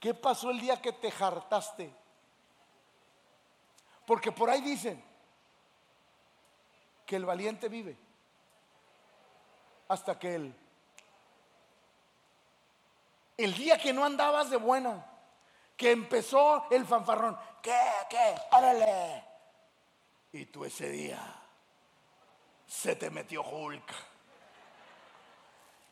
¿Qué 0.00 0.14
pasó 0.14 0.50
el 0.50 0.60
día 0.60 0.80
que 0.80 0.92
te 0.92 1.08
hartaste? 1.08 1.92
Porque 4.06 4.30
por 4.30 4.48
ahí 4.48 4.60
dicen 4.60 5.02
que 7.04 7.16
el 7.16 7.24
valiente 7.24 7.68
vive 7.68 7.96
hasta 9.88 10.18
que 10.18 10.34
él 10.34 10.54
el 13.36 13.54
día 13.54 13.78
que 13.78 13.92
no 13.92 14.04
andabas 14.04 14.50
de 14.50 14.56
buena, 14.56 15.04
que 15.76 15.90
empezó 15.90 16.66
el 16.70 16.86
fanfarrón, 16.86 17.38
¿qué? 17.62 17.78
¿Qué? 18.08 18.34
Órale. 18.52 19.24
Y 20.32 20.46
tú 20.46 20.64
ese 20.64 20.88
día 20.88 21.18
se 22.66 22.96
te 22.96 23.10
metió 23.10 23.42
Hulk. 23.42 23.94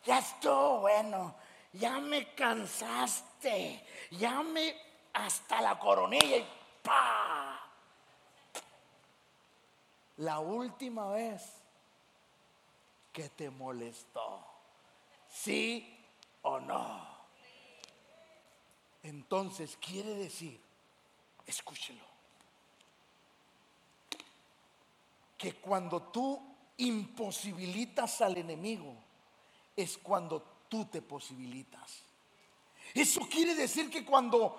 Ya 0.04 0.18
estuvo 0.18 0.80
bueno, 0.80 1.34
ya 1.72 1.98
me 1.98 2.34
cansaste, 2.34 3.86
ya 4.10 4.42
me 4.42 4.76
hasta 5.14 5.60
la 5.60 5.78
coronilla 5.78 6.36
y 6.36 6.46
¡pa! 6.82 7.60
La 10.18 10.40
última 10.40 11.08
vez 11.08 11.42
que 13.12 13.30
te 13.30 13.50
molestó, 13.50 14.44
¿sí 15.28 16.06
o 16.42 16.60
no? 16.60 17.13
Entonces 19.04 19.76
quiere 19.76 20.14
decir, 20.14 20.58
escúchelo, 21.46 22.04
que 25.36 25.52
cuando 25.56 26.04
tú 26.04 26.42
imposibilitas 26.78 28.22
al 28.22 28.38
enemigo, 28.38 28.96
es 29.76 29.98
cuando 29.98 30.42
tú 30.70 30.86
te 30.86 31.02
posibilitas. 31.02 32.02
Eso 32.94 33.20
quiere 33.28 33.54
decir 33.54 33.90
que 33.90 34.06
cuando 34.06 34.56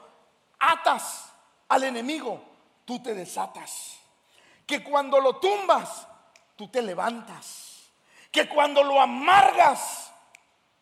atas 0.59 1.31
al 1.67 1.83
enemigo, 1.85 2.39
tú 2.85 3.01
te 3.01 3.15
desatas. 3.15 3.97
Que 4.67 4.83
cuando 4.83 5.19
lo 5.19 5.37
tumbas, 5.37 6.07
tú 6.55 6.67
te 6.67 6.83
levantas. 6.83 7.89
Que 8.31 8.47
cuando 8.47 8.83
lo 8.83 9.01
amargas, 9.01 10.11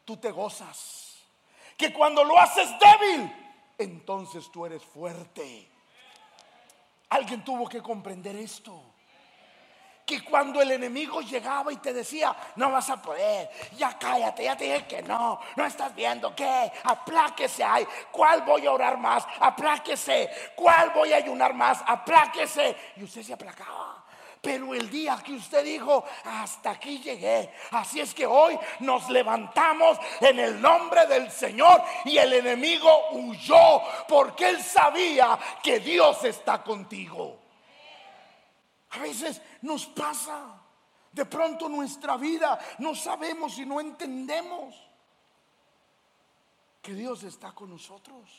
tú 0.03 0.17
te 0.17 0.31
gozas. 0.31 1.15
Que 1.77 1.93
cuando 1.93 2.25
lo 2.25 2.37
haces 2.37 2.69
débil, 2.79 3.42
entonces 3.77 4.51
tú 4.51 4.65
eres 4.65 4.83
fuerte. 4.83 5.69
Alguien 7.09 7.43
tuvo 7.43 7.67
que 7.67 7.81
comprender 7.81 8.35
esto. 8.35 8.81
Que 10.05 10.21
cuando 10.23 10.61
el 10.61 10.71
enemigo 10.71 11.21
llegaba 11.21 11.71
y 11.71 11.77
te 11.77 11.93
decía, 11.93 12.35
no 12.57 12.71
vas 12.71 12.89
a 12.89 13.01
poder, 13.01 13.49
ya 13.77 13.97
cállate, 13.97 14.43
ya 14.43 14.57
te 14.57 14.65
dije 14.65 14.85
que 14.85 15.01
no, 15.01 15.39
no 15.55 15.65
estás 15.65 15.95
viendo 15.95 16.35
que, 16.35 16.71
apláquese 16.83 17.63
hay, 17.63 17.87
¿cuál 18.11 18.41
voy 18.41 18.65
a 18.65 18.73
orar 18.73 18.97
más? 18.97 19.25
Apláquese, 19.39 20.29
¿cuál 20.55 20.89
voy 20.89 21.13
a 21.13 21.17
ayunar 21.17 21.53
más? 21.53 21.81
Apláquese. 21.87 22.75
Y 22.97 23.03
usted 23.03 23.23
se 23.23 23.33
aplacaba. 23.33 24.02
Pero 24.43 24.73
el 24.73 24.89
día 24.89 25.23
que 25.23 25.35
usted 25.35 25.63
dijo, 25.63 26.03
hasta 26.25 26.71
aquí 26.71 26.99
llegué. 26.99 27.53
Así 27.71 28.01
es 28.01 28.13
que 28.13 28.25
hoy 28.25 28.59
nos 28.81 29.09
levantamos 29.09 29.97
en 30.19 30.37
el 30.37 30.61
nombre 30.61 31.07
del 31.07 31.31
Señor 31.31 31.81
y 32.03 32.17
el 32.17 32.33
enemigo 32.33 32.89
huyó 33.11 33.81
porque 34.05 34.49
él 34.49 34.61
sabía 34.61 35.39
que 35.63 35.79
Dios 35.79 36.25
está 36.25 36.61
contigo. 36.61 37.39
A 38.89 38.99
veces 38.99 39.41
nos 39.61 39.85
pasa. 39.85 40.59
De 41.09 41.23
pronto 41.23 41.69
nuestra 41.69 42.17
vida 42.17 42.59
no 42.79 42.93
sabemos 42.95 43.57
y 43.59 43.65
no 43.65 43.79
entendemos 43.79 44.75
que 46.81 46.93
Dios 46.93 47.23
está 47.23 47.53
con 47.53 47.69
nosotros. 47.69 48.29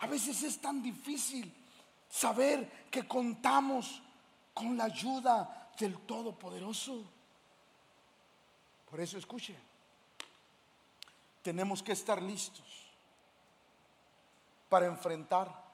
A 0.00 0.06
veces 0.06 0.42
es 0.42 0.60
tan 0.60 0.82
difícil 0.82 1.50
saber 2.10 2.88
que 2.90 3.08
contamos 3.08 4.02
con 4.54 4.76
la 4.76 4.84
ayuda 4.84 5.70
del 5.78 5.98
Todopoderoso. 6.00 7.04
Por 8.90 9.00
eso 9.00 9.18
escuche, 9.18 9.56
tenemos 11.42 11.82
que 11.82 11.92
estar 11.92 12.20
listos 12.20 12.66
para 14.68 14.86
enfrentar 14.86 15.70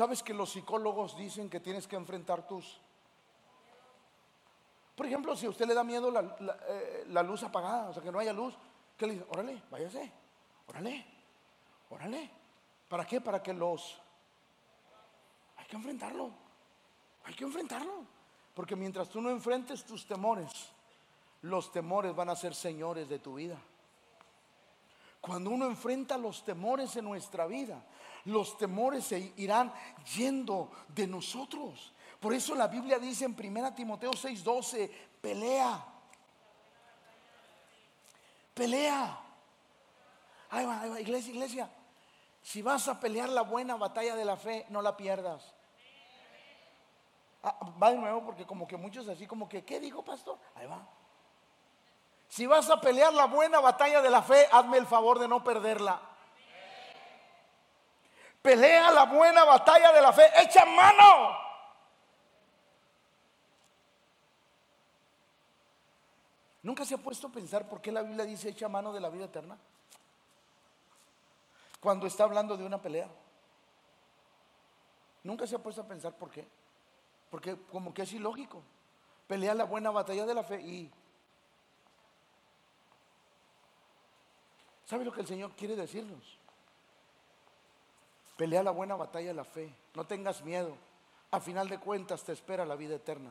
¿Sabes 0.00 0.22
que 0.22 0.32
los 0.32 0.52
psicólogos 0.52 1.14
dicen 1.14 1.50
que 1.50 1.60
tienes 1.60 1.86
que 1.86 1.94
enfrentar 1.94 2.48
tus... 2.48 2.80
Por 4.96 5.04
ejemplo, 5.04 5.36
si 5.36 5.44
a 5.44 5.50
usted 5.50 5.66
le 5.66 5.74
da 5.74 5.84
miedo 5.84 6.10
la, 6.10 6.38
eh, 6.68 7.04
luz 7.22 7.42
apagada, 7.42 7.90
o 7.90 7.92
sea, 7.92 8.02
que 8.02 8.10
no 8.10 8.18
haya 8.18 8.32
luz, 8.32 8.54
¿qué 8.96 9.06
le 9.06 9.12
dice? 9.12 9.26
Órale, 9.28 9.62
váyase, 9.70 10.10
órale, 10.68 11.04
Órale. 11.90 12.30
¿Para 12.88 13.06
qué? 13.06 13.20
Para 13.20 13.42
que 13.42 13.52
los... 13.52 14.00
Hay 15.56 15.66
que 15.66 15.76
enfrentarlo. 15.76 16.30
Hay 17.24 17.34
que 17.34 17.44
enfrentarlo. 17.44 18.04
Porque 18.54 18.74
mientras 18.74 19.08
tú 19.08 19.20
no 19.20 19.30
enfrentes 19.30 19.84
tus 19.84 20.06
temores, 20.06 20.50
los 21.42 21.70
temores 21.70 22.14
van 22.14 22.30
a 22.30 22.36
ser 22.36 22.54
señores 22.54 23.08
de 23.08 23.18
tu 23.18 23.34
vida. 23.34 23.58
Cuando 25.20 25.50
uno 25.50 25.66
enfrenta 25.66 26.16
los 26.16 26.44
temores 26.44 26.96
en 26.96 27.04
nuestra 27.04 27.46
vida, 27.46 27.84
los 28.24 28.56
temores 28.56 29.04
se 29.04 29.32
irán 29.36 29.72
yendo 30.16 30.70
de 30.88 31.06
nosotros. 31.06 31.92
Por 32.18 32.34
eso 32.34 32.54
la 32.54 32.68
Biblia 32.68 32.98
dice 32.98 33.24
en 33.24 33.36
1 33.38 33.74
Timoteo 33.74 34.12
6:12, 34.12 34.90
pelea. 35.20 35.86
Pelea. 38.54 39.20
Ahí 40.50 40.66
va, 40.66 40.80
ahí 40.80 40.90
va, 40.90 41.00
iglesia, 41.00 41.32
iglesia. 41.32 41.70
Si 42.42 42.62
vas 42.62 42.88
a 42.88 42.98
pelear 42.98 43.28
la 43.28 43.42
buena 43.42 43.76
batalla 43.76 44.16
de 44.16 44.24
la 44.24 44.36
fe, 44.36 44.66
no 44.70 44.82
la 44.82 44.96
pierdas. 44.96 45.54
Ah, 47.42 47.56
va 47.82 47.90
de 47.90 47.96
nuevo 47.96 48.22
porque 48.22 48.46
como 48.46 48.66
que 48.66 48.76
muchos 48.76 49.08
así 49.08 49.26
como 49.26 49.48
que, 49.48 49.64
¿qué 49.64 49.80
dijo 49.80 50.04
pastor? 50.04 50.38
Ahí 50.54 50.66
va. 50.66 50.86
Si 52.28 52.46
vas 52.46 52.68
a 52.70 52.80
pelear 52.80 53.12
la 53.12 53.26
buena 53.26 53.60
batalla 53.60 54.00
de 54.00 54.10
la 54.10 54.22
fe, 54.22 54.46
hazme 54.52 54.78
el 54.78 54.86
favor 54.86 55.18
de 55.18 55.26
no 55.26 55.42
perderla. 55.42 56.00
Pelea 58.42 58.90
la 58.90 59.04
buena 59.04 59.44
batalla 59.44 59.92
de 59.92 60.00
la 60.00 60.12
fe, 60.12 60.30
echa 60.40 60.64
mano. 60.64 61.36
¿Nunca 66.62 66.84
se 66.84 66.94
ha 66.94 66.98
puesto 66.98 67.26
a 67.26 67.30
pensar 67.30 67.68
por 67.68 67.80
qué 67.80 67.90
la 67.90 68.02
Biblia 68.02 68.24
dice 68.24 68.50
echa 68.50 68.68
mano 68.68 68.92
de 68.92 69.00
la 69.00 69.08
vida 69.08 69.24
eterna? 69.24 69.58
Cuando 71.80 72.06
está 72.06 72.24
hablando 72.24 72.56
de 72.56 72.64
una 72.64 72.80
pelea. 72.80 73.08
Nunca 75.22 75.46
se 75.46 75.56
ha 75.56 75.62
puesto 75.62 75.82
a 75.82 75.88
pensar 75.88 76.14
por 76.16 76.30
qué. 76.30 76.46
Porque 77.30 77.56
como 77.70 77.92
que 77.94 78.02
es 78.02 78.12
ilógico. 78.12 78.62
Pelea 79.26 79.54
la 79.54 79.64
buena 79.64 79.90
batalla 79.90 80.26
de 80.26 80.34
la 80.34 80.42
fe 80.42 80.60
y... 80.60 80.90
¿Sabe 84.84 85.04
lo 85.04 85.12
que 85.12 85.20
el 85.20 85.26
Señor 85.26 85.52
quiere 85.52 85.76
decirnos? 85.76 86.38
Pelea 88.36 88.62
la 88.62 88.72
buena 88.72 88.96
batalla 88.96 89.28
de 89.28 89.34
la 89.34 89.44
fe. 89.44 89.72
No 89.94 90.04
tengas 90.04 90.42
miedo. 90.42 90.76
A 91.30 91.38
final 91.38 91.68
de 91.68 91.78
cuentas 91.78 92.24
te 92.24 92.32
espera 92.32 92.64
la 92.64 92.74
vida 92.74 92.96
eterna. 92.96 93.30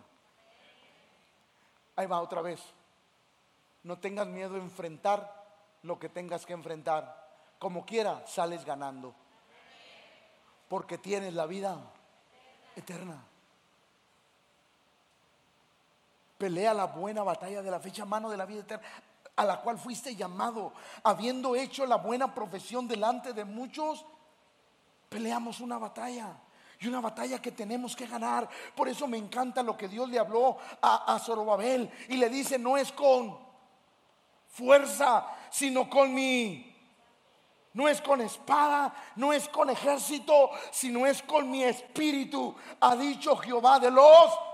Ahí 1.97 2.05
va 2.07 2.21
otra 2.21 2.41
vez. 2.41 2.61
No 3.83 3.99
tengas 3.99 4.27
miedo 4.27 4.53
de 4.53 4.59
enfrentar 4.59 5.47
lo 5.83 5.99
que 5.99 6.07
tengas 6.07 6.45
que 6.45 6.53
enfrentar. 6.53 7.18
Como 7.59 7.85
quiera, 7.85 8.25
sales 8.25 8.63
ganando. 8.63 9.13
Porque 10.69 10.97
tienes 10.97 11.33
la 11.33 11.45
vida 11.45 11.77
eterna. 12.75 13.21
Pelea 16.37 16.73
la 16.73 16.85
buena 16.85 17.21
batalla 17.21 17.61
de 17.61 17.69
la 17.69 17.81
fecha 17.81 18.05
mano 18.05 18.29
de 18.29 18.37
la 18.37 18.45
vida 18.45 18.61
eterna, 18.61 18.87
a 19.35 19.43
la 19.43 19.59
cual 19.59 19.77
fuiste 19.77 20.15
llamado, 20.15 20.71
habiendo 21.03 21.53
hecho 21.53 21.85
la 21.85 21.97
buena 21.97 22.33
profesión 22.33 22.87
delante 22.87 23.33
de 23.33 23.43
muchos. 23.43 24.05
Peleamos 25.09 25.59
una 25.59 25.77
batalla. 25.77 26.37
Y 26.81 26.87
una 26.87 27.01
batalla 27.01 27.41
que 27.41 27.51
tenemos 27.51 27.93
que 27.93 28.07
ganar. 28.07 28.47
Por 28.73 28.87
eso 28.87 29.05
me 29.05 29.17
encanta 29.17 29.61
lo 29.61 29.75
que 29.75 29.89
Dios 29.89 30.07
le 30.07 30.17
habló 30.17 30.57
a, 30.81 31.13
a 31.13 31.19
Zorobabel. 31.19 31.91
Y 32.07 32.15
le 32.15 32.29
dice, 32.29 32.57
no 32.57 32.77
es 32.77 32.89
con 32.93 33.37
fuerza, 34.47 35.27
sino 35.49 35.89
con 35.89 36.13
mi 36.13 36.68
no 37.73 37.87
es 37.87 38.01
con 38.01 38.21
espada, 38.21 38.93
no 39.15 39.31
es 39.31 39.47
con 39.49 39.69
ejército, 39.69 40.49
sino 40.71 41.05
es 41.05 41.21
con 41.23 41.49
mi 41.49 41.63
espíritu, 41.63 42.55
ha 42.79 42.95
dicho 42.95 43.35
Jehová 43.37 43.79
de 43.79 43.91
los 43.91 44.48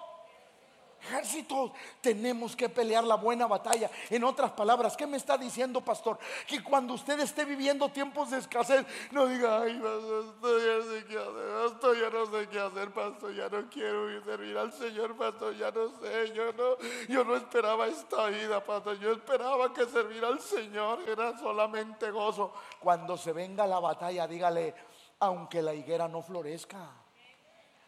ejércitos. 1.06 1.72
Tenemos 2.02 2.56
que 2.56 2.70
pelear 2.70 3.04
la 3.04 3.16
buena 3.16 3.48
batalla. 3.48 3.90
En 4.10 4.24
otras 4.24 4.52
palabras, 4.52 4.98
¿qué 4.98 5.08
me 5.08 5.18
está 5.18 5.38
diciendo, 5.38 5.82
pastor? 5.82 6.18
Que 6.48 6.64
cuando 6.64 6.94
usted 6.94 7.20
esté 7.20 7.46
viviendo 7.46 7.90
tiempos 7.90 8.32
de 8.32 8.40
escasez, 8.40 8.86
no 9.12 9.28
diga, 9.28 9.62
ay, 9.62 9.80
pastor, 9.80 10.62
ya 10.62 10.78
no 10.78 10.92
sé 10.92 11.06
qué 11.06 11.18
hacer, 11.18 11.70
pastor, 11.70 12.00
ya 12.00 12.10
no 12.10 12.26
sé 12.26 12.50
qué 12.50 12.60
hacer, 12.60 12.92
pastor, 12.92 13.36
ya 13.36 13.50
no 13.50 13.70
quiero 13.70 14.24
servir 14.24 14.58
al 14.58 14.74
Señor, 14.74 15.16
pastor, 15.16 15.56
ya 15.58 15.72
no 15.72 15.90
sé, 16.00 16.34
yo 16.34 16.54
no, 16.54 16.78
yo 17.08 17.24
no 17.24 17.36
esperaba 17.36 17.88
esta 17.88 18.28
vida, 18.28 18.64
pastor, 18.64 19.00
yo 19.00 19.12
esperaba 19.14 19.74
que 19.74 19.86
servir 19.86 20.24
al 20.26 20.40
Señor 20.40 21.00
era 21.08 21.38
solamente 21.38 22.10
gozo. 22.12 22.54
Cuando 22.80 23.18
se 23.18 23.32
venga 23.34 23.68
la 23.68 23.80
batalla, 23.80 24.28
dígale, 24.28 24.74
aunque 25.20 25.62
la 25.62 25.74
higuera 25.74 26.08
no 26.08 26.22
florezca 26.22 27.05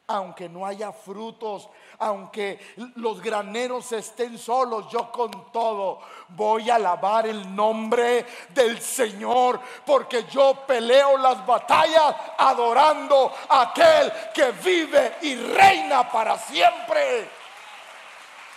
aunque 0.10 0.48
no 0.48 0.66
haya 0.66 0.94
frutos, 0.94 1.68
aunque 2.00 2.60
los 2.96 3.22
graneros 3.22 3.92
estén 3.92 4.38
solos, 4.38 4.86
yo 4.90 5.12
con 5.12 5.52
todo 5.52 6.00
voy 6.30 6.70
a 6.70 6.76
alabar 6.76 7.28
el 7.28 7.54
nombre 7.54 8.26
del 8.50 8.80
Señor, 8.80 9.60
porque 9.86 10.24
yo 10.32 10.64
peleo 10.66 11.18
las 11.18 11.46
batallas 11.46 12.16
adorando 12.38 13.34
a 13.50 13.64
aquel 13.64 14.14
que 14.34 14.52
vive 14.52 15.18
y 15.24 15.36
reina 15.36 16.10
para 16.10 16.38
siempre. 16.38 17.30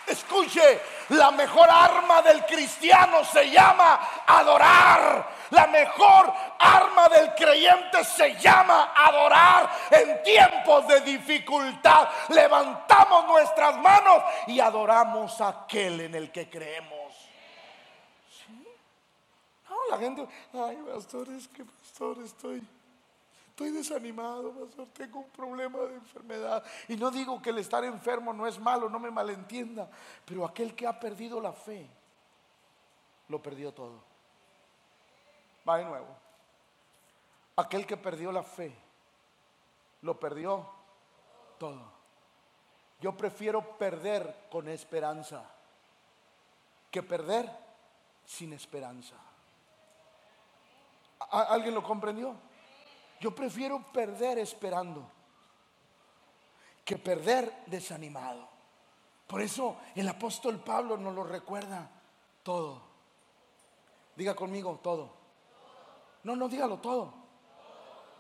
Escuche, 0.06 0.80
la 1.10 1.30
mejor 1.30 1.68
arma 1.68 2.22
del 2.22 2.44
cristiano 2.46 3.24
se 3.24 3.50
llama 3.50 4.00
adorar. 4.26 5.40
La 5.50 5.66
mejor 5.66 6.32
arma 6.58 7.08
del 7.08 7.34
creyente 7.34 8.04
se 8.04 8.38
llama 8.38 8.92
adorar 8.94 9.70
en 9.90 10.22
tiempos 10.22 10.86
de 10.86 11.00
dificultad. 11.00 12.08
Levantamos 12.28 13.26
nuestras 13.26 13.76
manos 13.78 14.22
y 14.46 14.60
adoramos 14.60 15.40
a 15.40 15.48
aquel 15.48 16.00
en 16.02 16.14
el 16.14 16.30
que 16.30 16.48
creemos. 16.48 17.14
¿Sí? 18.46 18.66
No, 19.68 19.76
la 19.90 19.98
gente, 19.98 20.26
ay, 20.54 20.78
pastor, 20.94 21.28
es 21.30 21.48
que 21.48 21.64
pastor, 21.64 22.18
estoy 22.24 22.62
estoy 23.60 23.76
desanimado, 23.76 24.54
pastor, 24.54 24.88
tengo 24.94 25.18
un 25.18 25.28
problema 25.28 25.80
de 25.80 25.96
enfermedad. 25.96 26.64
Y 26.88 26.96
no 26.96 27.10
digo 27.10 27.42
que 27.42 27.50
el 27.50 27.58
estar 27.58 27.84
enfermo 27.84 28.32
no 28.32 28.46
es 28.46 28.58
malo, 28.58 28.88
no 28.88 28.98
me 28.98 29.10
malentienda, 29.10 29.86
pero 30.24 30.46
aquel 30.46 30.74
que 30.74 30.86
ha 30.86 30.98
perdido 30.98 31.42
la 31.42 31.52
fe, 31.52 31.86
lo 33.28 33.42
perdió 33.42 33.72
todo. 33.72 34.02
Va 35.68 35.76
de 35.76 35.84
nuevo. 35.84 36.06
Aquel 37.56 37.86
que 37.86 37.98
perdió 37.98 38.32
la 38.32 38.42
fe, 38.42 38.74
lo 40.00 40.18
perdió 40.18 40.66
todo. 41.58 41.82
Yo 42.98 43.14
prefiero 43.14 43.76
perder 43.76 44.48
con 44.50 44.70
esperanza 44.70 45.44
que 46.90 47.02
perder 47.02 47.50
sin 48.24 48.54
esperanza. 48.54 49.16
¿Alguien 51.30 51.74
lo 51.74 51.82
comprendió? 51.82 52.34
Yo 53.20 53.34
prefiero 53.34 53.82
perder 53.92 54.38
esperando 54.38 55.10
que 56.84 56.96
perder 56.96 57.64
desanimado. 57.66 58.48
Por 59.26 59.42
eso 59.42 59.76
el 59.94 60.08
apóstol 60.08 60.58
Pablo 60.58 60.96
nos 60.96 61.14
lo 61.14 61.22
recuerda 61.22 61.88
todo. 62.42 62.82
Diga 64.16 64.34
conmigo 64.34 64.80
todo. 64.82 65.10
No, 66.24 66.34
no, 66.34 66.48
dígalo 66.48 66.78
todo. 66.78 67.14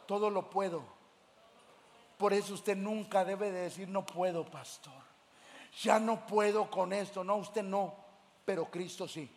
Todo 0.06 0.30
lo 0.30 0.48
puedo. 0.48 0.84
Por 2.16 2.32
eso 2.32 2.54
usted 2.54 2.76
nunca 2.76 3.24
debe 3.24 3.50
de 3.50 3.62
decir 3.62 3.88
no 3.88 4.04
puedo, 4.04 4.44
pastor. 4.44 5.02
Ya 5.82 5.98
no 5.98 6.26
puedo 6.26 6.70
con 6.70 6.92
esto. 6.92 7.24
No, 7.24 7.36
usted 7.36 7.62
no, 7.62 7.94
pero 8.44 8.66
Cristo 8.66 9.08
sí. 9.08 9.30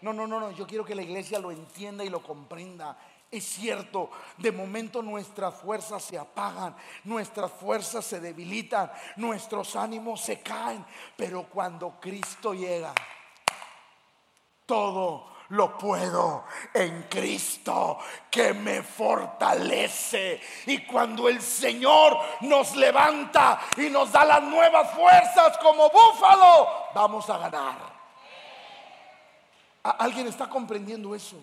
No, 0.00 0.12
no, 0.12 0.26
no, 0.26 0.40
no. 0.40 0.50
Yo 0.50 0.66
quiero 0.66 0.84
que 0.84 0.94
la 0.94 1.02
iglesia 1.02 1.38
lo 1.38 1.50
entienda 1.50 2.04
y 2.04 2.08
lo 2.10 2.22
comprenda. 2.22 2.98
Es 3.30 3.44
cierto, 3.44 4.10
de 4.38 4.50
momento 4.50 5.02
nuestras 5.02 5.54
fuerzas 5.54 6.02
se 6.02 6.18
apagan, 6.18 6.74
nuestras 7.04 7.52
fuerzas 7.52 8.04
se 8.04 8.18
debilitan, 8.18 8.90
nuestros 9.16 9.76
ánimos 9.76 10.20
se 10.20 10.40
caen, 10.40 10.84
pero 11.16 11.44
cuando 11.44 12.00
Cristo 12.00 12.52
llega, 12.52 12.92
todo 14.66 15.30
lo 15.50 15.78
puedo 15.78 16.44
en 16.74 17.04
Cristo 17.04 17.98
que 18.28 18.52
me 18.52 18.82
fortalece. 18.82 20.40
Y 20.66 20.84
cuando 20.84 21.28
el 21.28 21.40
Señor 21.40 22.18
nos 22.40 22.74
levanta 22.74 23.60
y 23.76 23.90
nos 23.90 24.10
da 24.10 24.24
las 24.24 24.42
nuevas 24.42 24.90
fuerzas 24.90 25.56
como 25.58 25.88
búfalo, 25.88 26.68
vamos 26.94 27.30
a 27.30 27.38
ganar. 27.38 28.00
¿Alguien 29.84 30.26
está 30.26 30.48
comprendiendo 30.48 31.14
eso? 31.14 31.36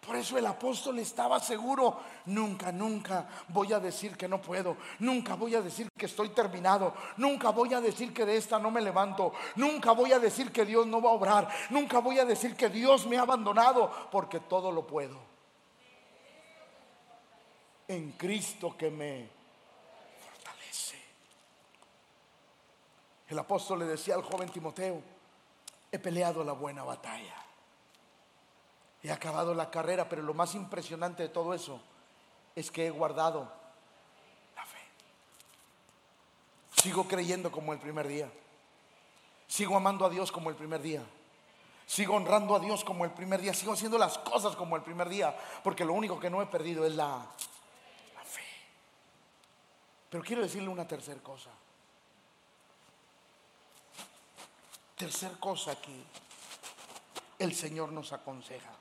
Por 0.00 0.16
eso 0.16 0.38
el 0.38 0.46
apóstol 0.46 0.98
estaba 1.00 1.40
seguro, 1.40 2.00
nunca, 2.26 2.72
nunca 2.72 3.28
voy 3.48 3.72
a 3.72 3.80
decir 3.80 4.16
que 4.16 4.28
no 4.28 4.40
puedo, 4.40 4.76
nunca 5.00 5.34
voy 5.34 5.54
a 5.54 5.60
decir 5.60 5.88
que 5.96 6.06
estoy 6.06 6.30
terminado, 6.30 6.94
nunca 7.16 7.50
voy 7.50 7.74
a 7.74 7.80
decir 7.80 8.14
que 8.14 8.24
de 8.24 8.36
esta 8.36 8.58
no 8.58 8.70
me 8.70 8.80
levanto, 8.80 9.32
nunca 9.56 9.92
voy 9.92 10.12
a 10.12 10.18
decir 10.18 10.52
que 10.52 10.64
Dios 10.64 10.86
no 10.86 11.02
va 11.02 11.10
a 11.10 11.14
obrar, 11.14 11.48
nunca 11.70 11.98
voy 11.98 12.18
a 12.18 12.24
decir 12.24 12.56
que 12.56 12.68
Dios 12.68 13.06
me 13.06 13.18
ha 13.18 13.22
abandonado, 13.22 14.08
porque 14.10 14.40
todo 14.40 14.70
lo 14.72 14.86
puedo. 14.86 15.18
En 17.88 18.12
Cristo 18.12 18.76
que 18.78 18.90
me 18.90 19.28
fortalece. 20.24 20.98
El 23.28 23.38
apóstol 23.38 23.80
le 23.80 23.86
decía 23.86 24.14
al 24.14 24.22
joven 24.22 24.48
Timoteo, 24.48 25.02
he 25.90 25.98
peleado 25.98 26.44
la 26.44 26.52
buena 26.52 26.84
batalla 26.84 27.47
He 29.02 29.12
acabado 29.12 29.54
la 29.54 29.70
carrera, 29.70 30.08
pero 30.08 30.22
lo 30.22 30.34
más 30.34 30.54
impresionante 30.54 31.22
de 31.22 31.28
todo 31.28 31.54
eso 31.54 31.80
es 32.54 32.70
que 32.70 32.86
he 32.86 32.90
guardado 32.90 33.50
la 34.56 34.64
fe. 34.66 34.78
Sigo 36.82 37.06
creyendo 37.06 37.52
como 37.52 37.72
el 37.72 37.78
primer 37.78 38.08
día. 38.08 38.28
Sigo 39.46 39.76
amando 39.76 40.04
a 40.04 40.10
Dios 40.10 40.32
como 40.32 40.50
el 40.50 40.56
primer 40.56 40.82
día. 40.82 41.02
Sigo 41.86 42.16
honrando 42.16 42.56
a 42.56 42.58
Dios 42.58 42.84
como 42.84 43.04
el 43.04 43.12
primer 43.12 43.40
día. 43.40 43.54
Sigo 43.54 43.72
haciendo 43.72 43.96
las 43.96 44.18
cosas 44.18 44.56
como 44.56 44.76
el 44.76 44.82
primer 44.82 45.08
día. 45.08 45.34
Porque 45.62 45.84
lo 45.84 45.94
único 45.94 46.18
que 46.18 46.28
no 46.28 46.42
he 46.42 46.46
perdido 46.46 46.84
es 46.84 46.94
la, 46.94 47.24
la 48.14 48.24
fe. 48.24 48.44
Pero 50.10 50.24
quiero 50.24 50.42
decirle 50.42 50.68
una 50.68 50.86
tercera 50.86 51.22
cosa. 51.22 51.50
Tercer 54.96 55.38
cosa 55.38 55.80
que 55.80 56.02
el 57.38 57.54
Señor 57.54 57.92
nos 57.92 58.12
aconseja. 58.12 58.72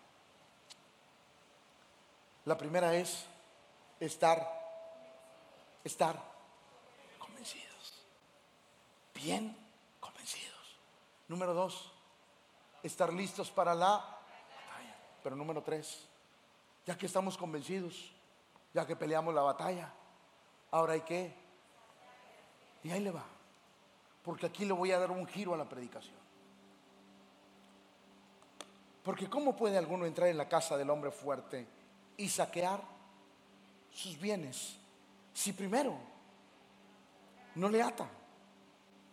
La 2.48 2.58
primera 2.58 2.96
es 2.96 3.26
estar, 4.00 4.42
estar 5.84 6.18
convencidos. 7.20 8.06
Bien 9.14 9.54
convencidos. 10.00 10.80
Número 11.28 11.54
dos, 11.54 11.92
estar 12.84 13.12
listos 13.12 13.52
para 13.52 13.76
la 13.76 13.98
batalla. 13.98 14.96
Pero 15.22 15.36
número 15.36 15.62
tres, 15.62 16.08
ya 16.86 16.98
que 16.98 17.08
estamos 17.08 17.38
convencidos, 17.38 18.14
ya 18.74 18.88
que 18.88 18.96
peleamos 18.96 19.36
la 19.36 19.42
batalla, 19.42 19.92
ahora 20.72 20.94
hay 20.94 21.02
que, 21.02 21.36
y 22.82 22.92
ahí 22.92 23.02
le 23.02 23.12
va 23.12 23.26
porque 24.24 24.46
aquí 24.46 24.64
le 24.64 24.72
voy 24.72 24.94
a 24.94 25.00
dar 25.00 25.12
un 25.12 25.26
giro 25.28 25.54
a 25.54 25.58
la 25.58 25.68
predicación. 25.68 26.18
Porque 29.04 29.30
¿cómo 29.30 29.54
puede 29.54 29.78
alguno 29.78 30.06
entrar 30.06 30.30
en 30.30 30.38
la 30.38 30.48
casa 30.48 30.78
del 30.78 30.90
hombre 30.90 31.12
fuerte 31.12 31.77
y 32.18 32.28
saquear 32.28 32.82
sus 33.94 34.20
bienes 34.20 34.76
si 35.34 35.54
primero 35.54 35.96
no 37.56 37.70
le 37.70 37.82
ata? 37.82 38.10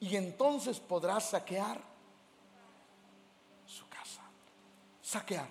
Y 0.01 0.17
entonces 0.17 0.81
podrá 0.81 1.21
saquear 1.21 1.81
su 3.67 3.89
casa. 3.89 4.23
Saquear. 5.03 5.49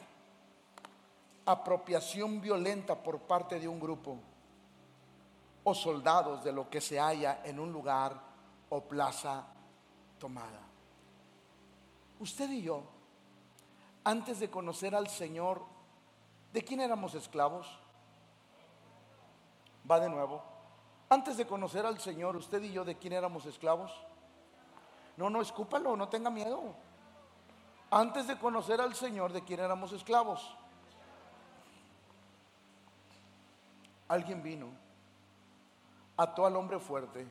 Apropiación 1.45 2.41
violenta 2.41 3.01
por 3.01 3.19
parte 3.19 3.59
de 3.59 3.67
un 3.67 3.79
grupo 3.79 4.17
o 5.63 5.73
soldados 5.73 6.43
de 6.43 6.51
lo 6.51 6.69
que 6.69 6.81
se 6.81 6.99
halla 6.99 7.41
en 7.43 7.59
un 7.59 7.71
lugar 7.71 8.19
o 8.69 8.81
plaza 8.81 9.45
tomada. 10.19 10.59
Usted 12.19 12.49
y 12.51 12.61
yo, 12.61 12.83
antes 14.03 14.39
de 14.39 14.49
conocer 14.49 14.95
al 14.95 15.09
Señor, 15.09 15.72
¿de 16.53 16.63
quién 16.63 16.79
éramos 16.79 17.15
esclavos? 17.15 17.67
Va 19.89 19.99
de 19.99 20.07
nuevo. 20.07 20.41
Antes 21.09 21.35
de 21.35 21.45
conocer 21.45 21.85
al 21.85 21.99
Señor, 21.99 22.35
usted 22.35 22.61
y 22.61 22.71
yo, 22.71 22.85
¿de 22.85 22.97
quién 22.97 23.13
éramos 23.13 23.45
esclavos? 23.45 23.91
No, 25.17 25.29
no, 25.29 25.41
escúpalo, 25.41 25.97
no 25.97 26.07
tenga 26.09 26.29
miedo. 26.29 26.75
Antes 27.89 28.27
de 28.27 28.37
conocer 28.37 28.79
al 28.79 28.95
Señor, 28.95 29.33
¿de 29.33 29.43
quién 29.43 29.59
éramos 29.59 29.91
esclavos? 29.91 30.55
Alguien 34.07 34.41
vino, 34.41 34.67
ató 36.17 36.45
al 36.45 36.55
hombre 36.55 36.79
fuerte 36.79 37.27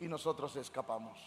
y 0.00 0.06
nosotros 0.06 0.54
escapamos. 0.56 1.18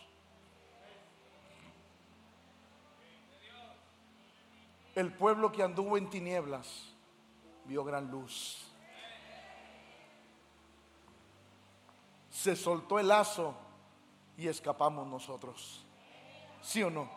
El 4.96 5.14
pueblo 5.14 5.52
que 5.52 5.64
anduvo 5.64 5.98
en 5.98 6.10
tinieblas 6.10 6.91
vio 7.66 7.84
gran 7.84 8.10
luz. 8.10 8.68
Se 12.30 12.56
soltó 12.56 13.00
el 13.00 13.08
lazo 13.08 13.56
y 14.38 14.48
escapamos 14.48 15.08
nosotros. 15.08 15.86
¿Sí 16.62 16.82
o 16.82 16.90
no? 16.90 17.10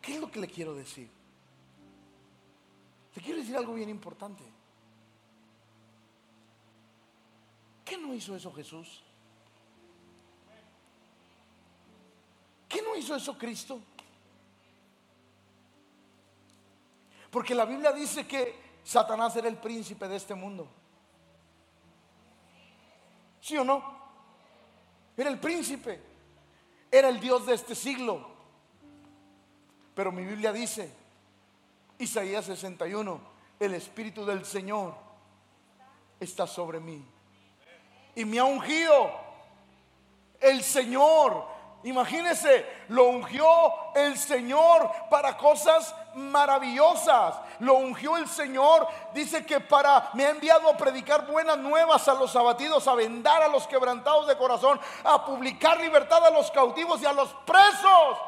¿Qué 0.00 0.14
es 0.14 0.20
lo 0.20 0.30
que 0.30 0.40
le 0.40 0.46
quiero 0.46 0.74
decir? 0.74 1.10
Le 3.14 3.22
quiero 3.22 3.40
decir 3.40 3.56
algo 3.56 3.74
bien 3.74 3.88
importante. 3.88 4.44
¿Qué 7.84 7.96
no 7.98 8.14
hizo 8.14 8.36
eso 8.36 8.52
Jesús? 8.52 9.02
¿Qué 12.68 12.82
no 12.82 12.94
hizo 12.96 13.16
eso 13.16 13.36
Cristo? 13.36 13.80
Porque 17.30 17.54
la 17.54 17.64
Biblia 17.64 17.92
dice 17.92 18.26
que 18.26 18.78
Satanás 18.82 19.36
era 19.36 19.48
el 19.48 19.56
príncipe 19.56 20.08
de 20.08 20.16
este 20.16 20.34
mundo. 20.34 20.68
¿Sí 23.40 23.56
o 23.56 23.64
no? 23.64 23.98
Era 25.16 25.30
el 25.30 25.38
príncipe. 25.38 26.00
Era 26.90 27.08
el 27.08 27.20
Dios 27.20 27.46
de 27.46 27.54
este 27.54 27.74
siglo. 27.74 28.26
Pero 29.94 30.12
mi 30.12 30.24
Biblia 30.24 30.52
dice, 30.52 30.92
Isaías 31.98 32.44
61, 32.46 33.20
el 33.58 33.74
Espíritu 33.74 34.24
del 34.24 34.44
Señor 34.44 34.94
está 36.20 36.46
sobre 36.46 36.80
mí. 36.80 37.04
Y 38.14 38.24
me 38.24 38.38
ha 38.38 38.44
ungido 38.44 39.10
el 40.40 40.62
Señor 40.62 41.57
Imagínese, 41.84 42.84
lo 42.88 43.04
ungió 43.04 43.46
el 43.94 44.18
Señor 44.18 44.90
para 45.08 45.36
cosas 45.36 45.94
maravillosas. 46.14 47.36
Lo 47.60 47.74
ungió 47.74 48.16
el 48.16 48.28
Señor, 48.28 48.88
dice 49.14 49.46
que 49.46 49.60
para 49.60 50.10
me 50.14 50.26
ha 50.26 50.30
enviado 50.30 50.68
a 50.68 50.76
predicar 50.76 51.26
buenas 51.26 51.56
nuevas 51.58 52.08
a 52.08 52.14
los 52.14 52.34
abatidos, 52.34 52.88
a 52.88 52.94
vendar 52.94 53.42
a 53.42 53.48
los 53.48 53.68
quebrantados 53.68 54.26
de 54.26 54.36
corazón, 54.36 54.80
a 55.04 55.24
publicar 55.24 55.78
libertad 55.78 56.24
a 56.26 56.30
los 56.30 56.50
cautivos 56.50 57.00
y 57.00 57.06
a 57.06 57.12
los 57.12 57.32
presos. 57.46 58.18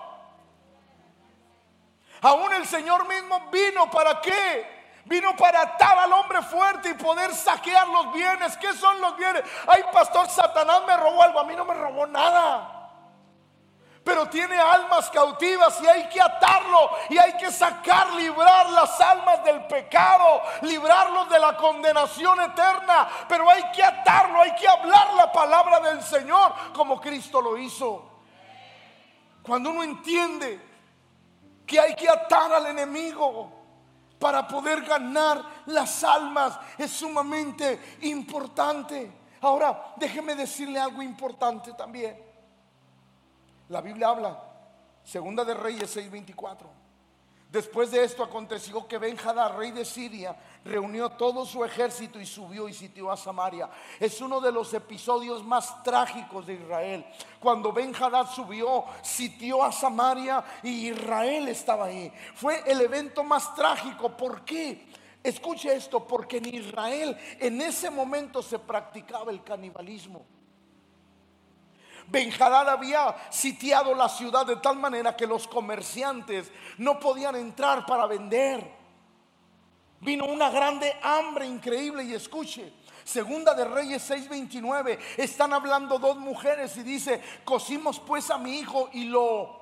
Aún 2.22 2.52
el 2.52 2.66
Señor 2.66 3.08
mismo 3.08 3.48
vino 3.50 3.90
para 3.90 4.20
qué? 4.20 4.80
Vino 5.06 5.34
para 5.34 5.62
atar 5.62 5.98
al 5.98 6.12
hombre 6.12 6.40
fuerte 6.42 6.90
y 6.90 6.94
poder 6.94 7.34
saquear 7.34 7.88
los 7.88 8.12
bienes. 8.12 8.56
¿Qué 8.58 8.72
son 8.74 9.00
los 9.00 9.16
bienes? 9.16 9.42
Ay, 9.66 9.82
pastor, 9.92 10.28
Satanás 10.28 10.82
me 10.86 10.96
robó 10.96 11.20
algo. 11.22 11.40
A 11.40 11.44
mí 11.44 11.56
no 11.56 11.64
me 11.64 11.74
robó 11.74 12.06
nada 12.06 12.79
pero 14.10 14.26
tiene 14.28 14.58
almas 14.58 15.08
cautivas 15.08 15.80
y 15.80 15.86
hay 15.86 16.08
que 16.08 16.20
atarlo 16.20 16.90
y 17.10 17.16
hay 17.16 17.36
que 17.36 17.52
sacar, 17.52 18.12
librar 18.14 18.68
las 18.70 19.00
almas 19.00 19.44
del 19.44 19.64
pecado, 19.68 20.42
librarlos 20.62 21.30
de 21.30 21.38
la 21.38 21.56
condenación 21.56 22.40
eterna, 22.40 23.08
pero 23.28 23.48
hay 23.48 23.62
que 23.70 23.84
atarlo, 23.84 24.40
hay 24.40 24.52
que 24.56 24.66
hablar 24.66 25.14
la 25.14 25.30
palabra 25.30 25.78
del 25.78 26.02
Señor 26.02 26.52
como 26.74 27.00
Cristo 27.00 27.40
lo 27.40 27.56
hizo. 27.56 28.10
Cuando 29.44 29.70
uno 29.70 29.84
entiende 29.84 30.60
que 31.64 31.78
hay 31.78 31.94
que 31.94 32.08
atar 32.08 32.52
al 32.52 32.66
enemigo 32.66 33.48
para 34.18 34.48
poder 34.48 34.82
ganar 34.82 35.40
las 35.66 36.02
almas, 36.02 36.58
es 36.76 36.90
sumamente 36.90 37.96
importante. 38.00 39.12
Ahora, 39.42 39.92
déjeme 39.94 40.34
decirle 40.34 40.80
algo 40.80 41.00
importante 41.00 41.74
también. 41.74 42.29
La 43.70 43.80
Biblia 43.80 44.08
habla, 44.08 44.36
segunda 45.04 45.44
de 45.44 45.54
Reyes 45.54 45.96
6:24. 45.96 46.68
Después 47.52 47.92
de 47.92 48.02
esto 48.02 48.24
aconteció 48.24 48.86
que 48.88 48.98
Benjadad, 48.98 49.56
rey 49.56 49.70
de 49.70 49.84
Siria, 49.84 50.36
reunió 50.64 51.10
todo 51.10 51.46
su 51.46 51.64
ejército 51.64 52.20
y 52.20 52.26
subió 52.26 52.68
y 52.68 52.72
sitió 52.72 53.12
a 53.12 53.16
Samaria. 53.16 53.70
Es 54.00 54.20
uno 54.20 54.40
de 54.40 54.50
los 54.50 54.74
episodios 54.74 55.44
más 55.44 55.84
trágicos 55.84 56.46
de 56.46 56.54
Israel. 56.54 57.06
Cuando 57.38 57.72
Benjadad 57.72 58.26
subió, 58.26 58.84
sitió 59.02 59.62
a 59.62 59.70
Samaria 59.70 60.44
y 60.64 60.90
Israel 60.90 61.46
estaba 61.46 61.86
ahí. 61.86 62.12
Fue 62.34 62.62
el 62.66 62.80
evento 62.80 63.22
más 63.22 63.54
trágico. 63.54 64.16
¿Por 64.16 64.44
qué? 64.44 64.88
Escuche 65.22 65.72
esto, 65.72 66.06
porque 66.08 66.38
en 66.38 66.54
Israel 66.54 67.16
en 67.38 67.60
ese 67.60 67.88
momento 67.88 68.42
se 68.42 68.58
practicaba 68.58 69.30
el 69.30 69.44
canibalismo. 69.44 70.24
Benjadad 72.10 72.68
había 72.68 73.14
sitiado 73.30 73.94
la 73.94 74.08
ciudad 74.08 74.44
de 74.44 74.56
tal 74.56 74.76
manera 74.76 75.16
que 75.16 75.26
los 75.26 75.46
comerciantes 75.46 76.50
no 76.78 76.98
podían 76.98 77.36
entrar 77.36 77.86
para 77.86 78.06
vender. 78.06 78.68
Vino 80.00 80.24
una 80.24 80.50
grande 80.50 80.96
hambre 81.02 81.46
increíble 81.46 82.02
y 82.04 82.14
escuche, 82.14 82.72
Segunda 83.04 83.54
de 83.54 83.64
Reyes 83.64 84.10
6:29, 84.10 84.98
están 85.16 85.52
hablando 85.52 85.98
dos 85.98 86.16
mujeres 86.16 86.76
y 86.76 86.82
dice, 86.82 87.22
cocimos 87.44 88.00
pues 88.00 88.30
a 88.30 88.38
mi 88.38 88.58
hijo 88.58 88.88
y 88.92 89.04
lo... 89.04 89.60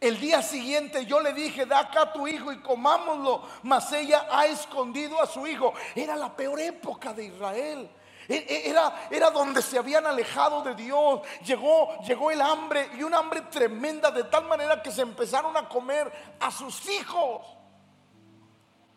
El 0.00 0.18
día 0.18 0.42
siguiente 0.42 1.06
yo 1.06 1.20
le 1.20 1.32
dije, 1.32 1.64
da 1.64 1.78
acá 1.78 2.02
a 2.02 2.12
tu 2.12 2.26
hijo 2.26 2.50
y 2.50 2.58
comámoslo, 2.58 3.42
mas 3.62 3.92
ella 3.92 4.26
ha 4.30 4.46
escondido 4.46 5.22
a 5.22 5.28
su 5.28 5.46
hijo. 5.46 5.74
Era 5.94 6.16
la 6.16 6.34
peor 6.34 6.58
época 6.58 7.12
de 7.12 7.26
Israel. 7.26 7.88
E, 8.28 8.34
e, 8.34 8.70
era, 8.70 9.08
era 9.10 9.30
donde 9.30 9.62
se 9.62 9.78
habían 9.78 10.06
alejado 10.06 10.62
de 10.62 10.74
Dios. 10.74 11.20
Llegó, 11.44 12.00
llegó 12.02 12.30
el 12.30 12.40
hambre 12.40 12.90
y 12.96 13.02
un 13.02 13.14
hambre 13.14 13.42
tremenda 13.42 14.10
de 14.10 14.24
tal 14.24 14.44
manera 14.44 14.82
que 14.82 14.90
se 14.90 15.02
empezaron 15.02 15.56
a 15.56 15.68
comer 15.68 16.12
a 16.40 16.50
sus 16.50 16.88
hijos. 16.88 17.46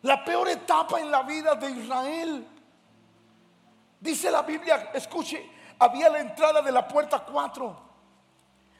La 0.02 0.24
peor 0.24 0.48
etapa 0.48 1.00
en 1.00 1.10
la 1.10 1.22
vida 1.22 1.54
de 1.54 1.70
Israel. 1.70 2.48
Dice 4.00 4.30
la 4.30 4.42
Biblia, 4.42 4.90
escuche, 4.94 5.50
había 5.78 6.08
la 6.08 6.20
entrada 6.20 6.62
de 6.62 6.70
la 6.70 6.86
puerta 6.86 7.20
4 7.20 7.85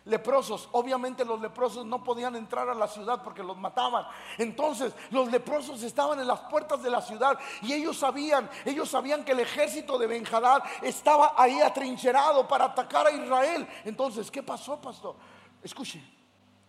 leprosos. 0.07 0.69
Obviamente 0.73 1.25
los 1.25 1.41
leprosos 1.41 1.85
no 1.85 2.03
podían 2.03 2.35
entrar 2.37 2.69
a 2.69 2.75
la 2.75 2.89
ciudad 2.89 3.23
porque 3.23 3.43
los 3.43 3.57
mataban. 3.57 4.07
Entonces 4.39 4.95
los 5.11 5.31
leprosos 5.31 5.83
estaban 5.83 6.19
en 6.19 6.27
las 6.27 6.41
puertas 6.41 6.83
de 6.83 6.91
la 6.91 7.03
ciudad 7.03 7.39
y 7.63 7.73
ellos 7.73 7.99
sabían, 7.99 8.49
ellos 8.65 8.89
sabían 8.89 9.25
que 9.25 9.33
el 9.33 9.41
ejército 9.41 9.99
de 9.99 10.07
Benjadad 10.07 10.63
estaba 10.83 11.35
ahí 11.37 11.61
atrincherado 11.61 12.49
para 12.49 12.67
atacar 12.67 13.07
a 13.07 13.11
Israel. 13.11 13.69
Entonces, 13.85 14.31
¿qué 14.31 14.43
pasó, 14.43 14.81
pastor? 14.81 15.17
Escuche, 15.63 16.03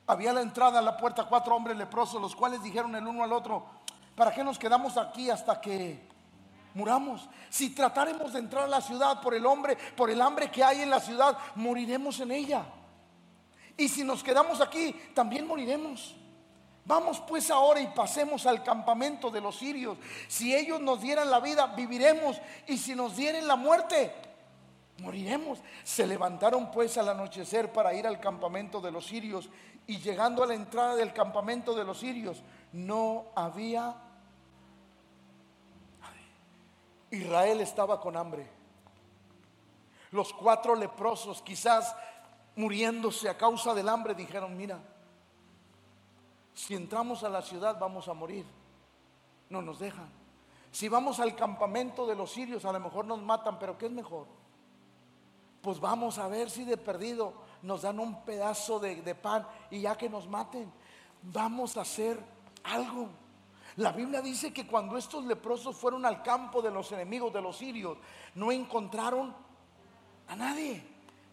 había 0.07 0.33
la 0.33 0.41
entrada 0.41 0.79
a 0.79 0.81
la 0.81 0.97
puerta 0.97 1.25
cuatro 1.25 1.55
hombres 1.55 1.77
leprosos, 1.77 2.19
los 2.19 2.35
cuales 2.35 2.61
dijeron 2.63 2.95
el 2.95 3.05
uno 3.05 3.23
al 3.23 3.33
otro, 3.33 3.65
¿para 4.15 4.33
qué 4.33 4.43
nos 4.43 4.57
quedamos 4.57 4.97
aquí 4.97 5.29
hasta 5.29 5.61
que 5.61 6.07
muramos? 6.73 7.29
Si 7.49 7.75
trataremos 7.75 8.33
de 8.33 8.39
entrar 8.39 8.63
a 8.63 8.67
la 8.67 8.81
ciudad 8.81 9.21
por 9.21 9.35
el 9.35 9.45
hombre, 9.45 9.77
por 9.95 10.09
el 10.09 10.21
hambre 10.21 10.49
que 10.49 10.63
hay 10.63 10.81
en 10.81 10.89
la 10.89 10.99
ciudad, 10.99 11.37
moriremos 11.55 12.19
en 12.19 12.31
ella. 12.31 12.65
Y 13.77 13.87
si 13.87 14.03
nos 14.03 14.23
quedamos 14.23 14.59
aquí, 14.59 14.93
también 15.13 15.45
moriremos. 15.45 16.15
Vamos 16.87 17.19
pues 17.19 17.51
ahora 17.51 17.79
y 17.81 17.87
pasemos 17.87 18.45
al 18.45 18.63
campamento 18.63 19.29
de 19.29 19.41
los 19.41 19.57
sirios. 19.57 19.97
Si 20.27 20.55
ellos 20.55 20.79
nos 20.79 21.01
dieran 21.01 21.29
la 21.29 21.39
vida, 21.39 21.67
viviremos. 21.67 22.41
Y 22.65 22.77
si 22.77 22.95
nos 22.95 23.15
dieren 23.15 23.47
la 23.47 23.55
muerte, 23.55 24.13
moriremos. 24.99 25.59
Se 25.83 26.07
levantaron 26.07 26.71
pues 26.71 26.97
al 26.97 27.09
anochecer 27.09 27.71
para 27.73 27.93
ir 27.93 28.07
al 28.07 28.19
campamento 28.19 28.79
de 28.79 28.91
los 28.91 29.05
sirios. 29.05 29.49
Y 29.85 29.99
llegando 29.99 30.43
a 30.43 30.47
la 30.47 30.55
entrada 30.55 30.95
del 30.95 31.13
campamento 31.13 31.75
de 31.75 31.83
los 31.83 31.99
sirios, 31.99 32.41
no 32.71 33.25
había... 33.35 33.95
Israel 37.11 37.61
estaba 37.61 37.99
con 37.99 38.17
hambre. 38.17 38.47
Los 40.11 40.33
cuatro 40.33 40.73
leprosos 40.73 41.41
quizás 41.41 41.93
muriéndose 42.57 43.29
a 43.29 43.37
causa 43.37 43.73
del 43.73 43.87
hambre, 43.87 44.13
dijeron, 44.13 44.57
mira, 44.57 44.79
si 46.53 46.73
entramos 46.73 47.23
a 47.23 47.29
la 47.29 47.41
ciudad 47.41 47.79
vamos 47.79 48.07
a 48.07 48.13
morir. 48.13 48.45
No 49.49 49.61
nos 49.61 49.79
dejan. 49.79 50.09
Si 50.71 50.89
vamos 50.89 51.19
al 51.19 51.35
campamento 51.35 52.05
de 52.05 52.15
los 52.15 52.31
sirios, 52.31 52.65
a 52.65 52.73
lo 52.73 52.79
mejor 52.79 53.05
nos 53.05 53.21
matan, 53.21 53.57
pero 53.59 53.77
¿qué 53.77 53.85
es 53.85 53.91
mejor? 53.91 54.25
Pues 55.61 55.79
vamos 55.79 56.17
a 56.17 56.27
ver 56.27 56.49
si 56.49 56.65
de 56.65 56.77
perdido 56.77 57.33
nos 57.61 57.83
dan 57.83 57.99
un 57.99 58.25
pedazo 58.25 58.79
de, 58.79 59.01
de 59.01 59.15
pan 59.15 59.47
y 59.69 59.81
ya 59.81 59.95
que 59.95 60.09
nos 60.09 60.27
maten, 60.27 60.71
vamos 61.21 61.77
a 61.77 61.81
hacer 61.81 62.19
algo. 62.63 63.07
La 63.77 63.91
Biblia 63.91 64.21
dice 64.21 64.51
que 64.51 64.65
cuando 64.65 64.97
estos 64.97 65.25
leprosos 65.25 65.75
fueron 65.75 66.05
al 66.05 66.23
campo 66.23 66.61
de 66.63 66.71
los 66.71 66.91
enemigos 66.91 67.31
de 67.31 67.41
los 67.41 67.55
sirios, 67.55 67.99
no 68.33 68.51
encontraron 68.51 69.33
a 70.27 70.35
nadie. 70.35 70.83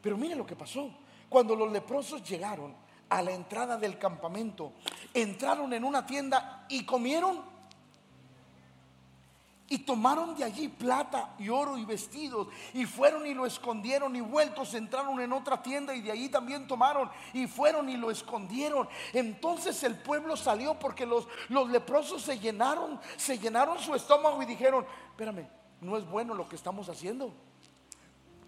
Pero 0.03 0.19
mire 0.19 0.37
lo 0.37 0.45
que 0.45 0.55
pasó. 0.55 0.91
Cuando 1.35 1.57
los 1.57 1.73
leprosos 1.73 2.23
llegaron 2.23 2.73
a 3.09 3.21
la 3.21 3.33
entrada 3.33 3.77
del 3.77 3.99
campamento, 3.99 4.71
entraron 5.13 5.73
en 5.73 5.83
una 5.83 6.07
tienda 6.07 6.65
y 6.69 6.85
comieron. 6.85 7.43
Y 9.69 9.79
tomaron 9.79 10.37
de 10.37 10.45
allí 10.45 10.69
plata 10.69 11.35
y 11.41 11.49
oro 11.49 11.77
y 11.77 11.85
vestidos 11.85 12.47
y 12.73 12.87
fueron 12.87 13.27
y 13.27 13.35
lo 13.35 13.47
escondieron 13.47 14.15
y 14.15 14.21
vueltos 14.21 14.75
entraron 14.75 15.21
en 15.21 15.33
otra 15.33 15.61
tienda 15.61 15.93
y 15.93 16.03
de 16.03 16.13
allí 16.13 16.29
también 16.29 16.69
tomaron 16.69 17.11
y 17.33 17.49
fueron 17.49 17.89
y 17.89 17.97
lo 17.97 18.13
escondieron. 18.13 18.89
Entonces 19.13 19.83
el 19.83 19.97
pueblo 19.97 20.37
salió 20.37 20.79
porque 20.79 21.05
los, 21.05 21.27
los 21.49 21.69
leprosos 21.69 22.23
se 22.23 22.39
llenaron, 22.39 23.01
se 23.17 23.41
llenaron 23.41 23.81
su 23.81 23.93
estómago 23.97 24.41
y 24.41 24.47
dijeron, 24.47 24.87
espérame, 25.11 25.49
no 25.81 25.97
es 25.97 26.09
bueno 26.09 26.33
lo 26.33 26.49
que 26.49 26.55
estamos 26.55 26.89
haciendo. 26.89 27.35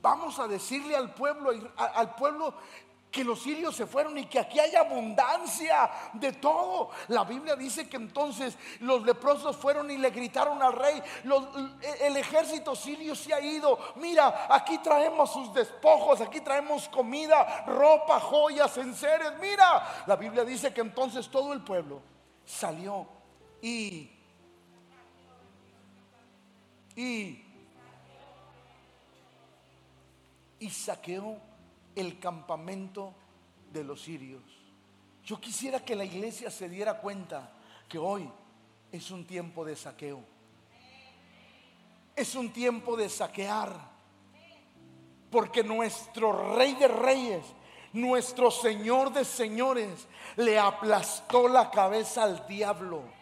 Vamos 0.03 0.39
a 0.39 0.47
decirle 0.47 0.97
al 0.97 1.13
pueblo, 1.15 1.51
al 1.77 2.15
pueblo 2.15 2.55
que 3.17 3.25
los 3.25 3.41
sirios 3.41 3.75
se 3.75 3.87
fueron 3.87 4.19
y 4.19 4.27
que 4.27 4.39
aquí 4.39 4.59
hay 4.59 4.75
abundancia 4.75 5.91
de 6.13 6.35
todo. 6.35 6.91
La 7.09 7.25
Biblia 7.25 7.57
dice 7.57 7.89
que 7.89 7.97
entonces 7.97 8.59
los 8.81 9.03
leprosos 9.05 9.57
fueron 9.57 9.91
y 9.91 9.97
le 9.97 10.11
gritaron 10.11 10.63
al 10.63 10.75
rey, 10.75 11.03
el 12.03 12.17
ejército 12.19 12.77
sirio 12.77 13.15
se 13.15 13.33
ha 13.33 13.41
ido, 13.41 13.79
mira, 13.97 14.47
aquí 14.51 14.77
traemos 14.79 15.33
sus 15.33 15.55
despojos, 15.55 16.21
aquí 16.21 16.43
traemos 16.43 16.91
comida, 16.91 17.65
ropa, 17.67 18.21
joyas, 18.21 18.77
enseres, 18.77 19.33
mira. 19.41 20.05
La 20.07 20.17
Biblia 20.17 20.45
dice 20.45 20.75
que 20.75 20.83
entonces 20.83 21.29
todo 21.31 21.55
el 21.55 21.63
pueblo 21.63 22.03
salió 22.45 23.07
y... 23.63 24.13
Y 26.99 27.46
y 30.59 30.71
saqueó 30.71 31.39
el 31.95 32.19
campamento 32.19 33.15
de 33.73 33.85
los 33.85 34.03
sirios. 34.03 34.43
Yo 35.25 35.41
quisiera 35.41 35.85
que 35.85 35.97
la 35.97 36.05
iglesia 36.05 36.51
se 36.51 36.69
diera 36.69 37.01
cuenta 37.01 37.53
que 37.89 37.99
hoy 37.99 38.31
es 38.93 39.11
un 39.11 39.27
tiempo 39.27 39.65
de 39.65 39.77
saqueo. 39.77 40.21
Es 42.15 42.35
un 42.35 42.53
tiempo 42.53 42.97
de 42.97 43.09
saquear. 43.09 43.97
Porque 45.31 45.65
nuestro 45.65 46.55
rey 46.55 46.75
de 46.75 46.89
reyes, 46.89 47.45
nuestro 47.93 48.51
señor 48.51 49.13
de 49.13 49.25
señores, 49.25 50.07
le 50.37 50.59
aplastó 50.59 51.49
la 51.49 51.71
cabeza 51.71 52.23
al 52.23 52.47
diablo 52.47 53.16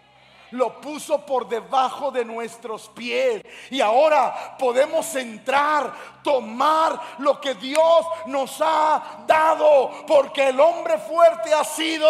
lo 0.52 0.80
puso 0.80 1.24
por 1.24 1.48
debajo 1.48 2.10
de 2.10 2.24
nuestros 2.24 2.88
pies. 2.88 3.42
Y 3.70 3.80
ahora 3.80 4.56
podemos 4.58 5.14
entrar, 5.14 5.92
tomar 6.22 7.00
lo 7.18 7.40
que 7.40 7.54
Dios 7.54 8.06
nos 8.26 8.60
ha 8.60 9.24
dado, 9.26 9.90
porque 10.06 10.48
el 10.48 10.60
hombre 10.60 10.98
fuerte 10.98 11.52
ha 11.52 11.64
sido 11.64 12.08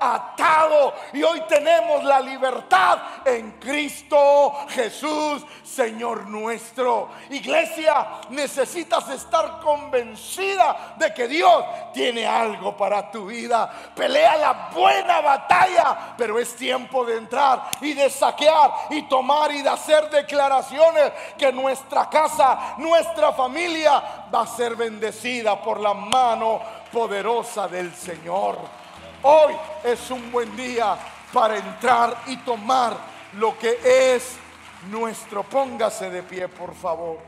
atado 0.00 0.94
y 1.12 1.22
hoy 1.22 1.42
tenemos 1.48 2.04
la 2.04 2.20
libertad 2.20 2.98
en 3.24 3.52
Cristo 3.52 4.54
Jesús, 4.68 5.44
Señor 5.64 6.28
nuestro. 6.28 7.08
Iglesia, 7.30 8.06
necesitas 8.30 9.08
estar 9.10 9.60
convencida 9.60 10.94
de 10.98 11.12
que 11.12 11.26
Dios 11.26 11.64
tiene 11.92 12.26
algo 12.26 12.76
para 12.76 13.10
tu 13.10 13.26
vida. 13.26 13.70
Pelea 13.94 14.36
la 14.36 14.70
buena 14.74 15.20
batalla, 15.20 16.14
pero 16.16 16.38
es 16.38 16.54
tiempo 16.54 17.04
de 17.04 17.18
entrar 17.18 17.67
y 17.80 17.94
de 17.94 18.10
saquear 18.10 18.72
y 18.90 19.02
tomar 19.02 19.52
y 19.52 19.62
de 19.62 19.68
hacer 19.68 20.10
declaraciones 20.10 21.12
que 21.36 21.52
nuestra 21.52 22.08
casa, 22.08 22.74
nuestra 22.78 23.32
familia 23.32 24.28
va 24.32 24.42
a 24.42 24.46
ser 24.46 24.76
bendecida 24.76 25.60
por 25.62 25.80
la 25.80 25.94
mano 25.94 26.60
poderosa 26.92 27.68
del 27.68 27.94
Señor. 27.94 28.58
Hoy 29.22 29.54
es 29.84 30.10
un 30.10 30.30
buen 30.30 30.54
día 30.56 30.96
para 31.32 31.56
entrar 31.56 32.16
y 32.26 32.36
tomar 32.38 32.96
lo 33.34 33.58
que 33.58 33.78
es 34.14 34.36
nuestro. 34.90 35.42
Póngase 35.42 36.10
de 36.10 36.22
pie, 36.22 36.48
por 36.48 36.74
favor. 36.74 37.27